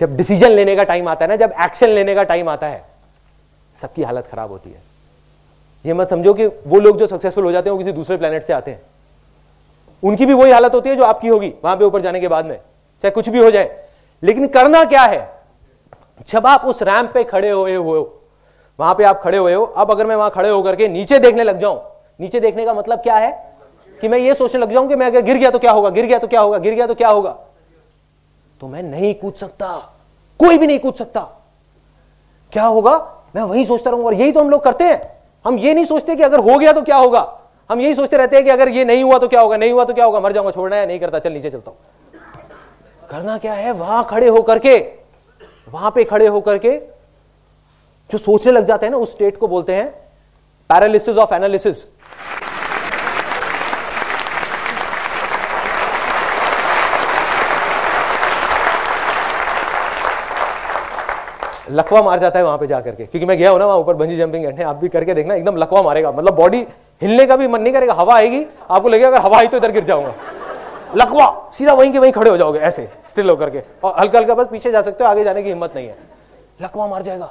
[0.00, 2.84] जब डिसीज़न लेने का टाइम आता है ना, जब एक्शन लेने का टाइम आता है,
[3.82, 4.82] सबकी हालत खराब होती है।
[5.86, 8.44] ये मत समझो कि वो लोग जो सक्सेसफुल हो जाते हैं, वो किसी दूसरे प्लेनेट
[8.44, 8.80] से आते हैं।
[10.02, 12.46] उनकी भी वही हालत होती है जो आपकी होगी, वहाँ पे ऊपर जाने के बाद
[12.46, 13.86] में, चाहे कुछ भी हो जाए।
[14.22, 15.30] लेकिन करना क्या है?
[16.28, 18.22] जब आप उस रैंप पे खड़े हुए हो,
[18.78, 21.44] वहाँ पे आप खड़े हुए हो, अब अगर मैं वहाँ खड़े होकर के नीचे देखने
[21.44, 21.80] लग जाऊँ,
[22.20, 23.55] नीचे देखने का मतलब क्या है?
[24.00, 26.06] कि मैं ये सोचने लग जाऊँ कि मैं अगर गिर गया तो क्या होगा, गिर
[26.06, 27.30] गया तो क्या होगा, गिर गया तो क्या होगा?
[28.60, 29.76] तो मैं नहीं कूद सकता।
[30.40, 31.20] कोई भी नहीं कूद सकता।
[32.52, 32.96] क्या होगा?
[33.36, 35.00] मैं वही सोचता रहूँगा और यही तो हम लोग करते हैं।
[35.44, 37.20] हम ये नहीं सोचते कि अगर हो गया तो क्या होगा।
[37.70, 39.84] हम यही सोचते रहते हैं कि अगर ये नहीं हुआ तो क्या होगा, नहीं हुआ
[39.84, 41.78] तो क्या होगा, मर जाऊँगा, छोड़ना है, नहीं करता, चल नीचे चलता हूँ।
[43.10, 43.72] करना क्या है?
[43.72, 44.78] वहाँ खड़े होकर के,
[45.68, 46.76] वहाँ पे खड़े होकर के
[48.10, 49.88] जो सोचने लग जाते हैं ना, उस स्टेट को बोलते हैं
[50.70, 51.84] पैरालिसिस ऑफ़ एनालिसिस
[61.70, 63.94] लकवा मार जाता है वहाँ पे जाकर के। क्योंकि मैं गया हूँ ना वहाँ ऊपर
[63.94, 66.66] बंजी जंपिंग करने, आप भी करके देखना, एकदम लकवा मारेगा। मतलब बॉडी
[67.02, 69.70] हिलने का भी मन नहीं करेगा, हवा आएगी, आपको लगेगा अगर हवा आई तो इधर
[69.70, 70.14] गिर जाऊँगा।
[70.96, 74.34] लकवा, सीधा वहीं के वहीं खड़े हो जाओगे, ऐसे स्टिल होकर के। और हल्का हल्का
[74.34, 75.96] बस पीछे जा सकते हो, आगे जाने की हिम्मत नहीं है।
[76.62, 77.26] लकवा मार जाएगा।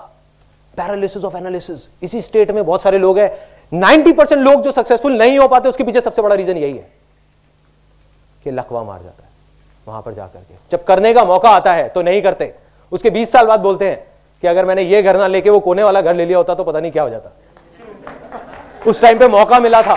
[0.77, 3.31] पैरालिसिस ऑफ़ एनालिसिस इसी स्टेट में बहुत सारे लोग हैं।
[3.71, 6.89] 90 परसेंट लोग जो सक्सेसफुल नहीं हो पाते, उसके पीछे सबसे बड़ा रीजन यही है
[8.45, 9.29] कि लकवा मार जाता है,
[9.87, 12.53] वहाँ पर जाकर के। जब करने का मौका आता है तो नहीं करते।
[12.91, 14.03] उसके 20 साल बाद बोलते हैं
[14.45, 16.63] कि अगर मैंने ये घर ना लेके वो कोने वाला घर ले लिया होता तो
[16.63, 17.29] पता नहीं क्या हो जाता।
[18.85, 19.95] उस टाइम पे मौका मिला था।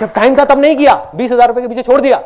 [0.00, 2.20] जब टाइम था तब नहीं किया। बीस हज़ार रुपए के पीछे छोड़ दिया।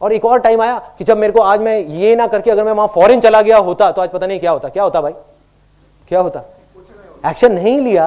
[0.00, 2.64] और एक और टाइम आया कि जब मेरे को आज मैं ये ना करके अगर
[2.64, 5.12] मैं वहाँ फॉरेन चला गया होता तो आज पता नहीं क्या होता। क्या होता भाई?
[6.10, 6.42] क्या होता?
[7.26, 8.06] एक्शन नहीं लिया।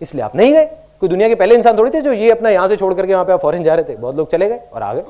[0.00, 0.64] इसलिए आप नहीं गए।
[1.00, 3.24] कोई दुनिया के पहले इंसान थोड़ी थे जो ये अपना यहाँ से छोड़ करके वहाँ
[3.24, 5.04] पे फॉरेन जा रहे थे। बहुत लोग चले गए और आ गए।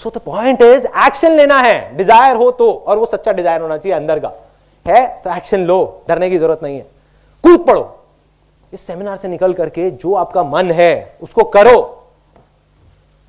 [0.00, 3.76] So the point is action लेना है। डिज़ायर हो तो और वो सच्चा डिज़ायर होना
[3.76, 4.32] चाहिए अंदर का।
[4.86, 6.86] है तो एक्शन लो, डरने की ज़रूरत नहीं है।
[7.44, 7.90] कूद पड़ो।
[8.72, 11.78] इस सेमिनार से निकल करके जो आपका मन है, उसको करो।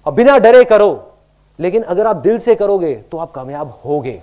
[0.05, 1.11] और बिना डरे करो।
[1.59, 4.19] लेकिन अगर आप दिल से करोगे तो आप कामयाब होगे।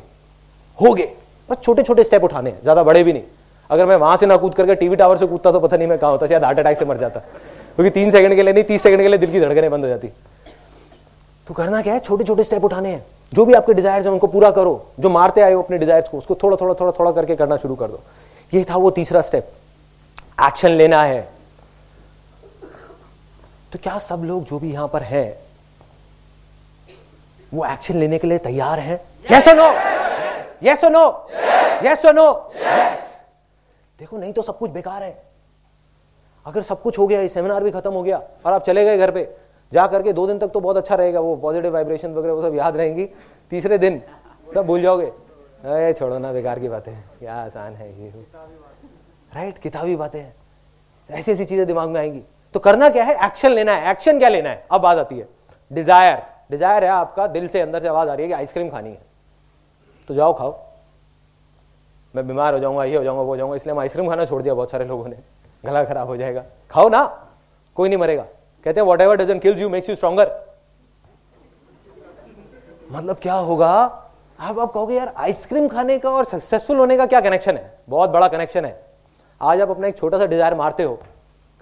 [0.79, 1.09] होगे।
[1.49, 3.23] बस छोटे छोटे स्टेप उठाने हैं, ज़्यादा बड़े भी नहीं।
[3.71, 5.99] अगर मैं वहाँ से ना कूद करके टीवी टावर से कूदता तो पता नहीं मैं
[5.99, 8.83] कहा होता, शायद हार्ट अटैक से मर जाता। क्योंकि तीन सेकंड के लिए नहीं, तीस
[8.83, 10.09] सेकंड के लिए दिल की धड़कनें बंद हो जाती।
[11.53, 12.01] तो करना क्या है?
[12.01, 14.71] छोटे छोटे स्टेप उठाने हैं। जो भी आपके डिजायर्स हैं, उनको पूरा करो।
[15.01, 17.75] जो मारते आए हो अपने डिजायर्स को, उसको थोड़ा थोड़ा थोड़ा थोड़ा करके करना शुरू
[17.75, 18.01] कर दो।
[18.53, 19.51] ये था वो तीसरा स्टेप
[20.47, 21.21] एक्शन लेना है।
[23.73, 25.25] तो क्या सब लोग जो भी यहाँ पर है,
[27.55, 29.01] वो एक्शन लेने के लिए तैयार है?
[29.31, 29.69] Yes no
[30.63, 31.07] yes no
[31.85, 32.03] yes
[33.99, 35.15] देखो, नहीं तो सब कुछ बेकार है।
[36.47, 38.99] अगर सब कुछ हो गया, ये सेमिनार भी खत्म हो गया, और आप चले गए
[38.99, 39.42] घर पे
[39.73, 42.55] जा करके दो दिन तक तो बहुत अच्छा रहेगा, वो पॉजिटिव वाइब्रेशन वगैरह, वो सब
[42.55, 43.09] याद रहेंगी।
[43.53, 44.01] तीसरे दिन,
[44.55, 48.13] सब भूल जाओगे। अरे छोड़ो ना, बेकार की बातें क्या आसान है ये।
[49.33, 50.35] राइट किताबी बातें हैं।
[51.09, 52.23] ऐसी ऐसी चीज़ें दिमाग में आएँगी।
[52.55, 53.15] तो करना क्या है?
[53.27, 54.65] एक्शन लेना है। एक्शन क्या लेना है?
[54.71, 55.29] अब बात आती है।
[55.71, 58.91] डिज़ायर डिज़ायर है आपका दिल से अंदर से आवाज़ आ रही है कि आइसक्रीम खानी
[58.91, 59.01] है।
[60.09, 60.59] तो जाओ खाओ।
[62.15, 64.43] मैं बीमार हो जाऊँगा, ये हो जाऊँगा, वो हो जाऊँगा, इसलिए हम आइसक्रीम खाना छोड़
[64.43, 65.17] दिया बहुत सारे लोगों ने।
[65.65, 67.03] गला खराब हो जाएगा। खाओ ना।
[67.77, 68.27] कोई नहीं मरेगा।
[68.67, 70.31] कहते हैं whatever doesn't kills you makes you stronger
[72.93, 73.71] मतलब क्या होगा?
[74.41, 77.79] आप आप कहोगे, यार आइसक्रीम खाने का और सक्सेसफुल होने का क्या कनेक्शन है?
[77.89, 78.81] बहुत बड़ा कनेक्शन है।
[79.41, 81.01] आज आप अपना एक छोटा सा डिज़ायर मारते हो।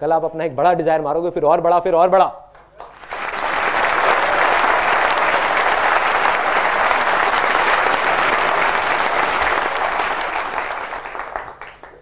[0.01, 2.25] कल आप अपना एक बड़ा डिज़ायर मारोगे, फिर और बड़ा, फिर और बड़ा।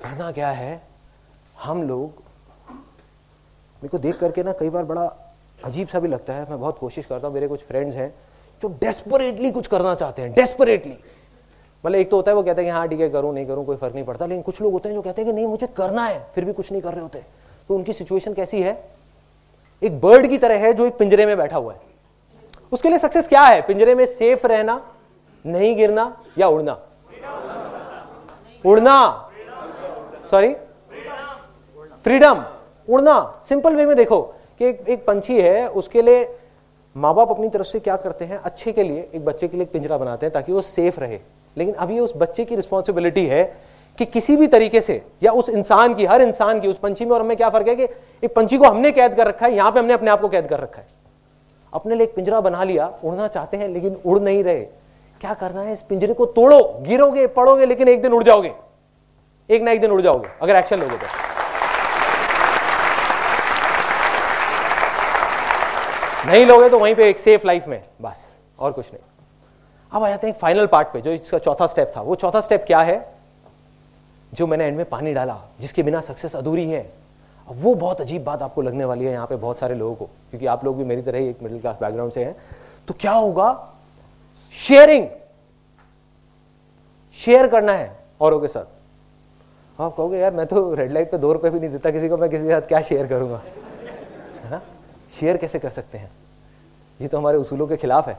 [0.04, 0.82] करना क्या है?
[1.60, 2.24] हम लोग
[3.82, 5.04] मेरे को देख करके ना कई बार बड़ा
[5.66, 8.14] अजीब सा भी लगता है। मैं बहुत कोशिश करता हूँ, मेरे कुछ फ्रेंड्स हैं
[8.62, 10.98] जो डेस्परेटली कुछ करना चाहते हैं डेस्परेटली
[11.84, 13.66] मतलब एक तो होता है, वो कहते हैं कि हाँ ठीक है, करूँ, नहीं करूँ,
[13.66, 15.68] कोई फ़र्क नहीं पड़ता, लेकिन कुछ लोग होते हैं जो कहते हैं कि नहीं, मुझे
[15.68, 17.24] करना है, फिर भी कुछ नहीं कर रहे होते।
[17.70, 18.74] तो उनकी सिचुएशन कैसी है?
[19.82, 21.80] एक बर्ड की तरह है जो एक पिंजरे में बैठा हुआ है।
[22.72, 23.62] उसके लिए सक्सेस क्या है?
[23.62, 24.82] पिंजरे में सेफ़ रहना,
[25.46, 26.78] नहीं गिरना या उड़ना?
[28.64, 29.32] उड़ना।
[30.32, 30.54] सॉरी
[32.06, 32.44] फ्रीडम
[32.90, 34.22] उड़ना सिंपल वे में देखो
[34.60, 36.28] कि एक, एक पंछी है उसके लिए
[36.96, 38.38] माँ बाप अपनी तरफ़ से क्या करते हैं?
[38.38, 41.20] अच्छे के लिए एक बच्चे के लिए पिंजरा बनाते हैं ताकि वो सेफ़ रहे।
[41.58, 43.44] लेकिन अभी उस बच्चे की रिस्पॉन्सिबिलिटी है
[43.98, 47.12] कि किसी भी तरीके से या उस इंसान की हर इंसान की उस पंछी में
[47.12, 47.84] और हमें क्या फ़र्क है कि
[48.24, 50.48] एक पंछी को हमने कैद कर रखा है यहाँ पे हमने अपने आप को कैद
[50.48, 50.88] कर रखा है।
[51.74, 54.62] अपने लिए एक पिंजरा बना लिया उड़ना चाहते हैं लेकिन उड़ नहीं रहे।
[55.22, 55.74] क्या करना है?
[55.74, 58.52] इस पिंजरे को तोड़ो गिरोगे पड़ोगे लेकिन एक दिन उड़ जाओगे।
[59.50, 61.39] एक ना एक दिन उड़ जाओगे अगर एक्शन लोगे तो।
[66.30, 69.04] नहीं लोगे तो वहीं पे एक सेफ़ लाइफ में, बस, और कुछ नहीं।
[69.92, 72.64] अब आ जाते हैं फाइनल पार्ट पे, जो इसका चौथा स्टेप था। वो चौथा स्टेप
[72.68, 73.14] क्या है?
[74.34, 76.82] जो मैंने एंड में पानी डाला, जिसके बिना सक्सेस अधूरी है।
[77.50, 80.06] अब वो बहुत अजीब बात आपको लगने वाली है यहाँ पे बहुत सारे लोगों को,
[80.06, 82.36] क्योंकि आप लोग भी मेरी तरह ही एक मिडिल क्लास बैकग्राउंड से हैं।
[82.88, 83.74] तो क्या होगा?
[84.68, 85.08] शेयरिंग
[87.18, 91.34] शेयर करना है औरों के साथ। आप कहोगे, यार, मैं तो रेड लाइट पे दो
[91.34, 93.42] रुपए भी नहीं देता किसी को, मैं किसी के साथ क्या शेयर करूँगा?
[94.44, 94.62] है ना?
[95.20, 96.12] शेयर कैसे कर सकते हैं?
[97.00, 98.18] ये तो हमारे उसूलों के खिलाफ है।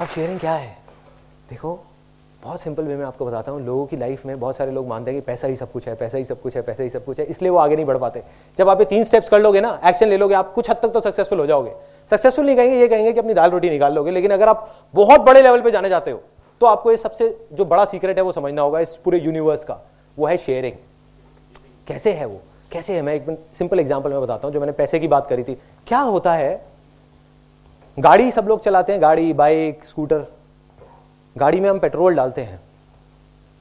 [0.00, 0.76] अब शेयरिंग क्या है?
[1.50, 1.78] देखो,
[2.42, 5.10] बहुत सिंपल वे में आपको बताता हूँ, लोगों की लाइफ में बहुत सारे लोग मानते
[5.10, 7.04] हैं कि पैसा ही सब कुछ है, पैसा ही सब कुछ है, पैसा ही सब
[7.04, 8.22] कुछ है, इसलिए वो आगे नहीं बढ़ पाते।
[8.58, 10.92] जब आप ये तीन स्टेप्स कर लोगे ना एक्शन ले लोगे, आप कुछ हद तक
[10.92, 11.72] तो सक्सेसफुल हो जाओगे।
[12.12, 15.20] सक्सेसफुल नहीं कहेंगे, ये कहेंगे कि अपनी दाल रोटी निकाल लोगे, लेकिन अगर आप बहुत
[15.20, 16.20] बड़े लेवल पर जाने जाते हो
[16.60, 19.78] तो आपको ये सबसे जो बड़ा सीक्रेट है वो समझना होगा, इस पूरे यूनिवर्स का,
[20.16, 20.74] वो है शेयरिंग
[21.86, 22.40] कैसे है वो?
[22.72, 23.02] कैसे है?
[23.02, 23.26] मैं एक
[23.58, 25.54] सिंपल एग्ज़ाम्पल में बताता हूँ जो मैंने पैसे की बात करी थी।
[25.86, 26.60] क्या होता है?
[27.96, 30.26] गाड़ी सब लोग चलाते हैं, गाड़ी बाइक स्कूटर
[31.36, 32.60] गाड़ी में हम पेट्रोल डालते हैं।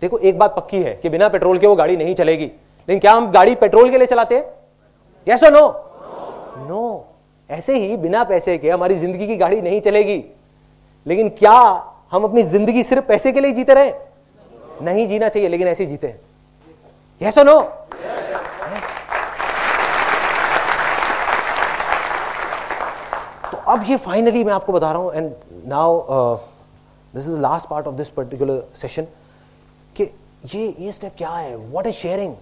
[0.02, 3.12] देखो, एक बात पक्की है कि बिना पेट्रोल के वो गाड़ी नहीं चलेगी। लेकिन क्या
[3.14, 4.46] हम गाड़ी पेट्रोल के लिए चलाते हैं?
[5.28, 5.68] यस और नो
[6.68, 7.08] नो
[7.50, 10.24] ऐसे ही बिना पैसे के हमारी ज़िंदगी की गाड़ी नहीं चलेगी।
[11.06, 11.54] लेकिन क्या
[12.12, 13.94] हम अपनी ज़िंदगी सिर्फ़ पैसे के लिए जीते रहे?
[14.82, 16.20] नहीं जीना चाहिए, लेकिन ऐसे जीते हैं।
[17.22, 17.62] यस और नो
[23.52, 25.32] तो अब ये फाइनली मैं आपको बता रहा हूँ and
[25.68, 26.38] now
[27.14, 29.04] this is the last part of this particular session
[29.96, 30.04] कि
[30.56, 31.56] ये ये स्टेप क्या है?
[31.58, 32.34] व्हाट इज़ शेयरिंग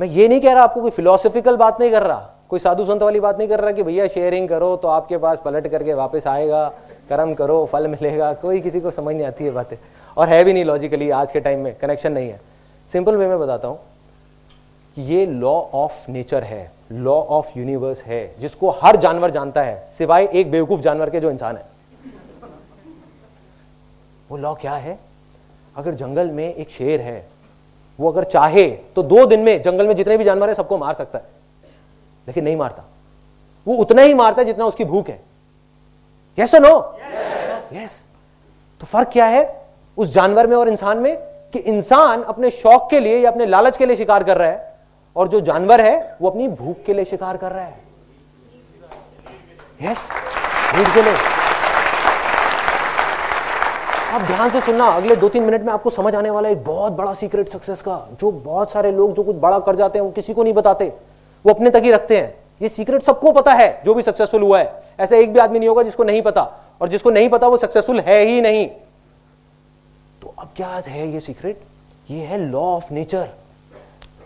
[0.00, 3.02] मैं ये नहीं कह रहा आपको कोई फिलोसफिकल बात नहीं कर रहा, कोई साधु संत
[3.02, 6.26] वाली बात नहीं कर रहा कि भैया शेयरिंग करो तो आपके पास पलट करके वापस
[6.26, 6.66] आएगा,
[7.08, 9.76] कर्म करो, फल मिलेगा, कोई किसी को समझ नहीं आती है बातें।
[10.16, 12.40] और है भी नहीं लॉजिकली आज के टाइम में कनेक्शन नहीं है।
[12.92, 13.78] सिंपल वे में बताता हूँ
[14.96, 20.28] ये लॉ ऑफ़ नेचर है। लॉ ऑफ़ यूनिवर्स है, जिसको हर जानवर जानता है, सिवाय
[20.32, 21.64] एक बेवकूफ़ जानवर के जो इंसान है।
[24.30, 24.98] वो लॉ क्या है?
[25.76, 27.28] अगर जंगल में एक शेर है,
[28.00, 30.94] वो अगर चाहे तो दो दिन में जंगल में जितने भी जानवर है, सबको मार
[30.94, 31.24] सकता है।
[32.26, 32.84] लेकिन नहीं मारता।
[33.68, 35.20] वो उतना ही मारता है जितना उसकी भूख है।
[36.38, 36.98] यस नो
[37.72, 38.04] यस
[38.80, 39.66] तो फ़र्क क्या है?
[39.98, 41.16] उस जानवर में और इंसान में
[41.52, 44.75] कि इंसान अपने शौक के लिए या अपने लालच के लिए शिकार कर रहा है
[45.16, 47.78] और जो जानवर है, वो अपनी भूख के लिए शिकार कर रहा है।
[49.82, 50.08] यस
[50.74, 51.14] भूख के लिए।
[54.12, 56.92] आप ध्यान से सुनना, अगले दो तीन मिनट में आपको समझ आने वाला एक बहुत
[56.92, 60.12] बड़ा सीक्रेट सक्सेस का, जो बहुत सारे लोग जो कुछ बड़ा कर जाते हैं, वो
[60.12, 60.92] किसी को नहीं बताते।
[61.44, 64.58] वो अपने तक ही रखते हैं। ये सीक्रेट सबको पता है, जो भी सक्सेसफुल हुआ
[64.58, 66.42] है। ऐसा एक भी आदमी नहीं होगा जिसको नहीं पता,
[66.80, 68.66] और जिसको नहीं पता, वो सक्सेसफुल है ही नहीं।
[70.22, 71.60] तो अब क्या है ये सीक्रेट
[72.10, 73.28] ये है लॉ ऑफ़ नेचर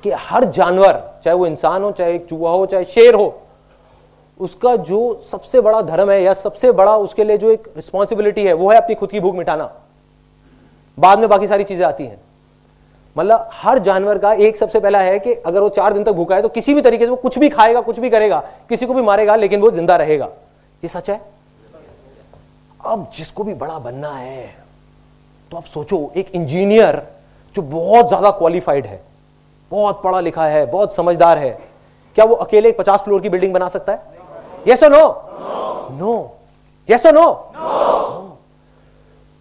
[0.03, 3.35] कि हर जानवर, चाहे वो इंसान हो, चाहे एक चूहा हो, चाहे शेर हो,
[4.41, 8.53] उसका जो सबसे बड़ा धर्म है या सबसे बड़ा उसके लिए जो एक रिस्पॉन्सिबिलिटी है,
[8.53, 9.71] वो है अपनी खुद की भूख मिटाना।
[10.99, 12.19] बाद में बाकी सारी चीज़ें आती हैं।
[13.17, 16.35] मतलब हर जानवर का एक सबसे पहला है कि अगर वो चार दिन तक भूखा
[16.35, 18.95] है तो किसी भी तरीके से वो कुछ भी खाएगा, कुछ भी करेगा, किसी को
[18.95, 20.29] भी मारेगा, लेकिन वो ज़िंदा रहेगा।
[20.83, 21.21] ये सच है?
[22.81, 24.55] अब जिसको भी बड़ा बनना है
[25.51, 27.03] तो आप सोचो, एक इंजीनियर
[27.57, 29.01] जो बहुत ज़्यादा क्वालिफाइड है
[29.71, 31.51] बहुत पढ़ा लिखा है, बहुत समझदार है।
[32.17, 34.03] क्या वो अकेले पचास फ्लोर की बिल्डिंग बना सकता है?
[34.69, 35.07] Yes no
[35.93, 36.37] no
[36.89, 37.31] yes no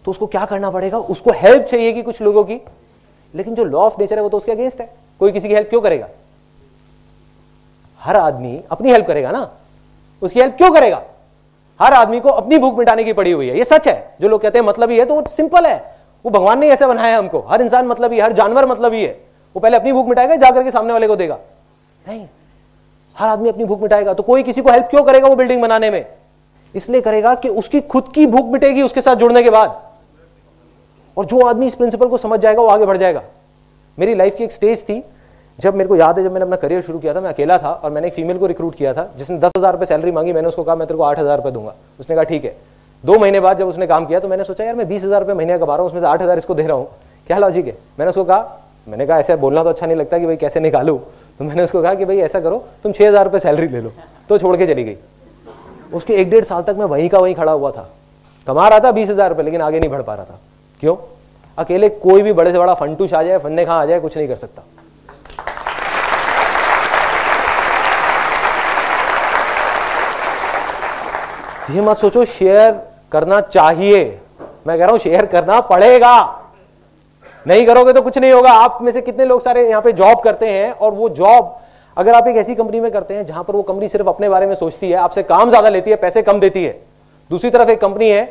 [0.04, 0.98] तो उसको क्या करना पड़ेगा?
[0.98, 2.60] उसको हेल्प चाहिए कि कुछ लोगों की?
[3.34, 4.88] लेकिन जो लॉ ऑफ़ नेचर है वो तो उसके अगेंस्ट है।
[5.20, 6.06] कोई किसी की हेल्प क्यों करेगा?
[8.00, 9.48] हर आदमी अपनी हेल्प करेगा ना?
[10.22, 11.02] उसकी हेल्प क्यों करेगा?
[11.80, 14.40] हर आदमी को अपनी भूख मिटाने की पड़ी हुई है। ये सच है। जो लोग
[14.40, 15.76] कहते हैं मतलब ही है तो वो सिंपल है।
[16.24, 19.29] वो भगवान ने ऐसे बनाया हमको। हर इंसान मतलब ही हर जानवर मतलब ही है।
[19.56, 21.38] वो पहले अपनी भूख मिटाएगा, जाकर के सामने वाले को देगा।
[22.04, 22.26] नहीं,
[23.16, 25.90] हर आदमी अपनी भूख मिटाएगा तो कोई किसी को हेल्प क्यों करेगा वो बिल्डिंग बनाने
[25.90, 26.04] में?
[26.74, 29.80] इसलिए करेगा कि उसकी खुद की भूख मिटेगी उसके साथ जुड़ने के बाद।
[31.16, 33.22] और जो आदमी इस प्रिंसिपल को समझ जाएगा, वो आगे बढ़ जाएगा।
[33.98, 35.02] मेरी लाइफ की एक स्टेज थी,
[35.58, 37.72] जब मेरे को याद है, जब मैंने अपना करियर शुरू किया था, मैं अकेला था
[37.74, 40.48] और मैंने एक फीमेल को रिक्रूट किया था, जिसने दस हज़ार रुपये सैलरी मांगी, मैंने
[40.48, 42.54] उसको कहा, मैं तेरे को आठ हज़ार रुपए दूँगा। उसने कहा, ठीक है।
[43.04, 45.34] दो महीने बाद जब उसने काम किया तो मैंने सोचा, यार, मैं बीस हज़ार रुपए
[45.34, 46.88] महीने कमा रहा हूँ, उसमें से आठ हज़ार इसको दे रहा हूँ।
[47.26, 47.76] क्या लॉजिक है?
[47.98, 48.38] मैंने उसको कहा
[48.90, 50.96] मैंने कहा, ऐसा बोलना तो अच्छा नहीं लगता कि भाई कैसे निकालू?
[51.40, 53.92] तो मैंने उसको कहा कि भाई ऐसा करो, तुम छह हज़ार रुपए सैलरी ले लो।
[54.28, 54.96] तो छोड़ के चली गई।
[55.92, 57.88] उसके एक डेढ़ साल तक मैं वहीं का वहीं खड़ा हुआ था।
[58.46, 60.38] कमा रहा था बीस हज़ार रुपये, लेकिन आगे नहीं बढ़ पा रहा था।
[60.82, 60.96] क्यों?
[61.58, 64.28] अकेले कोई भी बड़े से बड़ा फंटूश आ जाए फन्ने खा आ जाए, कुछ नहीं
[64.28, 64.62] कर सकता।
[71.70, 72.72] ये मत सोचो, शेयर
[73.12, 74.04] करना चाहिए।
[74.66, 76.16] मैं कह रहा हूँ, शेयर करना पड़ेगा।
[77.46, 80.20] नहीं करोगे तो कुछ नहीं होगा। आप में से कितने लोग सारे यहाँ पे जॉब
[80.20, 81.56] करते हैं और वो जॉब
[81.96, 84.46] अगर आप एक ऐसी कंपनी में करते हैं जहाँ पर वो कंपनी सिर्फ़ अपने बारे
[84.46, 86.78] में सोचती है, आपसे काम ज़्यादा लेती है, पैसे कम देती है।
[87.30, 88.24] दूसरी तरफ़ एक कंपनी है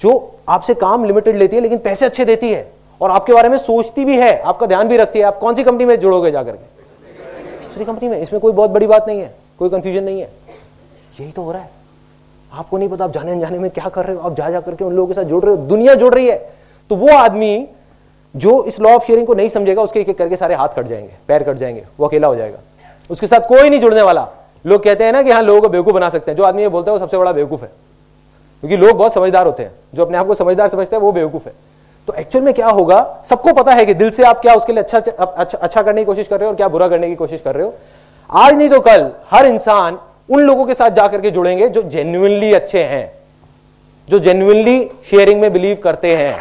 [0.00, 0.12] जो
[0.48, 2.70] आपसे काम लिमिटेड लेती है, लेकिन पैसे अच्छे देती है
[3.00, 5.64] और आपके बारे में सोचती भी है, आपका ध्यान भी रखती है। आप कौन सी
[5.64, 6.70] कंपनी में जुड़ोगे जाकर के?
[7.62, 10.28] दूसरी कंपनी में। इसमें कोई बहुत बड़ी बात नहीं है, कोई कंफ्यूजन नहीं है।
[11.20, 11.70] यही तो हो रहा है।
[12.52, 14.84] आपको नहीं पता आप जाने अनजाने में क्या कर रहे हो, आप जा जा करके
[14.84, 16.36] उन लोगों के साथ जुड़ रहे हो, दुनिया जुड़ रही है।
[16.90, 17.66] तो वो आदमी
[18.34, 20.86] जो इस लॉ ऑफ़ शेयरिंग को नहीं समझेगा उसके एक एक करके सारे हाथ कट
[20.86, 22.58] जाएँगे पैर कट जाएँगे वो अकेला हो जाएगा।
[23.10, 24.28] उसके साथ कोई नहीं जुड़ने वाला।
[24.66, 26.68] लोग कहते हैं ना कि हाँ लोगों को बेवकूफ़ बना सकते हैं। जो आदमी ये
[26.68, 27.70] बोलता है वो सबसे बड़ा बेवकूफ़ है।
[28.62, 31.46] क्योंकि लोग बहुत समझदार होते हैं। जो अपने आप को समझदार समझते हैं वो बेवकूफ़
[31.46, 31.52] है।
[32.08, 33.24] तो एक्चुअल में क्या होगा?
[33.30, 36.04] सबको पता है कि दिल से आप क्या उसके लिए अच्छा अच्छा, अच्छा करने की
[36.04, 37.74] कोशिश कर रहे हो और क्या बुरा करने की कोशिश कर रहे हो।
[38.30, 39.98] आज नहीं तो कल हर इंसान
[40.30, 43.10] उन लोगों के साथ जाकर के जुड़ेंगे जो जेन्युनली अच्छे हैं
[44.08, 46.36] जो जेन्युनली शेयरिंग में बिलीव करते हैं।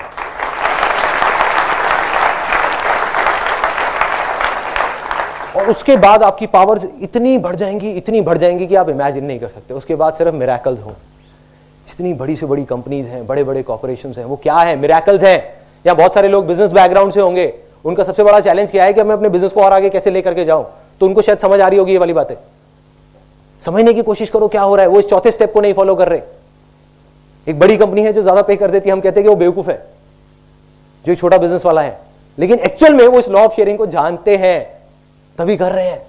[5.62, 9.40] और उसके बाद आपकी पावर्स इतनी बढ़ जाएँगी, इतनी बढ़ जाएँगी कि आप इमेजिन नहीं
[9.40, 10.92] कर सकते। उसके बाद सिर्फ़ मिराकल्स हो।
[11.88, 14.76] जितनी बड़ी से बड़ी कंपनीज़ हैं बड़े बड़े कॉर्पोरेशन हैं, वो क्या है?
[14.76, 15.54] मिराकल्स हैं।
[15.88, 17.54] या बहुत सारे लोग बिज़नेस बैकग्राउंड से होंगे।
[17.86, 20.34] उनका सबसे बड़ा चैलेंज क्या है कि मैं अपने बिज़नेस को और आगे कैसे लेकर
[20.34, 20.66] के जाऊँ?
[21.00, 22.36] तो उनको शायद समझ आ रही होगी ये वाली बातें।
[23.66, 25.96] समझने की कोशिश करो क्या हो रहा है। वो इस चौथे स्टेप को नहीं फॉलो
[25.96, 26.22] कर रहे।
[27.48, 29.36] एक बड़ी कंपनी है जो ज़्यादा पे कर देती है। हम कहते हैं कि वो
[29.36, 29.86] बेवकूफ़ है।
[31.06, 32.00] जो छोटा बिज़नेस वाला है।
[32.40, 34.81] लेकिन एक्चुअल में वो इस लॉ ऑफ़ शेयरिंग को जानते हैं।
[35.38, 36.02] तभी कर रहे हैं।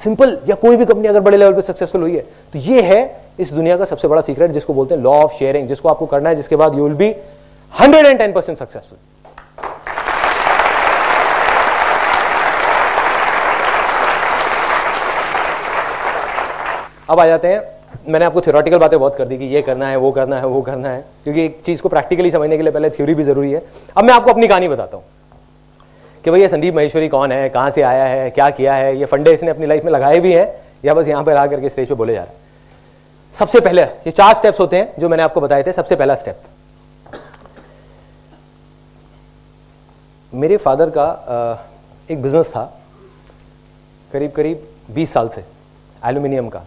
[0.00, 2.20] सिंपल या कोई भी कंपनी अगर बड़े लेवल पे सक्सेसफुल हुई है
[2.52, 3.00] तो ये है
[3.38, 6.28] इस दुनिया का सबसे बड़ा सीक्रेट जिसको बोलते हैं लॉ ऑफ़ शेयरिंग जिसको आपको करना
[6.28, 7.14] है, जिसके बाद you will be
[7.72, 8.98] hundred and ten percent successful
[17.08, 17.62] अब आ जाते हैं।
[18.08, 20.60] मैंने आपको थियोरटिकल बातें बहुत कर दी कि ये करना है, वो करना है, वो
[20.62, 23.62] करना है, क्योंकि एक चीज़ को प्रैक्टिकली समझने के लिए पहले थ्योरी भी ज़रूरी है।
[23.96, 25.04] अब मैं आपको अपनी कहानी बताता हूँ।
[26.24, 29.32] कि भैया संदीप महेश्वरी कौन है, कहाँ से आया है, क्या किया है, ये फंडे
[29.32, 30.46] इसने अपनी लाइफ में लगाए भी हैं,
[30.84, 32.38] या बस यहाँ पर आ करके स्टेज पर बोले जा रहे हैं।
[33.36, 36.42] सबसे पहले, ये चार स्टेप्स होते हैं जो मैंने आपको बताए थे, सबसे पहला स्टेप
[40.32, 41.06] मेरे फादर का
[42.10, 42.64] एक बिज़नेस था
[44.10, 45.44] करीब करीब 20 साल से
[46.02, 46.62] एल्यूमिनियम का।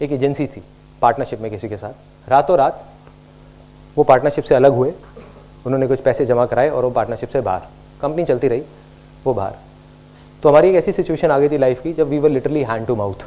[0.00, 0.62] एक एजेंसी थी
[1.02, 2.84] पार्टनरशिप में किसी के साथ। रातों रात
[3.96, 4.92] वो पार्टनरशिप से अलग हुए,
[5.66, 7.68] उन्होंने कुछ पैसे जमा कराए और वो पार्टनरशिप से बाहर।
[8.02, 8.62] कंपनी चलती रही,
[9.24, 9.54] वो बाहर।
[10.42, 12.86] तो हमारी एक ऐसी सिचुएशन आ गई थी लाइफ की, जब we were literally hand
[12.86, 13.24] to mouth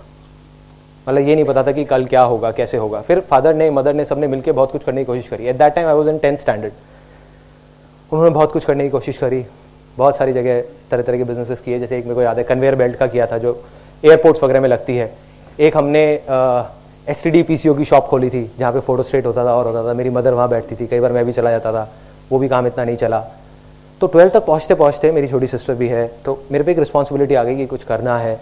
[1.07, 3.93] मतलब ये नहीं पता था कि कल क्या होगा, कैसे होगा। फिर फादर ने मदर
[3.93, 6.17] ने सबने मिलकर बहुत कुछ करने की कोशिश करी। At that time I was in
[6.17, 6.73] tenth standard
[8.11, 9.45] उन्होंने बहुत कुछ करने की कोशिश करी।
[9.97, 12.75] बहुत सारी जगह तरह तरह के बिजनेसेस किए। जैसे एक मेरे को याद है कन्वेयर
[12.75, 13.63] बेल्ट का किया था, जो
[14.03, 15.11] एयरपोर्ट्स वगैरह में लगती है।
[15.59, 16.03] एक हमने
[17.07, 19.45] S T D P C O की शॉप खोली थी, जहाँ पे फ़ोटो स्ट्रेट होता
[19.45, 21.71] था और होता था। मेरी मदर वहाँ बैठती थी। कई बार मैं भी चला जाता
[21.73, 21.89] था।
[22.31, 23.19] वो भी काम इतना नहीं चला।
[24.03, 27.35] तो ट्वेल्थ तक पहुँचते पहुँचते मेरी छोटी सिस्टर भी है तो मेरे पे एक रिस्पॉन्सिबिलिटी
[27.35, 28.39] आ गई कि कुछ करना है।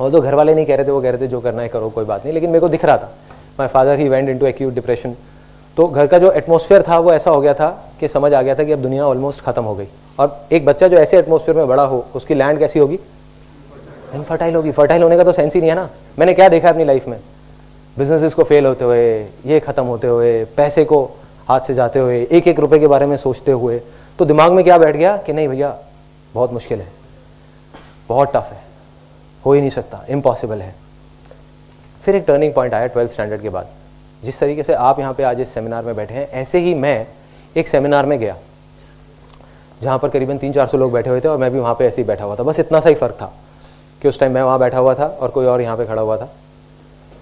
[0.00, 1.68] और जो घर वाले नहीं कह रहे थे, वो कह रहे थे, जो करना है
[1.68, 3.10] करो, कोई बात नहीं। लेकिन मेरे को दिख रहा था।
[3.58, 5.14] My father he went into acute depression
[5.76, 7.68] तो घर का जो एटमोसफियर था, वो ऐसा हो गया था
[8.00, 9.86] कि समझ आ गया था कि अब दुनिया ऑलमोस्ट खत्म हो गई।
[10.18, 12.98] और एक बच्चा जो ऐसे एटमोसफियर में बड़ा हो, उसकी लैंड कैसी होगी?
[14.14, 15.88] इनफर्टाइल होगी। फर्टाइल होने का तो सेंस ही नहीं है ना।
[16.18, 17.18] मैंने क्या देखा अपनी लाइफ में?
[17.98, 19.06] बिजनेसेस को फेल होते हुए,
[19.46, 21.04] ये खत्म होते हुए, पैसे को
[21.48, 23.80] हाथ से जाते हुए एक एक रुपए के बारे में सोचते हुए
[24.20, 25.68] तो दिमाग में क्या बैठ गया कि नहीं भैया,
[26.34, 26.88] बहुत मुश्किल है,
[28.08, 28.58] बहुत टफ है,
[29.44, 30.74] हो ही नहीं सकता इम्पॉसिबल है।
[32.04, 33.68] फिर एक टर्निंग पॉइंट आया ट्वेल्थ स्टैंडर्ड के बाद।
[34.22, 37.06] जिस तरीके से आप यहाँ पे आज इस सेमिनार में बैठे हैं, ऐसे ही मैं
[37.56, 38.36] एक सेमिनार में गया,
[39.80, 41.86] जहाँ पर करीबन तीन चार सौ लोग बैठे हुए थे और मैं भी वहाँ पे
[41.86, 43.32] ऐसे ही बैठा हुआ था। बस इतना सा ही फ़र्क था
[44.02, 46.16] कि उस टाइम मैं वहाँ बैठा हुआ था और कोई और यहाँ पे खड़ा हुआ
[46.16, 46.28] था।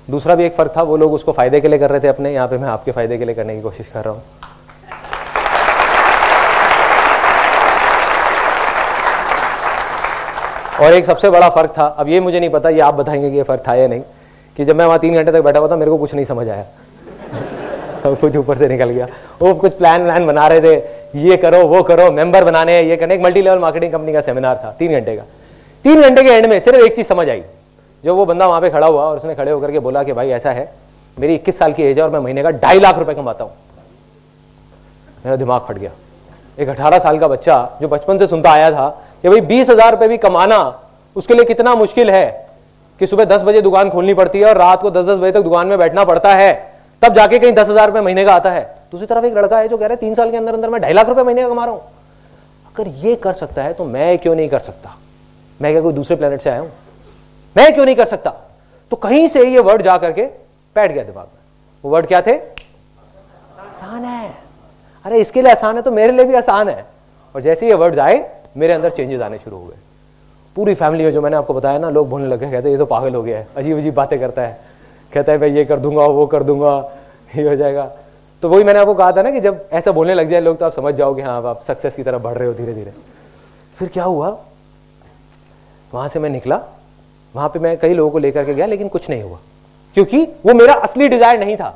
[0.08, 2.32] दूसरा भी एक फ़र्क था, वो लोग उसको फ़ायदे के लिए कर रहे थे अपने,
[2.32, 4.22] यहाँ पे मैं आपके फ़ायदे के लिए करने की कोशिश कर रहा हूँ।
[10.80, 13.36] और एक सबसे बड़ा फ़र्क था, अब ये मुझे नहीं पता ये आप बताएँगे कि
[13.36, 14.02] ये फ़र्क था या नहीं,
[14.56, 16.48] कि जब मैं वहाँ तीन घंटे तक बैठा हुआ था, मेरे को कुछ नहीं समझ
[16.48, 16.64] आया।
[18.14, 19.06] कुछ ऊपर से निकल गया।
[19.42, 22.96] वो कुछ प्लान व्लान बना रहे थे, ये करो, वो करो मेंबर बनाने हैं, ये
[22.96, 25.22] करने। एक मल्टी लेवल मार्केटिंग कंपनी का सेमिनार था, तीन घंटे का।
[25.84, 27.42] तीन घंटे के एंड में सिर्फ़ एक चीज़ समझ आई
[28.04, 30.28] जब वो बंदा वहाँ पे खड़ा हुआ और उसने खड़े होकर के बोला कि भाई
[30.28, 30.72] ऐसा है,
[31.18, 33.52] मेरी इक्कीस साल की एज है और मैं महीने का ढाई लाख रुपए कमाता हूँ।
[35.24, 35.90] मेरा दिमाग फट गया।
[36.58, 39.90] एक अठारह साल का बच्चा, जो बचपन से सुनता आया था कि भाई बीस हज़ार
[39.90, 40.58] रुपए भी कमाना,
[41.16, 42.26] उसके लिए कितना मुश्किल है
[43.00, 45.40] कि सुबह दस बजे दुकान खोलनी पड़ती है और रात को दस दस बजे तक
[45.42, 46.52] दुकान में बैठना पड़ता है।
[47.02, 48.62] तब जाके कहीं दस हज़ार रुपए महीने का आता है।
[48.92, 50.80] दूसरी तरफ़ एक लड़का है जो कह रहा है, तीन साल के अंदर अंदर मैं
[50.82, 51.82] ढाई लाख रुपए महीने का कमा रहा हूँ।
[52.66, 54.94] अगर ये कर सकता है तो मैं क्यों नहीं कर सकता?
[55.60, 56.70] मैं क्या कोई दूसरे प्लेनेट से आया हूँ?
[57.56, 58.30] मैं क्यों नहीं कर सकता?
[58.92, 60.22] तो कहीं से ये वर्ड जा करके
[60.76, 61.40] बैठ गया दिमाग में।
[61.84, 62.32] वो वर्ड क्या थे?
[62.32, 64.30] आसान है।
[65.04, 66.84] अरे इसके लिए आसान है तो मेरे लिए भी आसान है।
[67.34, 68.18] और जैसे ये वर्ड आए
[68.58, 69.76] मेरे अंदर चेंजेस आने शुरू हो गए।
[70.56, 73.14] पूरी फैमिली में जो मैंने आपको बताया ना, लोग बोलने लगे कहते ये तो पागल
[73.14, 74.58] हो गया है अजीब अजीब बातें करता है।
[75.12, 76.76] कहता है, भाई, ये कर दूँगा, वो कर दूँगा,
[77.36, 77.90] ये हो जाएगा।
[78.42, 80.66] तो वही मैंने आपको कहा था ना कि जब ऐसा बोलने लग जाए, लोग तो
[80.66, 82.92] आप समझ जाओगे हाँ आप सक्सेस की तरफ़ बढ़ रहे हो धीरे धीरे
[83.78, 84.36] फिर क्या हुआ?
[85.92, 86.60] वहाँ से मैं निकला।
[87.34, 89.38] वहाँ पे मैं कई लोगों को लेकर के गया, लेकिन कुछ नहीं हुआ।
[89.96, 91.68] क्योंकि वो मेरा असली डिज़ायर नहीं था।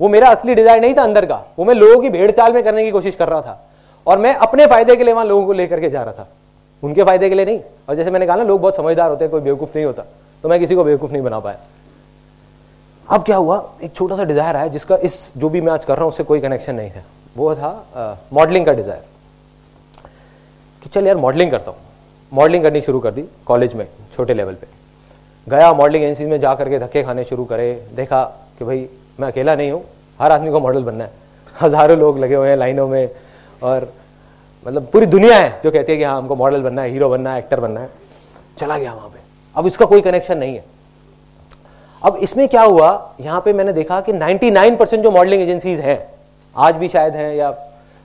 [0.00, 2.62] वो मेरा असली डिज़ायर नहीं था अंदर का। वो मैं लोगों की भेड़ चाल में
[2.64, 3.60] करने की कोशिश कर रहा था।
[4.06, 6.28] और मैं अपने फ़ायदे के लिए वहाँ लोगों को लेकर के जा रहा था।
[6.82, 9.30] उनके फ़ायदे के लिए नहीं। और जैसे मैंने कहा ना, लोग बहुत समझदार होते हैं,
[9.30, 10.04] कोई बेवकूफ़ नहीं होता।
[10.42, 11.58] तो मैं किसी को बेवकूफ़ नहीं बना पाया।
[13.10, 13.64] अब क्या हुआ?
[13.82, 16.24] एक छोटा सा डिज़ायर आया जिसका इस, जो भी मैं आज कर रहा हूँ, उससे
[16.24, 17.02] कोई कनेक्शन नहीं था।
[17.36, 19.02] वो था मॉडलिंग का डिज़ायर
[20.82, 21.78] कि चल यार मॉडलिंग करता हूँ।
[22.32, 24.66] मॉडलिंग करनी शुरू कर दी कॉलेज में, छोटे लेवल पे।
[25.46, 28.22] गया मॉडलिंग एजेंसी में जा करके धक्के खाने शुरू करे। देखा
[28.58, 28.88] कि भाई,
[29.20, 29.82] मैं अकेला नहीं हूँ।
[30.20, 31.10] हर आदमी को मॉडल बनना है।
[31.62, 33.08] हज़ारों लोग लगे हुए हैं लाइनों में।
[33.62, 33.92] और
[34.66, 37.32] मतलब पूरी दुनिया है जो कहती है कि हाँ हमको मॉडल बनना है हीरो बनना
[37.32, 37.88] है एक्टर बनना है।
[38.60, 39.20] चला गया वहाँ पे।
[39.56, 40.64] अब इसका कोई कनेक्शन नहीं है।
[42.02, 43.14] अब इसमें क्या हुआ?
[43.20, 45.98] यहाँ पे मैंने देखा कि 99 परसेंट जो मॉडलिंग एजेंसीज हैं,
[46.56, 47.54] आज भी शायद हैं या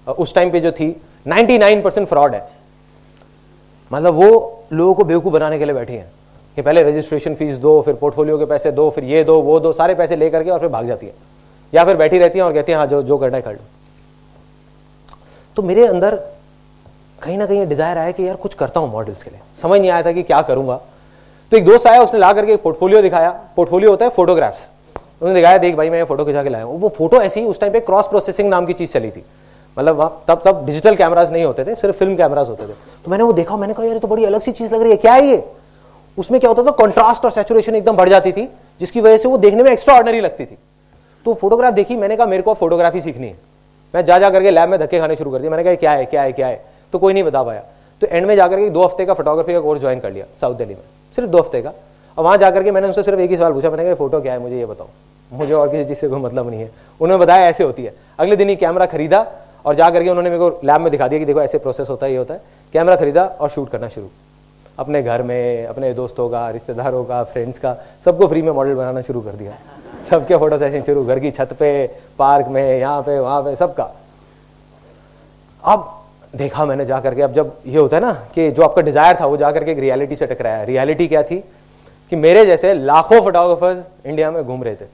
[0.07, 0.89] उस टाइम पे जो थी
[1.27, 2.49] 99 परसेंट फ्रॉड है।
[3.91, 6.11] मतलब वो लोगों को बेवकूफ़ बनाने के लिए बैठी हैं
[6.55, 9.73] कि पहले रजिस्ट्रेशन फ़ीस दो, फिर पोर्टफोलियो के पैसे दो, फिर ये दो, वो दो,
[9.73, 11.13] सारे पैसे लेकर के और फिर भाग जाती है।
[11.73, 13.59] या फिर बैठी रहती है और कहती है हाँ जो जो करना है कर लो।
[15.57, 16.15] तो मेरे अंदर
[17.21, 19.89] कहीं ना कहीं डिज़ायर आया कि यार कुछ करता हूँ मॉडल्स के लिए। समझ नहीं
[19.91, 20.75] आया था कि क्या करूँगा।
[21.51, 24.59] तो एक दोस्त आया, उसने ला करके एक पोर्टफोलियो दिखाया। पोर्टफोलियो होता है फोटोग्राफ्स
[24.95, 27.79] उन्होंने दिखाया, देख भाई, मैं फ़ोटो खिंचा के लाया वो फ़ोटो ऐसी उस टाइम पे
[27.79, 29.23] क्रॉस प्रोसेसिंग नाम की चीज़ चली थी।
[29.77, 32.73] मतलब तब तब डिजिटल कैमराज नहीं होते थे, सिर्फ़ फ़िल्म कैमराज होते थे।
[33.05, 34.97] तो मैंने वो देखा, मैंने कहा, यार तो बड़ी अलग सी चीज़ लग रही है।
[34.97, 35.43] क्या ये?
[36.17, 38.47] उसमें क्या होता था कॉन्ट्रास्ट और सेचुरेशन एकदम बढ़ जाती थी,
[38.81, 40.57] जिसकी वजह से वो देखने में एक्स्ट्रा ऑर्डनरी लगती थी।
[41.25, 43.35] तो फोटोग्राफ देखी, मैंने कहा, मेरे को फोटोग्राफी सीखनी है।
[43.95, 46.05] मैं जा जा करके लैब में धक्के खाने शुरू कर दिया मैंने कहा क्या है
[46.05, 46.65] क्या है क्या है?
[46.93, 47.63] तो कोई नहीं बता पाया।
[48.01, 50.55] तो एंड में जाकर के दो हफ़्ते का फोटोग्राफी का कोर्स ज्वाइन कर लिया साउथ
[50.55, 50.81] दिल्ली में।
[51.15, 51.73] सिर्फ़ दो हफ़्ते का।
[52.17, 54.33] और वहाँ जाकर के मैंने उनसे सिर्फ़ एक ही सवाल पूछा। मैंने कहा फ़ोटो क्या
[54.33, 54.39] है?
[54.39, 54.87] मुझे ये बताओ।
[55.33, 58.35] मुझे और किसी चीज़ से कोई मतलब नहीं है। उन्होंने बताया, ऐसे होती है। अगले
[58.35, 59.27] दिन ही कैमरा खरीदा
[59.65, 62.05] और जाकर के उन्होंने मेरे को लैब में दिखा दिया कि देखो, ऐसे प्रोसेस होता
[62.05, 62.41] है, ये होता है।
[62.73, 64.07] कैमरा खरीदा और शूट करना शुरू।
[64.79, 69.01] अपने घर में, अपने दोस्तों का, रिश्तेदारों का फ्रेंड्स का, सबको फ्री में मॉडल बनाना
[69.01, 69.51] शुरू कर दिया।
[70.09, 71.87] सबके फ़ोटो सेशन शुरू, घर की छत पे
[72.19, 73.91] पार्क में, यहाँ पे, वहाँ पे, सबका।
[75.63, 76.03] अब
[76.35, 79.25] देखा मैंने जा करके अब जब ये होता है ना कि जो आपका डिज़ायर था,
[79.25, 81.43] वो जा करके एक रियलिटी से टकराया। रियलिटी क्या थी?
[82.09, 84.85] कि मेरे जैसे लाखों फोटोग्राफर्स इंडिया में घूम रहे थे।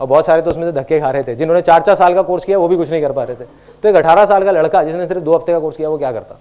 [0.00, 2.22] और बहुत सारे तो उसमें से धक्के खा रहे थे। जिन्होंने चार चार साल का
[2.22, 3.44] कोर्स किया, वो भी कुछ नहीं कर पा रहे थे।
[3.82, 6.12] तो एक अठारह साल का लड़का जिसने सिर्फ़ दो हफ़्ते का कोर्स किया, वो क्या
[6.12, 6.38] करता?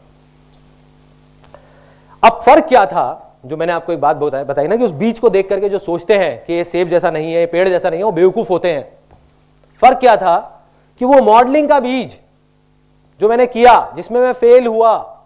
[2.23, 3.28] अब फ़र्क क्या था?
[3.45, 5.79] जो मैंने आपको एक बात बताई बताई ना कि उस बीज को देख करके जो
[5.79, 8.71] सोचते हैं कि ये सेब जैसा नहीं है पेड़ जैसा नहीं है, वो बेवकूफ़ होते
[8.71, 8.91] हैं।
[9.81, 10.65] फ़र्क क्या था
[10.99, 12.17] कि वो मॉडलिंग का बीज
[13.19, 15.21] जो मैंने किया, जिसमें मैं फेल हुआ,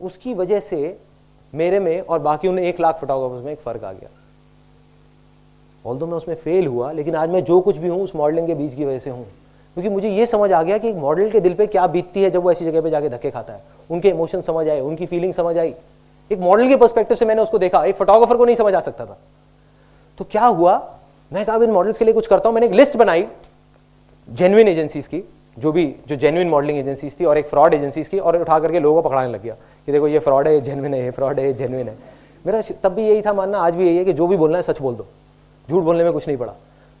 [0.00, 0.98] उसकी वजह से
[1.54, 4.08] मेरे में और बाकी उन्हें एक लाख फोटोग्राफर्स में एक फ़र्क आ गया।
[5.86, 8.54] ऑल मैं उसमें फेल हुआ, लेकिन आज मैं जो कुछ भी हूँ, उस मॉडलिंग के
[8.54, 9.24] बीच की वजह से हूँ।
[9.74, 12.30] क्योंकि मुझे यह समझ आ गया कि एक मॉडल के दिल पे क्या बीतती है
[12.30, 15.34] जब वो ऐसी जगह पे जाके धक्के खाता है। उनके इमोशन समझ आए, उनकी फीलिंग
[15.34, 15.74] समझ आई।
[16.30, 19.06] एक मॉडल के पर्सपेक्टिव से मैंने उसको देखा। एक फोटोग्राफर को नहीं समझ आ सकता
[19.06, 19.18] था।
[20.18, 20.96] तो क्या हुआ?
[21.32, 23.26] मैं कहा इन मॉडल्स के लिए कुछ करता हूँ। मैंने एक लिस्ट बनाई
[24.28, 25.22] जेन्युइन एजेंसीज की,
[25.58, 28.80] जो भी, जो जेन्युइन मॉडलिंग एजेंसीज थी और एक फ्रॉड एजेंसीज की, और उठा करके
[28.80, 29.54] लोगों को पकड़ाने लग गया
[29.86, 31.96] कि देखो, ये फ्रॉड है जेन्युइन है, ये फ्रॉड है, ये जेन्युइन है।
[32.46, 34.62] मेरा तब भी यही था मानना। आज भी यही है कि जो भी बोलना है
[34.62, 35.06] सच बोल दो।
[35.70, 36.52] झूठ बोलने में कुछ नहीं पड़ा।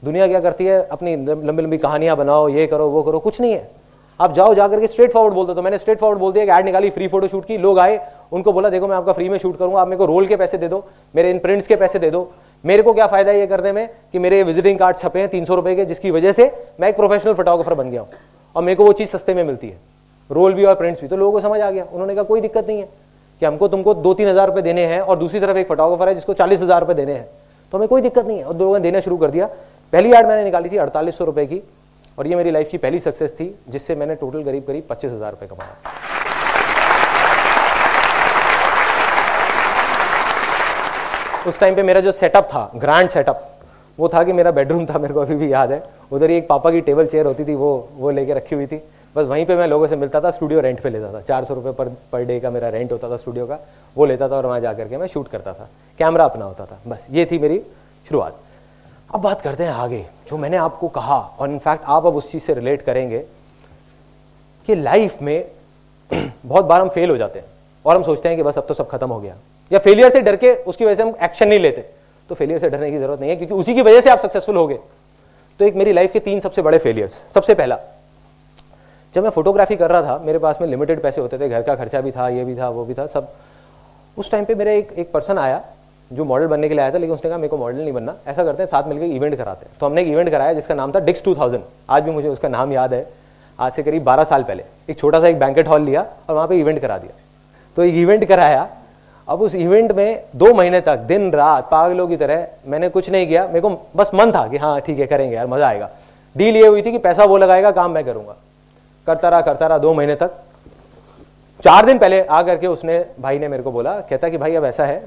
[0.04, 0.82] दुनिया क्या करती है?
[0.86, 3.70] अपनी लंबी लंबी कहानियाँ बनाओ, ये करो, वो करो। कुछ नहीं है।
[4.20, 6.50] आप जाओ, जाकर के स्ट्रेट फॉरवर्ड बोल दो तो मैंने स्ट्रेट फॉरवर्ड बोल दिया कि
[6.50, 7.98] ऐड निकाली फ्री फ़ोटो शूट की, लोग आए,
[8.32, 10.58] उनको बोला, देखो, मैं आपका फ्री में शूट करूँगा, आप मेरे को रोल के पैसे
[10.58, 10.84] दे दो,
[11.14, 12.30] मेरे इन प्रिंट्स के पैसे दे दो।
[12.64, 15.54] मेरे को क्या फ़ायदा ये करने में कि मेरे विजिटिंग कार्ड छपे हैं तीन सौ
[15.54, 16.50] रुपए के, जिसकी वजह से
[16.80, 18.08] मैं एक प्रोफेशनल फोटोग्राफर बन गया हूँ
[18.56, 19.78] और मेरे को वो चीज़ सस्ते में मिलती है।
[20.30, 22.66] रोल भी और प्रिंट्स भी। तो लोगों को समझ आ गया। उन्होंने कहा, कोई दिक्कत
[22.66, 22.88] नहीं है
[23.42, 26.14] कि हमको तुमको दो तीन हज़ार रुपए देने हैं और दूसरी तरफ़ एक फोटोग्राफर है
[26.14, 27.26] जिसको चालीस हज़ार रुपए देने हैं।
[27.72, 29.46] तो हमें कोई दिक्कत नहीं है। और लोगों ने देना शुरू कर दिया।
[29.92, 31.62] पहली एड मैंने निकाली थी अड़तालीस सौ रुपए की।
[32.18, 35.30] और ये मेरी लाइफ की पहली सक्सेस थी, जिससे मैंने टोटल करीब करीब पच्चीस हज़ार
[35.30, 36.02] रुपये कमाया
[41.48, 43.50] उस टाइम पे मेरा जो सेटअप था ग्रैंड सेटअप
[43.98, 45.82] वो था कि मेरा बेडरूम था, मेरे को अभी भी याद है।
[46.12, 48.76] उधर ही एक पापा की टेबल चेयर होती थी, वो वो लेके रखी हुई थी।
[49.14, 51.54] बस वहीं पे मैं लोगों से मिलता था स्टूडियो रेंट पे लेता था। चार सौ
[51.54, 53.58] रुपये पर पर डे का मेरा रेंट होता था स्टूडियो का,
[53.96, 55.68] वो लेता था और वहाँ जाकर के मैं शूट करता था।
[56.00, 57.60] कैमरा अपना होता था, बस, ये थी मेरी
[58.06, 58.38] शुरुआत।
[59.10, 62.42] अब बात करते हैं आगे, जो मैंने आपको कहा, और इनफैक्ट आप अब उस चीज़
[62.42, 63.18] से रिलेट करेंगे
[64.68, 65.44] कि लाइफ में
[66.44, 67.46] बहुत बार हम फेल हो जाते हैं,
[67.84, 69.34] और हम सोचते हैं कि बस अब तो सब खत्म हो गया।
[69.70, 71.84] या फेलियर से डर के उसकी वजह से हम एक्शन नहीं लेते
[72.30, 74.56] तो फेलियर से डरने की ज़रूरत नहीं है, क्योंकि उसी की वजह से आप सक्सेसफुल
[74.56, 74.78] हो गए
[75.60, 77.78] तो एक मेरी लाइफ के तीन सबसे बड़े फेलियर्स सबसे पहला,
[79.14, 81.74] जब मैं फोटोग्राफी कर रहा था, मेरे पास में लिमिटेड पैसे होते थे, घर का
[81.76, 83.32] खर्चा भी था, ये भी था, वो भी था, सब।
[84.16, 85.62] उस टाइम पे मेरे एक एक पर्सन आया
[86.14, 88.14] जो मॉडल बनने के लिए आया था, लेकिन उसने कहा, मेरे को मॉडल नहीं बनना।
[88.26, 90.92] ऐसा करते हैं, साथ मिलकर इवेंट कराते हैं। तो हमने एक इवेंट कराया जिसका नाम
[90.92, 91.34] था डिक्स टू
[91.90, 93.06] आज भी मुझे उसका नाम याद है।
[93.58, 96.48] आज से करीब बारह साल पहले। एक छोटा सा एक बैंकेट हॉल लिया और वहाँ
[96.48, 97.12] पर इवेंट करा दिया।
[97.76, 98.68] तो एक इवेंट कराया।
[99.28, 103.26] अब उस इवेंट में दो महीने तक, दिन, रात, पागलों की तरह मैंने कुछ नहीं
[103.26, 105.90] किया। मेरे को बस मन था कि हाँ ठीक है, करेंगे यार, मज़ा आएगा।
[106.36, 108.36] डील ये हुई थी कि पैसा वो लगाएगा, काम मैं करूँगा।
[109.06, 110.30] करता रहा करता रहा दो महीने तक।
[111.64, 114.64] चार दिन पहले आ करके उसने, भाई ने मेरे को बोला, कहता कि भाई अब
[114.64, 115.02] ऐसा है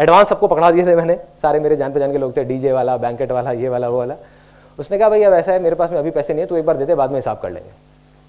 [0.00, 2.96] एडवांस सबको पकड़ा दिए थे मैंने। सारे मेरे जान पहचान के लोग थे, डीजे वाला,
[2.96, 4.14] बैंकेट वाला, ये वाला, वो वाला।
[4.78, 6.66] उसने कहा भाई अब ऐसा है, मेरे पास में अभी पैसे नहीं है तो एक
[6.66, 7.70] बार देते, बाद में हिसाब कर लेंगे।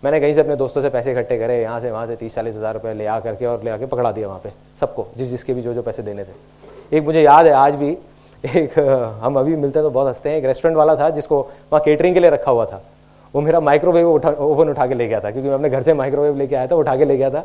[0.03, 2.55] मैंने कहीं से अपने दोस्तों से पैसे इकट्ठे करे, यहाँ से, वहाँ से तीस चालीस
[2.55, 4.49] हज़ार रुपये ले आ करके और ले आके पकड़ा दिया वहाँ पे,
[4.81, 7.97] सबको, जिस जिसके भी जो जो पैसे देने थे। एक मुझे याद है, आज भी
[8.43, 8.79] एक,
[9.23, 12.13] हम अभी मिलते हैं तो बहुत हँसते हैं, एक रेस्टोरेंट वाला था, जिसको वहाँ केटरिंग
[12.13, 12.81] के लिए रखा हुआ था।
[13.33, 15.93] वो मेरा माइक्रोवेव उठा, ओवन उठा के ले गया था, क्योंकि मैं अपने घर से
[15.93, 17.39] माइक्रोवेव लेके आया था उठा के ले गया था।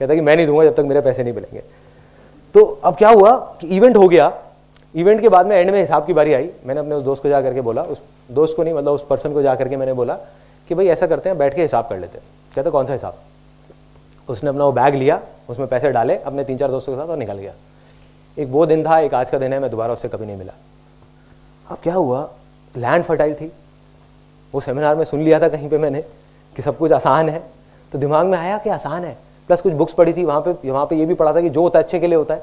[0.00, 1.62] कहता कि मैं नहीं दूँगा जब तक मेरे पैसे नहीं मिलेंगे।
[2.54, 4.38] तो अब क्या हुआ कि इवेंट हो गया।
[4.94, 7.28] इवेंट के बाद में एंड में हिसाब की बारी आई। मैंने अपने उस दोस्त को
[7.28, 10.14] जा करके बोला। उस दोस्त को नहीं मतलब उस पर्सन को जा करके मैंने बोला
[10.68, 12.24] कि भाई ऐसा करते हैं, बैठ के हिसाब कर लेते हैं।
[12.56, 13.14] कहते, कौन सा हिसाब?
[14.28, 17.16] उसने अपना वो बैग लिया, उसमें पैसे डाले, अपने तीन चार दोस्तों के साथ और
[17.16, 17.52] निकल गया।
[18.38, 20.52] एक वो दिन था, एक आज का दिन है, मैं दोबारा उससे कभी नहीं मिला।
[21.68, 22.30] अब क्या हुआ?
[22.76, 23.52] लैंड फर्टाइल थी।
[24.54, 26.02] वो सेमिनार में सुन लिया था कहीं पे मैंने
[26.56, 27.42] कि सब कुछ आसान है।
[27.92, 30.84] तो दिमाग में आया कि आसान है। प्लस कुछ बुक्स पढ़ी थी, वहाँ पे वहाँ
[30.86, 32.42] पे ये भी पढ़ा था कि जो होता है, अच्छे के लिए होता है।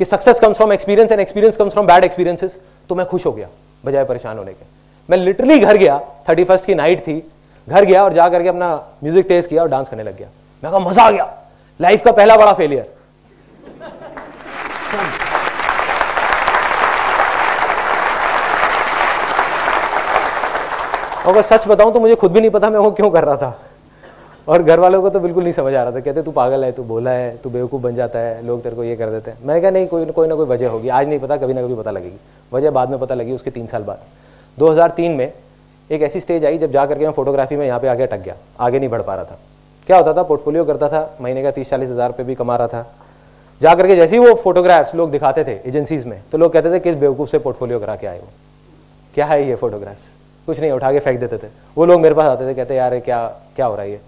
[0.00, 2.58] कि success comes from experience and experience comes from bad experiences
[2.90, 3.48] तो मैं खुश हो गया,
[3.84, 4.64] बजाय परेशान होने के।
[5.08, 5.98] मैं लिटरली घर गया
[6.28, 7.22] थर्टी की नाइट थी,
[7.68, 8.74] घर गया और जा करके अपना
[9.04, 10.28] म्यूज़िक तेज किया और डांस करने लग गया।
[10.62, 11.32] मैं कहा, मज़ा आ गया।
[11.80, 12.94] लाइफ का पहला बड़ा फेलियर
[21.26, 23.58] अगर सच बताऊँ तो मुझे खुद भी नहीं पता मैं वो क्यों कर रहा था।
[24.48, 26.70] और घर वालों को तो बिल्कुल नहीं समझ आ रहा था, कहते, तू पागल है,
[26.72, 29.38] तू बोला है, तू बेवकूफ़ बन जाता है, लोग तेरे को ये कर देते हैं।
[29.44, 31.74] मैं क्या नहीं, कोई कोई ना कोई वजह होगी, आज नहीं पता, कभी ना कभी
[31.74, 32.16] पता लगेगी,
[32.52, 34.02] वजह बाद में पता लगी उसके तीन साल बाद।
[34.58, 35.32] 2003 में
[35.90, 38.34] एक ऐसी स्टेज आई, जब जा करके मैं फोटोग्राफी में यहाँ पे आगे अटक गया,
[38.60, 39.38] आगे नहीं बढ़ पा रहा था।
[39.86, 42.68] क्या होता था पोर्टफोलियो करता था, महीने का तीस चालीस हज़ार रुपये भी कमा रहा
[42.68, 42.86] था।
[43.60, 46.80] जा करके जैसे ही वो फोटोग्राफ्स लोग दिखाते थे एजेंसीज में तो लोग कहते थे,
[46.80, 48.28] किस बेवकूफ़ से पोर्टफोलियो करा के आए हो?
[49.14, 50.14] क्या है ये फोटोग्राफ्स
[50.46, 52.98] कुछ नहीं, उठा के फेंक देते थे। वो लोग मेरे पास आते थे, कहते, यार
[53.00, 54.00] क्या क्या हो रहा है ये?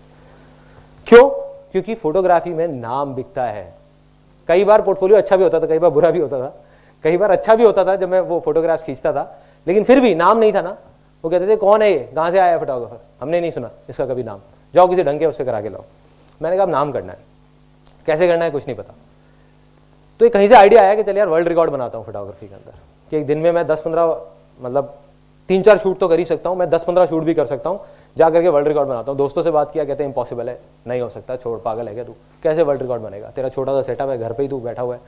[1.08, 1.28] क्यों?
[1.72, 3.72] क्योंकि फोटोग्राफी में नाम बिकता है।
[4.48, 6.54] कई बार पोर्टफोलियो अच्छा भी होता था, कई बार बुरा भी होता था।
[7.04, 9.22] कई बार अच्छा भी होता था जब मैं वो फोटोग्राफ्स खींचता था।
[9.66, 10.76] लेकिन फिर भी नाम नहीं था ना।
[11.24, 11.98] वो कहते थे, कौन है ये?
[12.14, 14.40] कहाँ से आया फोटोग्राफर हमने नहीं सुना इसका कभी नाम।
[14.74, 15.84] जाओ किसी ढंग के उससे करा के लाओ।
[16.40, 17.18] मैंने कहा नाम करना है।
[18.06, 18.94] कैसे करना है, कुछ नहीं पता।
[20.20, 22.54] तो ये कहीं से आइडिया आया कि चल यार वर्ल्ड रिकॉर्ड बनाता हूँ फोटोग्राफी के
[22.54, 22.72] अंदर।
[23.12, 24.16] कि एक दिन में मैं दस पंद्रह
[24.60, 24.94] मतलब
[25.48, 27.70] तीन चार शूट तो कर ही सकता हूँ। मैं दस पंद्रह शूट भी कर सकता
[27.70, 27.80] हूँ।
[28.18, 31.00] जा करके वर्ल्ड रिकॉर्ड बनाता हूँ। दोस्तों से बात किया, कहते हैं इम्पॉसिबल है। नहीं
[31.00, 32.14] हो सकता। छोड़, पागल है क्या तू?
[32.42, 33.30] कैसे वर्ल्ड रिकॉर्ड बनेगा?
[33.30, 35.00] तेरा छोटा सा सेटअप है, घर पर ही तू बैठा हुआ है।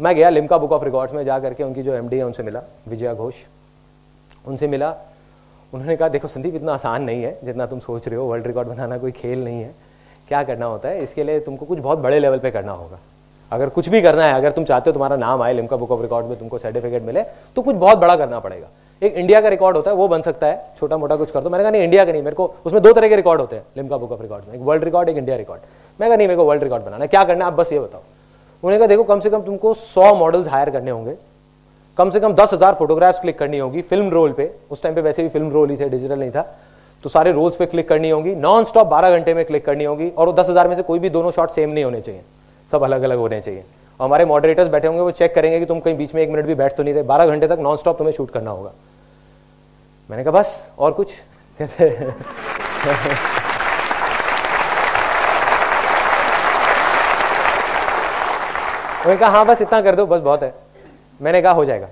[0.00, 2.62] मैं गया लिमका बुक ऑफ़ रिकॉर्ड्स में जा करके उनकी जो एमडी है, उनसे मिला,
[2.88, 3.34] विजया घोष।
[4.46, 4.94] उनसे मिला।
[5.74, 8.68] उन्होंने कहा, देखो संदीप, इतना आसान नहीं है, जितना तुम सोच रहे हो। वर्ल्ड रिकॉर्ड
[8.68, 9.74] बनाना कोई खेल नहीं है।
[10.28, 11.02] क्या करना होता है?
[11.02, 12.98] इसके लिए तुमको कुछ बहुत बड़े लेवल पे करना होगा।
[13.52, 16.02] अगर कुछ भी करना है, अगर तुम चाहते हो तुम्हारा नाम आए लिमका बुक ऑफ़
[16.02, 17.22] रिकॉर्ड में, तुमको सर्टिफिकेट मिले
[17.56, 18.68] तो कुछ बहुत बड़ा करना पड़ेगा।
[19.02, 21.50] एक इंडिया का रिकॉर्ड होता है, वो बन सकता है। छोटा मोटा कुछ कर दो।
[21.50, 23.62] मैंने कहा, नहीं इंडिया का नहीं, मेरे को उसमें दो तरह के रिकॉर्ड होते हैं
[23.76, 25.60] लिमका बुक ऑफ़ रिकॉर्ड में। एक वर्ल्ड रिकॉर्ड एक इंडिया रिकॉर्ड
[26.00, 28.78] मैं कहा, नहीं, मेरे को वर्ल्ड रिकॉर्ड बनाना क्या करना आप बस ये बताओ। उन्होंने
[28.78, 31.14] कहा, देखो, कम से कम तुमको सौ मॉडल्स हायर करने होंगे।
[31.98, 35.00] कम से कम दस हज़ार फोटोग्राफ्स क्लिक करनी होगी फ़िल्म रोल पे। उस टाइम पे
[35.00, 36.42] वैसे भी फ़िल्म रोल ही थे डिजिटल नहीं था।
[37.04, 40.08] तो सारे रोल्स पे क्लिक करनी होगी। नॉन स्टॉप बारह घंटे में क्लिक करनी होगी।
[40.10, 42.20] और दस हज़ार में से कोई भी दोनों शॉट सेम नहीं होने चाहिए।
[42.72, 43.64] सब अलग अलग होने चाहिए।
[44.00, 46.44] और हमारे मॉडरेटर्स बैठे होंगे, वो चेक करेंगे कि तुम कहीं बीच में एक मिनट
[46.44, 48.72] भी बैठ तो नहीं रहे। बारह घंटे तक नॉन स्टॉप तुम्हें शूट करना होगा।
[50.10, 51.08] मैंने कहा, बस, और कुछ?
[51.58, 51.88] कैसे
[59.00, 60.54] उन्होंने कहा हाँ बस इतना कर दो, बस बहुत है।
[61.22, 61.88] मैंने कहा, हो जाएगा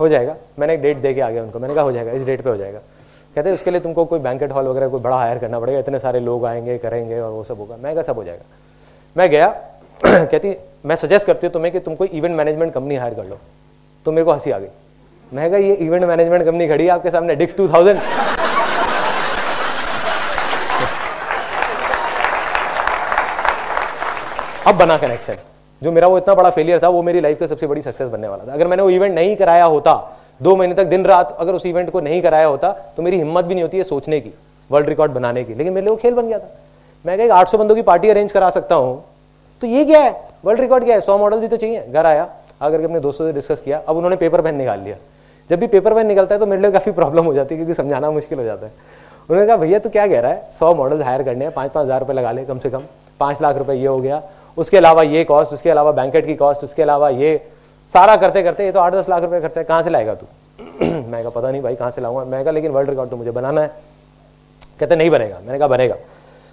[0.00, 2.24] हो जाएगा। मैंने एक डेट दे के आ गया उनको। मैंने कहा, हो जाएगा, इस
[2.24, 2.78] डेट पे हो जाएगा।
[3.34, 6.20] कहते उसके लिए तुमको कोई बैंकेट हॉल वगैरह, कोई बड़ा हायर करना पड़ेगा। इतने सारे
[6.20, 8.42] लोग आएँगे, करेंगे और वो सब होगा। मैं कहा, सब हो जाएगा।
[9.16, 9.54] मैं गया
[10.04, 10.54] कहती
[10.86, 13.38] मैं सजेस्ट करती हूँ तुम्हें कि तुम कोई इवेंट मैनेजमेंट कंपनी हायर कर लो।
[14.06, 14.68] तो मेरे को हँसी आ गई।
[15.32, 18.00] मैं कहा, ये इवेंट मैनेजमेंट कंपनी खड़ी है आपके सामने डिक्स टू थाउज़ेंड
[24.66, 25.36] अब बना कनेक्शन
[25.82, 28.28] जो मेरा वो इतना बड़ा फेलियर था, वो मेरी लाइफ का सबसे बड़ी सक्सेस बनने
[28.28, 29.94] वाला था। अगर मैंने वो इवेंट नहीं कराया होता,
[30.40, 33.44] दो महीने तक, दिन रात, अगर उस इवेंट को नहीं कराया होता तो मेरी हिम्मत
[33.44, 34.32] भी नहीं होती है सोचने की
[34.70, 36.48] वर्ल्ड रिकॉर्ड बनाने की। लेकिन मेरे लिए वो खेल बन गया था।
[37.04, 39.02] मैं कहा आठ सौ बंदों की पार्टी अरेंज करा सकता हूँ
[39.62, 40.14] तो ये क्या है?
[40.44, 41.00] वर्ल्ड रिकॉर्ड क्या है?
[41.00, 42.28] सौ मॉडल भी तो चाहिए। घर आया,
[42.62, 44.96] आकर के अपने दोस्तों से डिस्कस किया। अब उन्होंने पेपर पेन निकाल लिया।
[45.50, 47.74] जब भी पेपर पेन निकलता है तो मेरे लिए काफ़ी प्रॉब्लम हो जाती है, क्योंकि
[47.74, 48.72] समझाना मुश्किल हो जाता है।
[49.28, 50.50] उन्होंने कहा, भैया तो क्या कह रहा है?
[50.58, 52.82] सौ मॉडल हायर करने हैं पाँच पाँच हज़ार रुपये लगा ले कम से कम।
[53.20, 54.22] पाँच लाख रुपए ये हो गया।
[54.56, 57.36] उसके अलावा ये कॉस्ट उसके अलावा बैंकेट की कॉस्ट उसके अलावा ये
[57.94, 60.26] सारा करते करते ये तो आठ दस लाख रुपए खर्चा है। कहाँ से लाएगा तू?
[60.82, 62.24] मैं कहा, पता नहीं भाई, कहाँ से लाऊँगा?
[62.24, 63.70] मैं कहा, लेकिन वर्ल्ड रिकॉर्ड तो मुझे बनाना है।
[64.80, 65.96] कहते, नहीं बनेगा। मैंने कहा, बनेगा।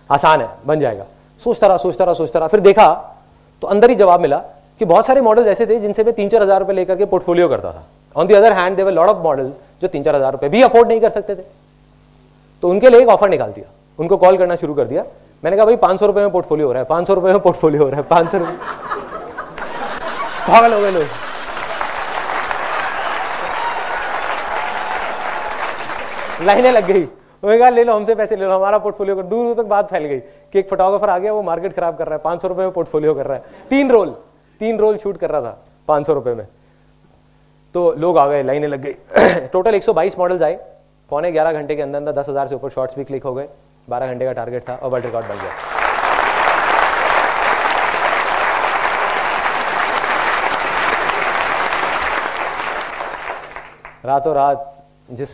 [0.10, 1.06] आसान है, बन जाएगा।
[1.44, 2.88] सोचता रहा सोचता रहा सोचता रहा। फिर देखा
[3.64, 4.38] तो अंदर ही जवाब मिला
[4.82, 7.48] कि बहुत सारे मॉडल ऐसे थे जिनसे मैं तीन चार हज़ार रुपए लेकर के पोर्टफोलियो
[7.49, 7.84] करता था।
[8.15, 10.88] On the other hand there were lot of models जो तीन चार हज़ार रुपए भी अफोर्ड
[10.88, 11.41] नहीं कर सकते थे।
[12.64, 13.65] तो उनके लिए एक ऑफ़र निकाल दिया।
[13.99, 15.03] उनको कॉल करना शुरू कर दिया।
[15.44, 17.40] मैंने कहा, भाई, पाँच सौ रुपए में पोर्टफोलियो हो रहा है, पाँच सौ रुपए में
[17.40, 18.52] पोर्टफोलियो हो रहा है, पाँच सौ रुपए
[20.48, 21.03] पागल हो गए लोग।
[26.45, 27.07] लाइनें लग गई।
[27.44, 29.90] उन्होंने कहा, ले लो, हमसे पैसे ले लो, हमारा पोर्टफोलियो कर दूर दूर तक बात
[29.90, 32.48] फैल गई कि एक फोटोग्राफर आ गया, वो मार्केट खराब कर रहा है, पाँच सौ
[32.48, 34.15] रुपए में पोर्टफोलियो कर रहा है। तीन रोल
[34.61, 35.57] तीन रोल शूट कर रहा था,
[35.88, 36.45] पाँच सौ रुपए में।
[37.76, 38.94] तो लोग आ गए, लाइनें लग गई।
[39.48, 40.57] टोटल 122 मॉडल्स आए।
[41.10, 43.48] पौने 11 घंटे के अंदर अंदर दस हज़ार से ऊपर शॉर्ट्स भी क्लिक हो गए।
[43.88, 45.52] 12 घंटे का टारगेट था और वर्ल्ड रिकॉर्ड बन गया।
[54.06, 54.76] रातों रात
[55.11, 55.30] जिस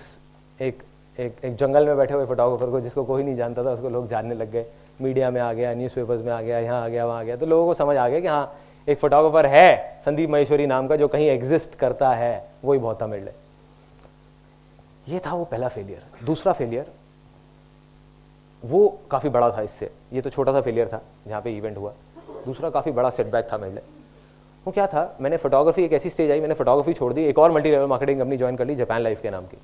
[0.60, 0.84] एक
[1.20, 4.08] एक एक जंगल में बैठे हुए फोटोग्राफर को जिसको कोई नहीं जानता था, उसको लोग
[4.08, 4.66] जानने लग गए।
[5.02, 7.46] मीडिया में आ गया न्यूज़पेपर्स में आ गया, यहाँ आ गया, वहाँ आ गया। तो
[7.46, 11.08] लोगों को समझ आ गया कि हाँ एक फोटोग्राफर है संदीप महेश्वरी नाम का जो
[11.08, 13.34] कहीं एग्जिस्ट करता है, वही बहुत था मेरे
[15.08, 16.86] ये था वो पहला फेलियर दूसरा फेलियर
[18.64, 21.94] वो काफ़ी बड़ा था इससे। ये तो छोटा सा फेलियर था, जहाँ पे इवेंट हुआ।
[22.46, 23.84] दूसरा काफ़ी बड़ा सेटबैक था मेरे लिए।
[24.66, 27.52] वो क्या था, मैंने फोटोग्राफी एक ऐसी स्टेज आई, मैंने फोटोग्राफी छोड़ दी, एक और
[27.52, 29.58] multi level marketing company join कर ली जापान लाइफ के नाम की।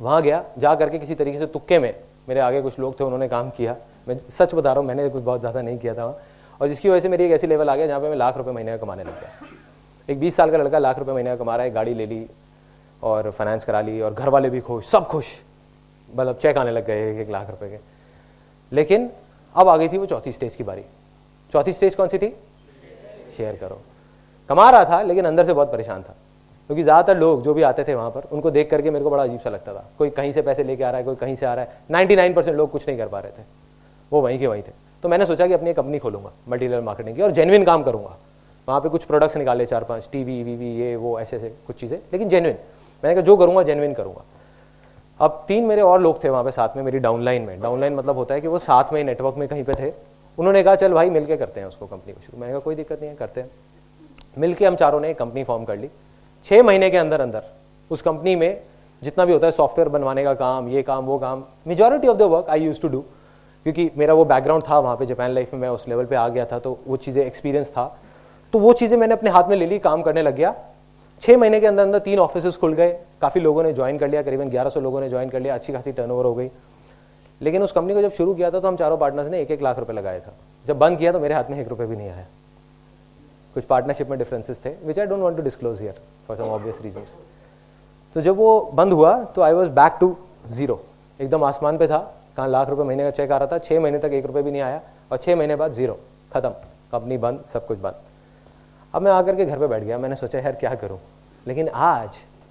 [0.00, 1.94] वहाँ गया जा करके किसी तरीके से तुक्के में,
[2.28, 3.76] मेरे आगे कुछ लोग थे, उन्होंने काम किया।
[4.08, 6.16] मैं सच बता रहा हूँ, मैंने कुछ बहुत ज़्यादा नहीं किया था वहाँ।
[6.60, 8.50] और जिसकी वजह से मेरी एक ऐसी लेवल आ गया जहाँ पे मैं लाख रुपए
[8.50, 9.48] महीने का कमाने लग गया।
[10.08, 12.26] एक बीस साल का लड़का लाख रुपए महीने का कमा रहा है, गाड़ी ले ली
[13.02, 15.26] और फाइनेंस करा ली और घर वाले भी खुश, सब खुश।
[16.10, 17.78] मतलब चेक आने लग गए एक एक लाख रुपए के।
[18.72, 19.10] लेकिन
[19.54, 20.82] अब आ गई थी वो चौथी स्टेज की बारी।
[21.52, 22.28] चौथी स्टेज कौन सी थी?
[23.36, 23.80] शेयर करो।
[24.50, 26.14] कमा रहा था, लेकिन अंदर से बहुत परेशान था।
[26.66, 29.22] क्योंकि ज़्यादातर लोग जो भी आते थे वहाँ पर, उनको देख करके मेरे को बड़ा
[29.22, 31.46] अजीब सा लगता था। कोई कहीं से पैसे लेके आ रहा है, कोई कहीं से
[31.46, 33.42] आ रहा है। 99 परसेंट लोग कुछ नहीं कर पा रहे थे।
[34.12, 34.72] वो वहीं के वहीं थे।
[35.02, 38.16] तो मैंने सोचा कि अपनी एक कंपनी खोलूँगा, मल्टीलेवल मार्केटिंग की, और जेन्युइन काम करूँगा।
[38.68, 41.98] वहाँ पे कुछ प्रोडक्ट्स निकाले चार पाँच टीवी वी ये, वो, ऐसे ऐसे, कुछ चीज़ें,
[42.12, 42.56] लेकिन जेन्युइन
[43.04, 44.22] मैंने कहा, जो करूँगा जेन्युइन करूँगा।
[45.20, 48.16] अब तीन मेरे और लोग थे वहाँ पे साथ में, मेरी डाउनलाइन में। डाउनलाइन मतलब
[48.16, 49.92] होता है कि वो साथ में नेटवर्क में कहीं पे थे।
[50.38, 53.00] उन्होंने कहा, चल भाई, मिलके करते हैं उसको कंपनी को शुरू। मैंने कहा, कोई दिक्कत
[53.00, 53.50] नहीं है, करते हैं।
[54.38, 55.90] मिलके हम चारों ने एक कंपनी फॉर्म कर ली।
[56.46, 57.42] छह महीने के अंदर अंदर
[57.90, 58.60] उस कंपनी में
[59.02, 62.22] जितना भी होता है सॉफ्टवेयर बनवाने का काम, ये काम, वो काम majority of the
[62.22, 63.00] work I use to do
[63.66, 66.28] क्योंकि मेरा वो बैकग्राउंड था वहाँ पे जापान लाइफ में, मैं उस लेवल पे आ
[66.28, 67.86] गया था तो वो चीज़ें एक्सपीरियंस था।
[68.52, 70.54] तो वो चीज़ें मैंने अपने हाथ में ले ली, काम करने लग गया।
[71.22, 74.22] छह महीने के अंदर अंदर तीन ऑफ़िस खुल गए, काफ़ी लोगों ने ज्वाइन कर लिया,
[74.22, 76.48] करीबन 1100 लोगों ने ज्वाइन कर लिया, अच्छी खासी टर्नओवर हो गई।
[77.40, 79.62] लेकिन उस कंपनी को जब शुरू किया था तो हम चारों पार्टनर्स ने एक एक
[79.62, 80.32] लाख रुपए लगाया था।
[80.64, 82.26] जब बंद किया तो मेरे हाथ में एक रुपये भी नहीं आया।
[83.56, 86.78] कुछ पार्टनरशिप में डिफरेंसेस थे which I don't want to disclose here for some obvious
[86.82, 87.08] reasons
[88.14, 90.16] तो जब वो बंद हुआ तो I was back to
[90.52, 90.82] zero
[91.20, 93.98] एकदम आसमान पे था, कहाँ लाख रुपए महीने का चेक आ रहा था, छह महीने
[93.98, 94.80] तक एक रुपये भी नहीं आया,
[95.12, 96.00] और छह महीने बाद ज़ीरो
[96.32, 96.48] खत्म.
[96.92, 97.94] कंपनी बंद, सब कुछ बंद.
[98.94, 100.98] अब मैं आकर के घर पे बैठ गया, मैंने सोचा, यार, क्या करूँ?
[101.46, 102.08] लेकिन आज,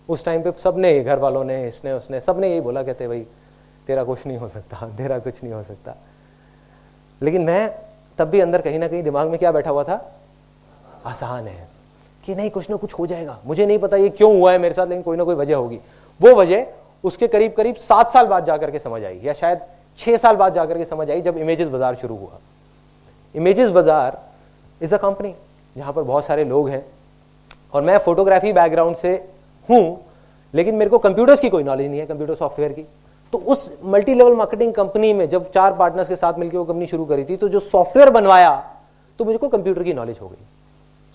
[0.10, 3.27] उस टाइम पे सबने घर वालों ने, इसने, उसने, सबने यही बोला कहते भाई,
[3.88, 5.95] तेरा कुछ नहीं हो सकता, तेरा कुछ नहीं हो सकता.
[7.22, 7.76] लेकिन मैं,
[8.18, 10.14] तब भी अंदर कहीं ना कहीं दिमाग में क्या बैठा हुआ था?
[11.06, 11.68] आसान है
[12.23, 14.73] कि नहीं, कुछ ना कुछ हो जाएगा। मुझे नहीं पता ये क्यों हुआ है मेरे
[14.73, 15.80] साथ, लेकिन कोई ना कोई वजह होगी।
[16.22, 16.65] वो वजह
[17.03, 19.60] उसके करीब करीब सात साल बाद जाकर के समझ आई, या शायद
[19.99, 22.40] छह साल बाद जाकर के समझ आई जब इमेजेस बाज़ार शुरू हुआ।
[23.36, 24.18] इमेजेस बाज़ार
[24.82, 25.34] इज़ अ कंपनी
[25.76, 26.84] जहाँ पर बहुत सारे लोग हैं।
[27.73, 29.14] और मैं फोटोग्राफी बैकग्राउंड से
[29.69, 30.02] हूँ,
[30.53, 32.86] लेकिन मेरे को कंप्यूटर्स की कोई नॉलेज नहीं है कंप्यूटर सॉफ्टवेयर की।
[33.34, 36.88] तो उस मल्टी लेवल मार्केटिंग कंपनी में जब चार पार्टनर्स के साथ मिलकर वो कंपनी
[36.88, 38.52] शुरू करी थी तो जो सॉफ्टवेयर बनवाया
[39.19, 40.45] तो मुझको कंप्यूटर की नॉलेज हो गई।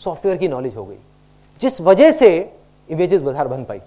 [0.01, 0.97] सॉफ्टवेयर की नॉलेज हो गई।
[1.63, 2.29] जिस वजह से
[2.89, 3.81] इमेजेस बाज़ार बन पाई।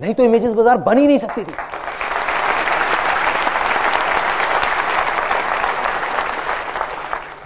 [0.00, 1.52] नहीं तो इमेजेस बाज़ार बन ही नहीं सकती थी।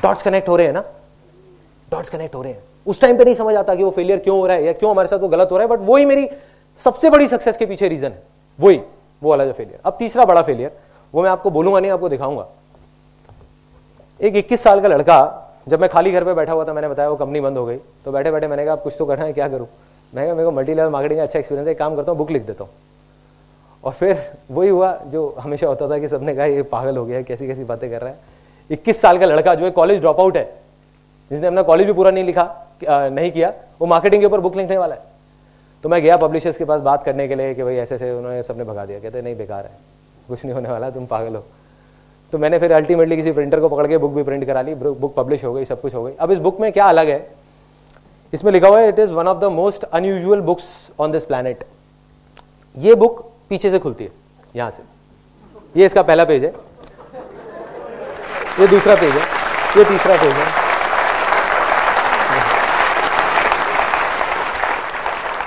[0.02, 0.82] डॉट्स कनेक्ट हो रहे हैं ना?
[1.92, 4.38] डॉट्स कनेक्ट हो रहे हैं। उस टाइम पे नहीं समझ आता कि वो फेलियर क्यों
[4.38, 6.28] हो रहा है या क्यों हमारे साथ वो गलत हो रहा है बट वही मेरी
[6.84, 8.22] सबसे बड़ी सक्सेस के पीछे रीजन है।
[8.58, 8.76] वही,
[9.22, 10.72] वो वाला जो फेलियर अब तीसरा बड़ा फेलियर
[11.14, 12.46] वो मैं आपको बोलूँगा नहीं, आपको दिखाऊँगा।
[14.20, 17.08] एक 21 साल का लड़का जब मैं खाली घर पे बैठा हुआ था, मैंने बताया
[17.08, 19.48] वो कंपनी बंद हो गई। तो बैठे बैठे मैंने कहा कुछ तो करना है, क्या
[19.48, 19.66] करूँ?
[20.12, 22.46] मैं कहा, मेरे को मल्टी लेवल मार्केटिंग अच्छा एक्सपीरियंस है काम करता हूँ बुक लिख
[22.46, 22.72] देता हूँ।
[23.84, 24.18] और फिर
[24.50, 27.64] वही हुआ जो हमेशा होता था कि सबने कहा, ये पागल हो गया कैसी कैसी
[27.64, 28.18] बातें कर रहा है।
[28.70, 30.44] इक्कीस साल का लड़का जो है कॉलेज ड्रॉप आउट है,
[31.30, 32.44] जिसने अपना कॉलेज भी पूरा नहीं लिखा
[32.82, 35.08] नहीं किया, वो मार्केटिंग के ऊपर बुक लिखने वाला है।
[35.84, 38.42] तो मैं गया पब्लिशर्स के पास बात करने के लिए कि भाई ऐसे ऐसे उन्होंने
[38.42, 39.72] सबने भगा दिया। कहते, नहीं, बेकार है,
[40.28, 41.44] कुछ नहीं होने वाला, तुम पागल हो।
[42.32, 45.14] तो मैंने फिर अल्टीमेटली किसी प्रिंटर को पकड़ के बुक भी प्रिंट करा ली बुक
[45.16, 47.28] पब्लिश हो गई, सब कुछ हो गई। अब इस बुक में क्या अलग है?
[48.32, 50.64] इसमें लिखा हुआ है it is one of the most unusual books
[51.00, 51.64] on this planet
[52.74, 54.10] ये बुक पीछे से खुलती है,
[54.56, 54.82] यहाँ से।
[55.76, 56.52] ये इसका पहला पेज है।
[58.60, 59.20] ये दूसरा पेज है।
[59.76, 60.44] ये तीसरा पेज है।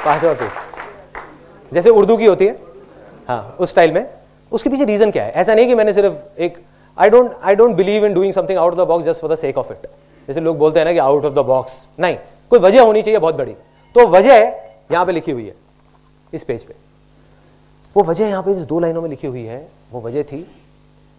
[0.06, 2.58] पांचवा पेज जैसे उर्दू की होती है
[3.28, 4.06] हाँ उस स्टाइल में।
[4.52, 5.32] उसके पीछे रीजन क्या है?
[5.32, 6.58] ऐसा नहीं कि मैंने सिर्फ़ एक
[6.98, 9.38] I don't I don't believe in doing something out of the box just for the
[9.40, 9.88] sake of it
[10.28, 12.18] जैसे लोग बोलते हैं ना कि आउट ऑफ़ द बॉक्स नहीं,
[12.52, 13.56] कोई वजह होनी चाहिए बहुत बड़ी।
[13.96, 14.36] तो वजह
[14.92, 15.56] यहाँ पे लिखी हुई है,
[16.34, 16.74] इस पेज पे।
[17.96, 20.46] वो वजह यहाँ पे दो लाइनों में लिखी हुई है, वो वजह थी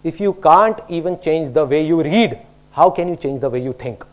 [0.05, 2.37] if you can't even change the way you read
[2.77, 4.05] how can you change the way you think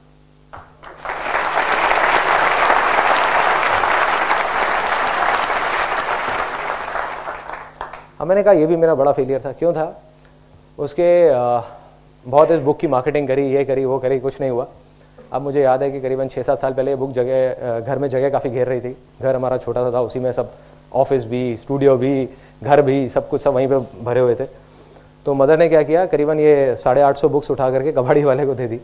[8.20, 9.86] अब मैंने कहा, ये भी मेरा बड़ा फेलियर था। क्यों था?
[10.78, 11.10] उसके
[12.26, 14.68] बहुत इस बुक की मार्केटिंग करी, ये करी, वो करी, कुछ नहीं हुआ।
[15.32, 18.30] अब मुझे याद है कि करीबन छः सात साल पहले बुक जगह घर में जगह
[18.30, 20.52] काफ़ी घेर रही थी। घर हमारा छोटा सा था, उसी में सब
[20.94, 22.28] ऑफ़िस भी स्टूडियो भी,
[22.64, 24.46] घर भी, सब कुछ सब वहीं पे भरे हुए थे।
[25.26, 28.46] तो मदर ने क्या किया, करीबन ये साढ़े आठ सौ बुक्स उठा करके कबाड़ी वाले
[28.46, 28.80] को दे दी।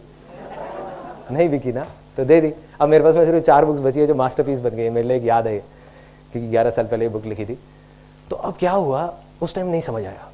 [1.31, 1.85] नहीं बिकी ना
[2.17, 4.69] तो दे दी। अब मेरे पास में सिर्फ़ चार बुक्स बची है जो मास्टरपीस बन
[4.69, 7.57] गई मेरे लिए एक याद है क्योंकि ग्यारह साल पहले ये बुक लिखी थी।
[8.29, 10.29] तो अब क्या हुआ, उस टाइम नहीं समझ आया।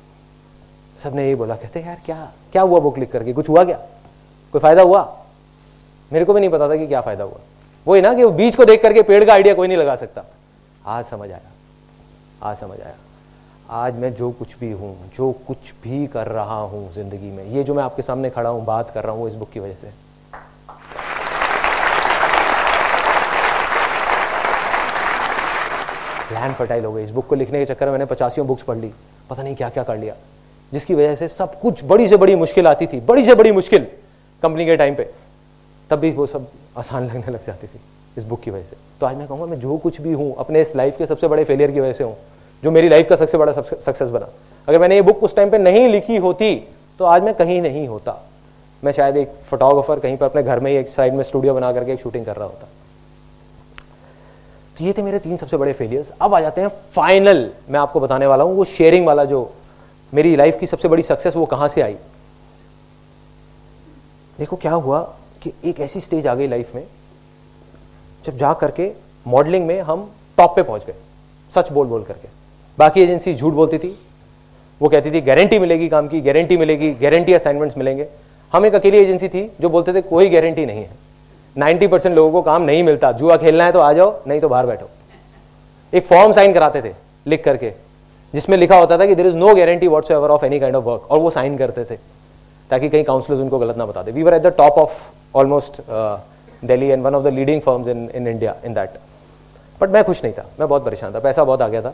[1.04, 3.34] सबने यही बोला, कहते यार, क्या क्या हुआ बुक लिख करके?
[3.34, 3.78] कुछ हुआ क्या?
[4.54, 5.02] कोई फ़ायदा हुआ?
[6.12, 7.40] मेरे को भी नहीं पता था कि क्या फ़ायदा हुआ।
[7.88, 10.24] वही ना कि वो बीज को देख करके पेड़ का आइडिया कोई नहीं लगा सकता।
[10.86, 11.52] आज समझ आया।
[12.44, 12.96] आज समझ आया।
[13.70, 17.64] आज मैं जो कुछ भी हूँ, जो कुछ भी कर रहा हूँ ज़िंदगी में, ये
[17.64, 19.92] जो मैं आपके सामने खड़ा हूँ, बात कर रहा हूँ, इस बुक की वजह से।
[26.28, 28.78] प्लान फर्टाइल हो गई इस बुक को लिखने के चक्कर में मैंने पचासियों बुक्स पढ़
[28.78, 28.92] ली।
[29.30, 30.16] पता नहीं क्या क्या कर लिया।
[30.74, 33.88] जिसकी वजह से सब कुछ बड़ी से बड़ी मुश्किल आती थी, बड़ी से बड़ी मुश्किल
[34.44, 35.08] कंपनी के टाइम पे,
[35.90, 36.48] तब भी वो सब
[36.78, 37.80] आसान लगने लग जाती थी
[38.18, 40.62] इस बुक की वजह से। तो आज मैं कहूँगा, मैं जो कुछ भी हूँ, अपने
[40.62, 42.16] इस लाइफ के सबसे बड़े फेलियर की वजह से हूँ,
[42.64, 44.30] जो मेरी लाइफ का सबसे बड़ा सक्सेस बना।
[44.68, 46.56] अगर मैंने ये बुक उस टाइम पे नहीं लिखी होती
[47.00, 48.22] तो आज मैं कहीं नहीं होता।
[48.84, 51.72] मैं शायद एक फोटोग्राफर कहीं पर अपने घर में ही एक साइड में स्टूडियो बना
[51.74, 52.68] करके एक शूटिंग कर रहा होता।
[54.78, 58.00] तो ये थे मेरे तीन सबसे बड़े फेलियर्स अब आ जाते हैं फाइनल मैं आपको
[58.00, 59.44] बताने वाला हूँ, वो शेयरिंग वाला जो
[60.14, 61.96] मेरी लाइफ की सबसे बड़ी सक्सेस वो कहाँ से आई?
[64.40, 65.00] देखो, क्या हुआ
[65.44, 66.84] कि एक ऐसी स्टेज आ गई लाइफ में,
[68.26, 68.92] जब जा करके
[69.26, 70.96] मॉडलिंग में हम टॉप पे पहुँच गए,
[71.54, 72.28] सच बोल बोल करके।
[72.78, 73.98] बाकी एजेंसी झूठ बोलती थी।
[74.82, 78.08] वो कहती थी गारंटी मिलेगी काम की गारंटी मिलेगी गारंटी असाइनमेंट्स मिलेंगे।
[78.54, 80.90] हम एक अकेली एजेंसी थी जो बोलते थे, कोई गारंटी नहीं है।
[81.56, 84.50] नाइन्टी परसेंट लोगों को काम नहीं मिलता। जुआ खेलना है तो आ जाओ, नहीं तो
[84.50, 84.90] बाहर बैठो।
[85.94, 86.94] एक फॉर्म साइन कराते थे,
[87.28, 87.74] लिख करके।
[88.34, 91.12] जिसमें लिखा होता था कि there is no guarantee whatsoever of any kind of work
[91.12, 91.96] और वो साइन करते थे,
[92.70, 95.02] ताकि कहीं काउंसलर्स उनको गलत ना बता दे। We were at the top of
[95.36, 95.82] almost
[96.64, 98.90] Delhi and one of the leading firms in in India in that
[99.82, 101.94] but मैं खुश नहीं था, मैं बहुत परेशान था, पैसा बहुत आ गया था,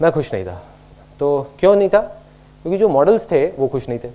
[0.00, 0.60] मैं खुश नहीं था।
[1.20, 2.00] तो क्यों नहीं था?
[2.62, 4.08] क्योंकि जो मॉडल्स थे, वो खुश नहीं थे।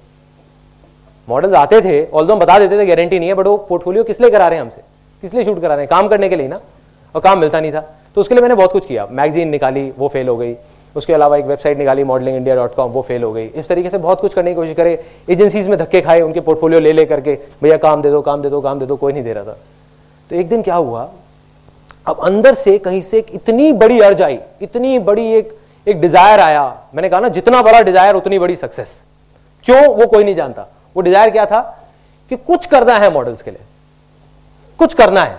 [1.28, 4.22] मॉडल्स आते थे ऑल हम बता देते थे गारंटी नहीं है बट वो पोर्टफोलियो किस
[4.22, 4.82] लिए करा रहे हैं हमसे?
[5.24, 5.90] किस लिए शूट करा रहे हैं?
[5.90, 6.60] काम करने के लिए ना,
[7.16, 7.82] और काम मिलता नहीं था।
[8.16, 10.54] तो उसके लिए मैंने बहुत कुछ किया। मैगजीन निकाली, वो फेल हो गई।
[10.98, 13.90] उसके अलावा एक वेबसाइट निकाली मॉडलिंग इंडिया डॉट कॉम वो फेल हो गई। इस तरीके
[13.90, 17.06] से बहुत कुछ करने की कोशिश करे। एजेंसीज में धक्के खाए, उनके पोर्टफोलियो ले ले
[17.06, 19.44] करके, भैया, काम दे दो, काम दे दो, काम दे दो, कोई नहीं दे रहा
[19.44, 19.58] था।
[20.30, 21.10] तो एक दिन क्या हुआ?
[22.08, 25.58] अब अंदर से कहीं से एक इतनी बड़ी अर्ज़ आई, इतनी बड़ी एक
[25.88, 26.64] एक डिज़ायर आया।
[26.96, 29.04] मैंने कहा ना, जितना बड़ा डिज़ायर उतनी बड़ी सक्सेस
[29.66, 29.88] क्यों?
[29.88, 31.62] वो कोई नहीं जानता। वो डिज़ायर क्या था?
[32.30, 33.62] कि कुछ करना है मॉडल्स के लिए।
[34.80, 35.38] कुछ करना है,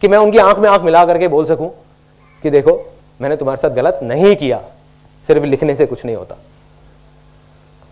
[0.00, 1.70] कि मैं उनकी आँख में आँख मिला करके बोल सकूँ
[2.42, 2.80] कि, देखो,
[3.20, 4.60] मैंने तुम्हारे साथ गलत नहीं किया।
[5.28, 6.36] सिर्फ़ लिखने से कुछ नहीं होता।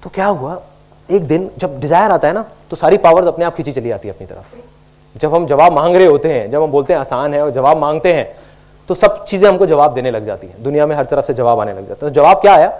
[0.02, 0.61] तो क्या हुआ?
[1.09, 4.09] एक दिन जब डिज़ायर आता है ना तो सारी पावर्स अपने आप खींची चली आती
[4.09, 7.35] है अपनी तरफ़। जब हम जवाब मांग रहे होते हैं, जब हम बोलते हैं आसान
[7.35, 8.28] है और जवाब मांगते हैं
[8.89, 11.61] तो सब चीज़ें हमको जवाब देने लग जाती है। दुनिया में हर तरफ़ से जवाब
[11.61, 12.73] आने लग जाता है। तो जवाब क्या आया?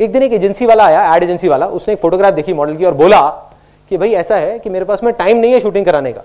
[0.00, 2.84] एक दिन एक एजेंसी वाला आया एड एजेंसी वाला, उसने एक फोटोग्राफ देखी मॉडल की
[2.84, 3.20] और बोला
[3.90, 6.22] कि भाई ऐसा है कि मेरे पास में टाइम नहीं है शूटिंग कराने का।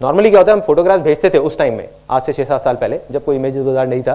[0.00, 2.62] नॉर्मली क्या होता है, हम फोटोग्राफ भेजते थे उस टाइम में। आज से छह सात
[2.62, 4.14] साल पहले, जब कोई इमेजेस बाज़ार नहीं था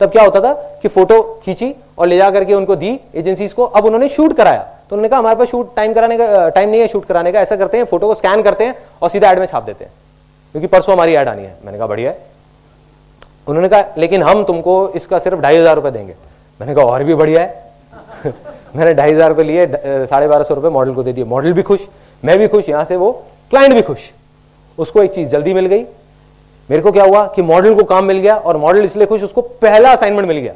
[0.00, 0.52] तब क्या होता था
[0.82, 4.58] कि फ़ोटो खींची और ले जा करके उनको दी एजेंसीज को। अब उन्होंने शूट कराया।
[4.58, 7.40] तो उन्होंने कहा, हमारे पास शूट टाइम कराने का टाइम नहीं है शूट कराने का।
[7.40, 9.92] ऐसा करते हैं फ़ोटो को स्कैन करते हैं और सीधा एड में छाप देते हैं।
[10.54, 12.26] क्योंकि परसों हमारी एड आनी है। मैंने कहा, बढ़िया है।
[13.46, 16.14] उन्होंने कहा, लेकिन हम तुमको इसका सिर्फ़ ढाई हज़ार रुपए देंगे।
[16.60, 17.66] मैंने कहा, और भी बढ़िया है।
[18.76, 19.66] मैंने ढाई हज़ार रुपए लिए
[20.06, 21.86] साढ़े बारह सौ रुपए मॉडल को दे दिए। मॉडल भी खुश,
[22.22, 23.12] मैं भी खुश, यहाँ से वो
[23.50, 24.10] क्लाइंट भी खुश।
[24.78, 25.84] उसको एक चीज़ जल्दी मिल गई।
[26.68, 29.40] मेरे को क्या हुआ कि मॉडल को काम मिल गया और मॉडल इसलिए खुश, उसको
[29.40, 30.52] पहला असाइनमेंट मिल गया।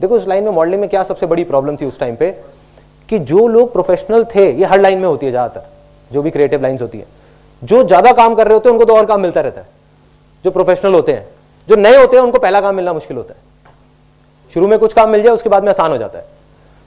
[0.00, 2.30] देखो, उस लाइन में मॉडलिंग में क्या सबसे बड़ी प्रॉब्लम थी उस टाइम पे
[3.08, 5.66] कि जो लोग प्रोफेशनल थे, ये हर लाइन में होती है ज़्यादातर,
[6.10, 7.06] जो भी क्रिएटिव लाइन्स होती है।
[7.62, 9.66] जो ज़्यादा काम कर रहे होते हैं, उनको तो और काम मिलता रहता है।
[10.44, 11.26] जो प्रोफेशनल होते हैं,
[11.68, 13.40] जो नए होते हैं, उनको पहला काम मिलना मुश्किल होता है।
[14.54, 16.24] शुरू में कुछ काम मिल जाए, उसके बाद में आसान हो जाता है।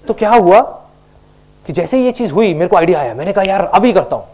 [0.06, 0.61] तो क्या हुआ
[1.65, 4.26] कि जैसे ये चीज़ हुई, मेरे को आइडिया आया। मैंने कहा, यार, अभी करता हूँ।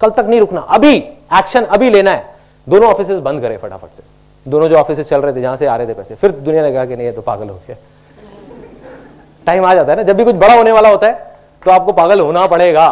[0.00, 2.31] कल तक नहीं रुकना। अभी एक्शन अभी लेना है।
[2.66, 4.02] दोनों ऑफ़िस बंद करे फटाफट से।
[4.46, 6.72] दोनों जो ऑफ़िस चल रहे थे, जहाँ से आ रहे थे पैसे। फिर दुनिया ने
[6.72, 7.76] कहा कि नहीं, ये तो पागल हो गया।
[9.46, 11.30] टाइम आ जाता है ना, जब भी कुछ बड़ा होने वाला होता है
[11.62, 12.88] तो आपको पागल होना पड़ेगा।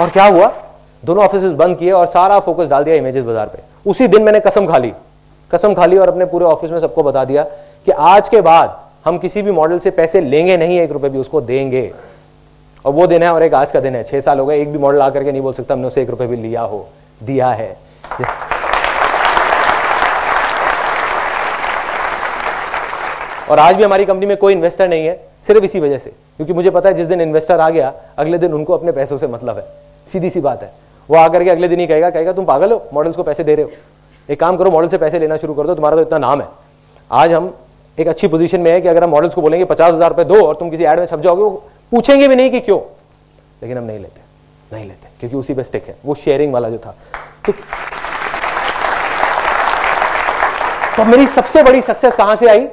[0.00, 0.52] और क्या हुआ?
[1.02, 4.40] दोनों ऑफ़िस बंद किए और सारा फोकस डाल दिया इमेजेस बाज़ार पे। उसी दिन मैंने
[4.40, 4.92] कसम खा ली।
[5.50, 7.42] कसम खा ली और अपने पूरे ऑफ़िस में सबको बता दिया
[7.86, 11.18] कि आज के बाद हम किसी भी मॉडल से पैसे लेंगे नहीं, एक रुपए भी
[11.18, 11.92] उसको देंगे।
[12.84, 14.72] और वो दिन है और एक आज का दिन है। छह साल हो गए, एक
[14.72, 16.86] भी मॉडल आकर के नहीं बोल सकता, हमने उसे एक रुपए भी लिया हो,
[17.20, 17.76] दिया है।
[23.50, 25.14] और आज भी हमारी कंपनी में कोई इन्वेस्टर नहीं है,
[25.46, 28.52] सिर्फ़ इसी वजह से। क्योंकि मुझे पता है जिस दिन इन्वेस्टर आ गया, अगले दिन
[28.52, 29.64] उनको अपने पैसों से मतलब है।
[30.10, 30.72] सीधी सी बात है।
[31.08, 33.54] वो आकर के अगले दिन ही कहेगा कहेगा, तुम पागल हो मॉडल्स को पैसे दे
[33.54, 33.70] रहे हो।
[34.28, 36.46] एक काम करो मॉडल से पैसे लेना शुरू कर दो, तुम्हारा तो इतना नाम है।
[37.10, 37.52] आज हम
[37.98, 40.44] एक अच्छी पोजीशन में है कि अगर हम मॉडल्स को बोलेंगे पचास हज़ार रुपए दो
[40.46, 41.42] और तुम किसी एड में छप जाओगे
[41.90, 42.80] पूछेंगे भी नहीं कि क्यों।
[43.62, 44.20] लेकिन हम नहीं लेते
[44.76, 46.96] नहीं लेते क्योंकि उसी पे स्टिक है। वो शेयरिंग वाला जो था।
[47.46, 47.52] तो,
[50.96, 52.68] तो मेरी सबसे बड़ी सक्सेस कहाँ से आई?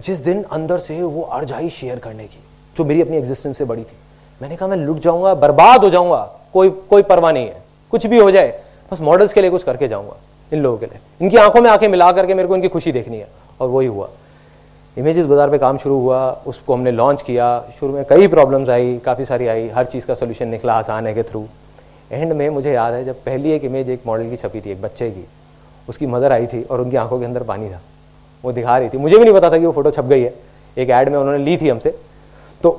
[0.00, 2.38] जिस दिन अंदर से वो अर्ज़ आई शेयर करने की
[2.76, 3.96] जो मेरी अपनी एग्जिस्टेंस से बड़ी थी।
[4.42, 8.18] मैंने कहा मैं लुट जाऊँगा बर्बाद हो जाऊँगा। कोई कोई परवाह नहीं है। कुछ भी
[8.18, 10.16] हो जाए बस मॉडल्स के लिए कुछ करके जाऊँगा
[10.52, 13.18] इन लोगों के लिए। इनकी आँखों में आँखें मिला करके मेरे को इनकी खुशी देखनी
[13.18, 13.28] है।
[13.60, 14.08] और वही हुआ।
[14.96, 17.48] इमेजेस बाज़ार पे काम शुरू हुआ उसको हमने लॉन्च किया
[17.80, 21.14] शुरू में कई प्रॉब्लम्स आई काफ़ी सारी आई हर चीज़ का सोल्यूशन निकला आसान है
[21.14, 21.46] के थ्रू
[22.12, 24.80] एंड में मुझे याद है जब पहली एक इमेज एक मॉडल की छपी थी एक
[24.82, 25.24] बच्चे की
[25.88, 27.80] उसकी मदर आई थी और उनकी आँखों के अंदर पानी था
[28.44, 30.34] वो दिखा रही थी मुझे भी नहीं पता था कि वो फ़ोटो छप गई है
[30.76, 31.94] एक ऐड में उन्होंने ली थी हमसे
[32.60, 32.78] तो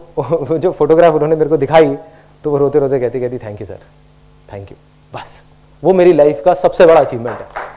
[0.54, 1.96] जो फोटोग्राफ उन्होंने मेरे को दिखाई
[2.44, 3.80] तो वो रोते रोते कहती कहती thank you sir
[4.54, 4.78] thank you
[5.14, 5.42] बस
[5.84, 7.71] वो मेरी लाइफ का सबसे बड़ा अचीवमेंट है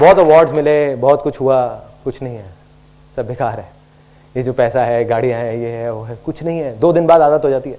[0.00, 1.66] बहुत अवार्ड्स मिले, बहुत कुछ हुआ,
[2.04, 2.44] कुछ नहीं है।
[3.16, 3.68] सब बेकार है।
[4.36, 7.06] ये जो पैसा है, गाड़ियाँ हैं, ये है, वो है, कुछ नहीं है। दो दिन
[7.06, 7.78] बाद आदत हो जाती है।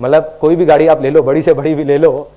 [0.00, 2.30] मतलब कोई भी गाड़ी आप ले लो, बड़ी से बड़ी भी ले लो,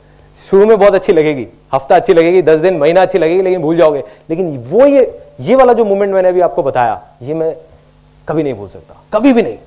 [0.49, 3.77] शुरू में बहुत अच्छी लगेगी। हफ़्ता अच्छी लगेगी, दस दिन, महीना अच्छी लगेगी, लेकिन भूल
[3.77, 7.55] जाओगे। लेकिन वो ये ये वाला जो मूवमेंट मैंने अभी आपको बताया, ये मैं
[8.27, 9.57] कभी नहीं भूल सकता। कभी भी नहीं।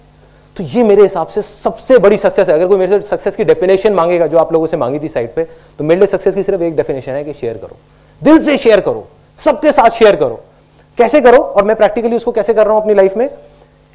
[0.56, 3.44] तो ये मेरे हिसाब से सबसे बड़ी सक्सेस है। अगर कोई मेरे से सक्सेस की
[3.44, 5.44] डेफिनेशन मांगेगा, जो आप लोगों से मांगी थी साइड पे
[5.78, 7.76] तो मेरे लिए सक्सेस की सिर्फ़ एक डेफिनेशन है कि शेयर करो।
[8.22, 9.06] दिल से शेयर करो।
[9.40, 10.40] सबके साथ शेयर करो।
[10.98, 11.38] कैसे करो?
[11.38, 13.28] और मैं प्रैक्टिकली उसको कैसे कर रहा हूँ अपनी लाइफ में?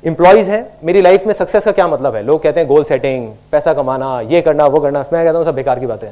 [0.04, 2.24] इंप्लॉइज है। मेरी लाइफ में सक्सेस का क्या मतलब है?
[2.24, 5.56] लोग कहते हैं गोल सेटिंग पैसा कमाना, ये करना, वो करना। मैं कहता हूँ, सब
[5.56, 6.10] बेकार की बातें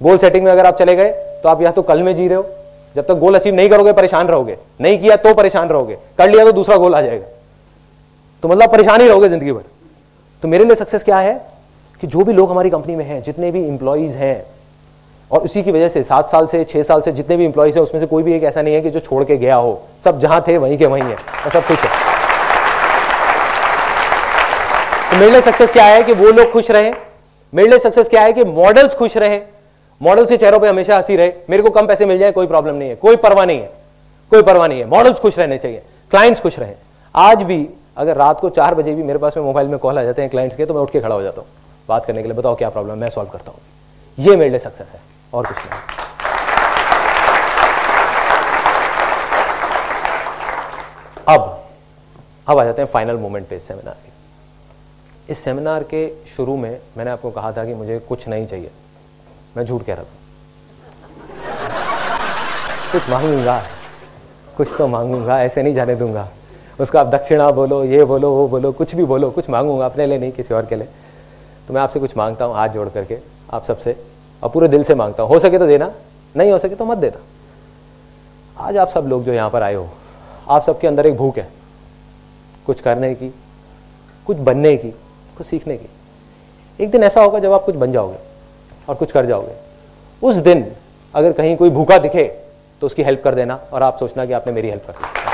[0.00, 1.10] गोल सेटिंग में अगर आप चले गए
[1.42, 2.46] तो आप या तो कल में जी रहे हो।
[2.96, 6.44] जब तक गोल अचीव नहीं करोगे, परेशान रहोगे। नहीं किया तो परेशान रहोगे। कर लिया
[6.44, 7.26] तो दूसरा गोल आ जाएगा।
[8.42, 9.62] तो मतलब परेशान ही रहोगे ज़िंदगी भर।
[10.42, 11.40] तो मेरे लिए सक्सेस क्या है?
[12.00, 14.46] कि जो भी लोग हमारी कंपनी में हैं, जितने भी इंप्लॉइज हैं,
[15.32, 17.82] और उसी की वजह से सात साल से, छह साल से जितने भी इंप्लॉइज हैं,
[17.82, 20.20] उसमें से कोई भी एक ऐसा नहीं है कि जो छोड़ के गया हो। सब
[20.20, 21.88] जहाँ थे, वहीं के वहीं है। और सब खुश है।
[25.10, 26.92] तो मेरे लिए सक्सेस क्या है कि वो लोग खुश रहे?
[27.54, 29.40] मेरे लिए सक्सेस क्या है कि मॉडल्स खुश रहे?
[30.02, 32.74] मॉडल्स के चेहरों पे हमेशा हँसी रहे। मेरे को कम पैसे मिल जाए, कोई प्रॉब्लम
[32.74, 33.70] नहीं है। कोई परवाह नहीं है।
[34.30, 36.72] कोई परवाह नहीं है। मॉडल्स खुश रहने चाहिए। क्लाइंट्स खुश रहे।
[37.14, 40.02] आज भी अगर रात को चार बजे भी मेरे पास में मोबाइल में कॉल आ
[40.02, 41.48] जाते हैं क्लाइंट्स के तो मैं उठ के खड़ा हो जाता हूँ।
[41.88, 43.60] बात करने के लिए बताओ क्या प्रॉब्लम मैं सॉल्व करता हूँ।
[44.18, 45.00] ये मेरे लिए सक्सेस है,
[45.32, 45.80] और कुछ नहीं।
[51.28, 51.64] अब
[52.48, 56.78] अब आ जाते हैं फाइनल मोमेंट पे इस सेमिनार के। इस सेमिनार के शुरू में
[56.96, 58.70] मैंने आपको कहा था कि मुझे कुछ नहीं चाहिए।
[59.56, 60.08] मैं झूठ कह रहा था।
[62.92, 63.62] कुछ मांगूँगा,
[64.56, 66.28] कुछ तो मांगूँगा, ऐसे नहीं जाने दूँगा।
[66.78, 70.18] उसको आप दक्षिणा बोलो, ये बोलो, वो बोलो, कुछ भी बोलो, कुछ मांगूँगा, अपने लिए
[70.18, 70.88] नहीं किसी और के लिए।
[71.68, 73.18] तो मैं आपसे कुछ माँगता हूँ, हाथ जोड़ करके,
[73.50, 73.96] आप सबसे,
[74.42, 75.90] और पूरे दिल से माँगता हूँ। हो सके तो देना,
[76.34, 77.18] नहीं हो सके तो मत देना।
[78.58, 79.88] आज आप सब लोग जो यहाँ पर आए हो,
[80.48, 81.48] आप सबके अंदर एक भूख है,
[82.66, 83.32] कुछ करने की,
[84.26, 84.90] कुछ बनने की,
[85.36, 85.88] कुछ सीखने की।
[86.78, 88.16] एक दिन ऐसा होगा जब आप कुछ बन जाओगे,
[88.88, 89.54] और कुछ कर जाओगे।
[90.22, 90.66] उस दिन
[91.14, 92.24] अगर कहीं कोई भूखा दिखे
[92.82, 95.27] तो उसकी हेल्प कर देना, और आप सोचना कि आपने मेरी हेल्प कर दी।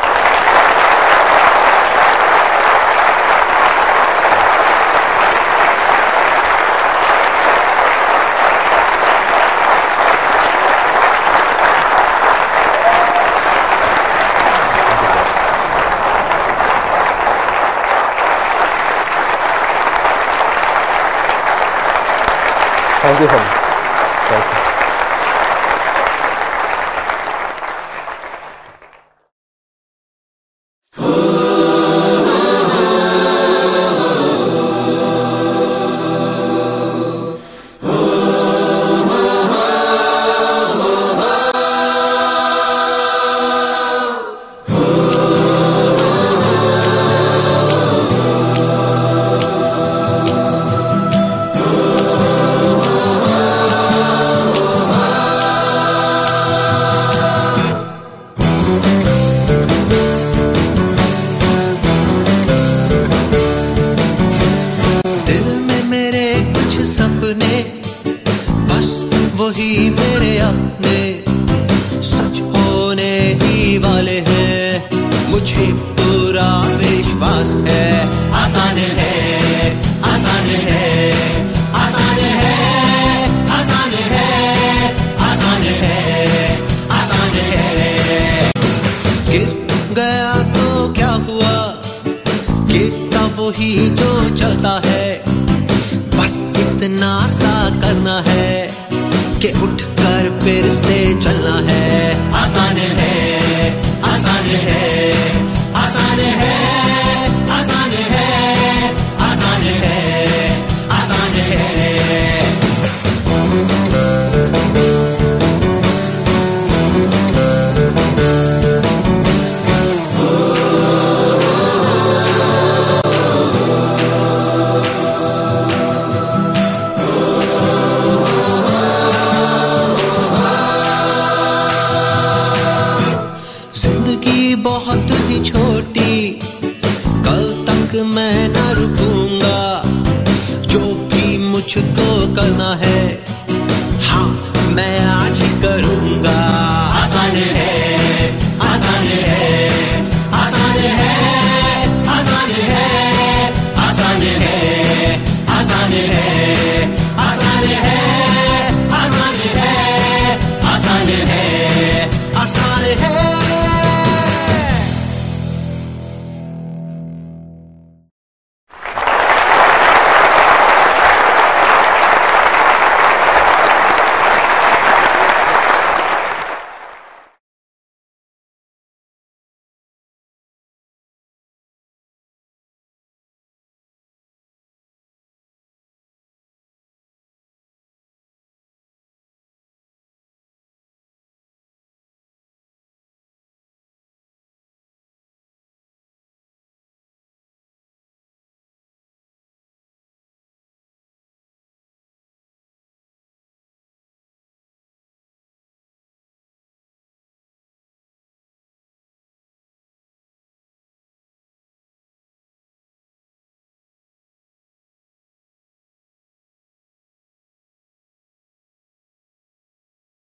[23.05, 24.64] Thank you so much thank you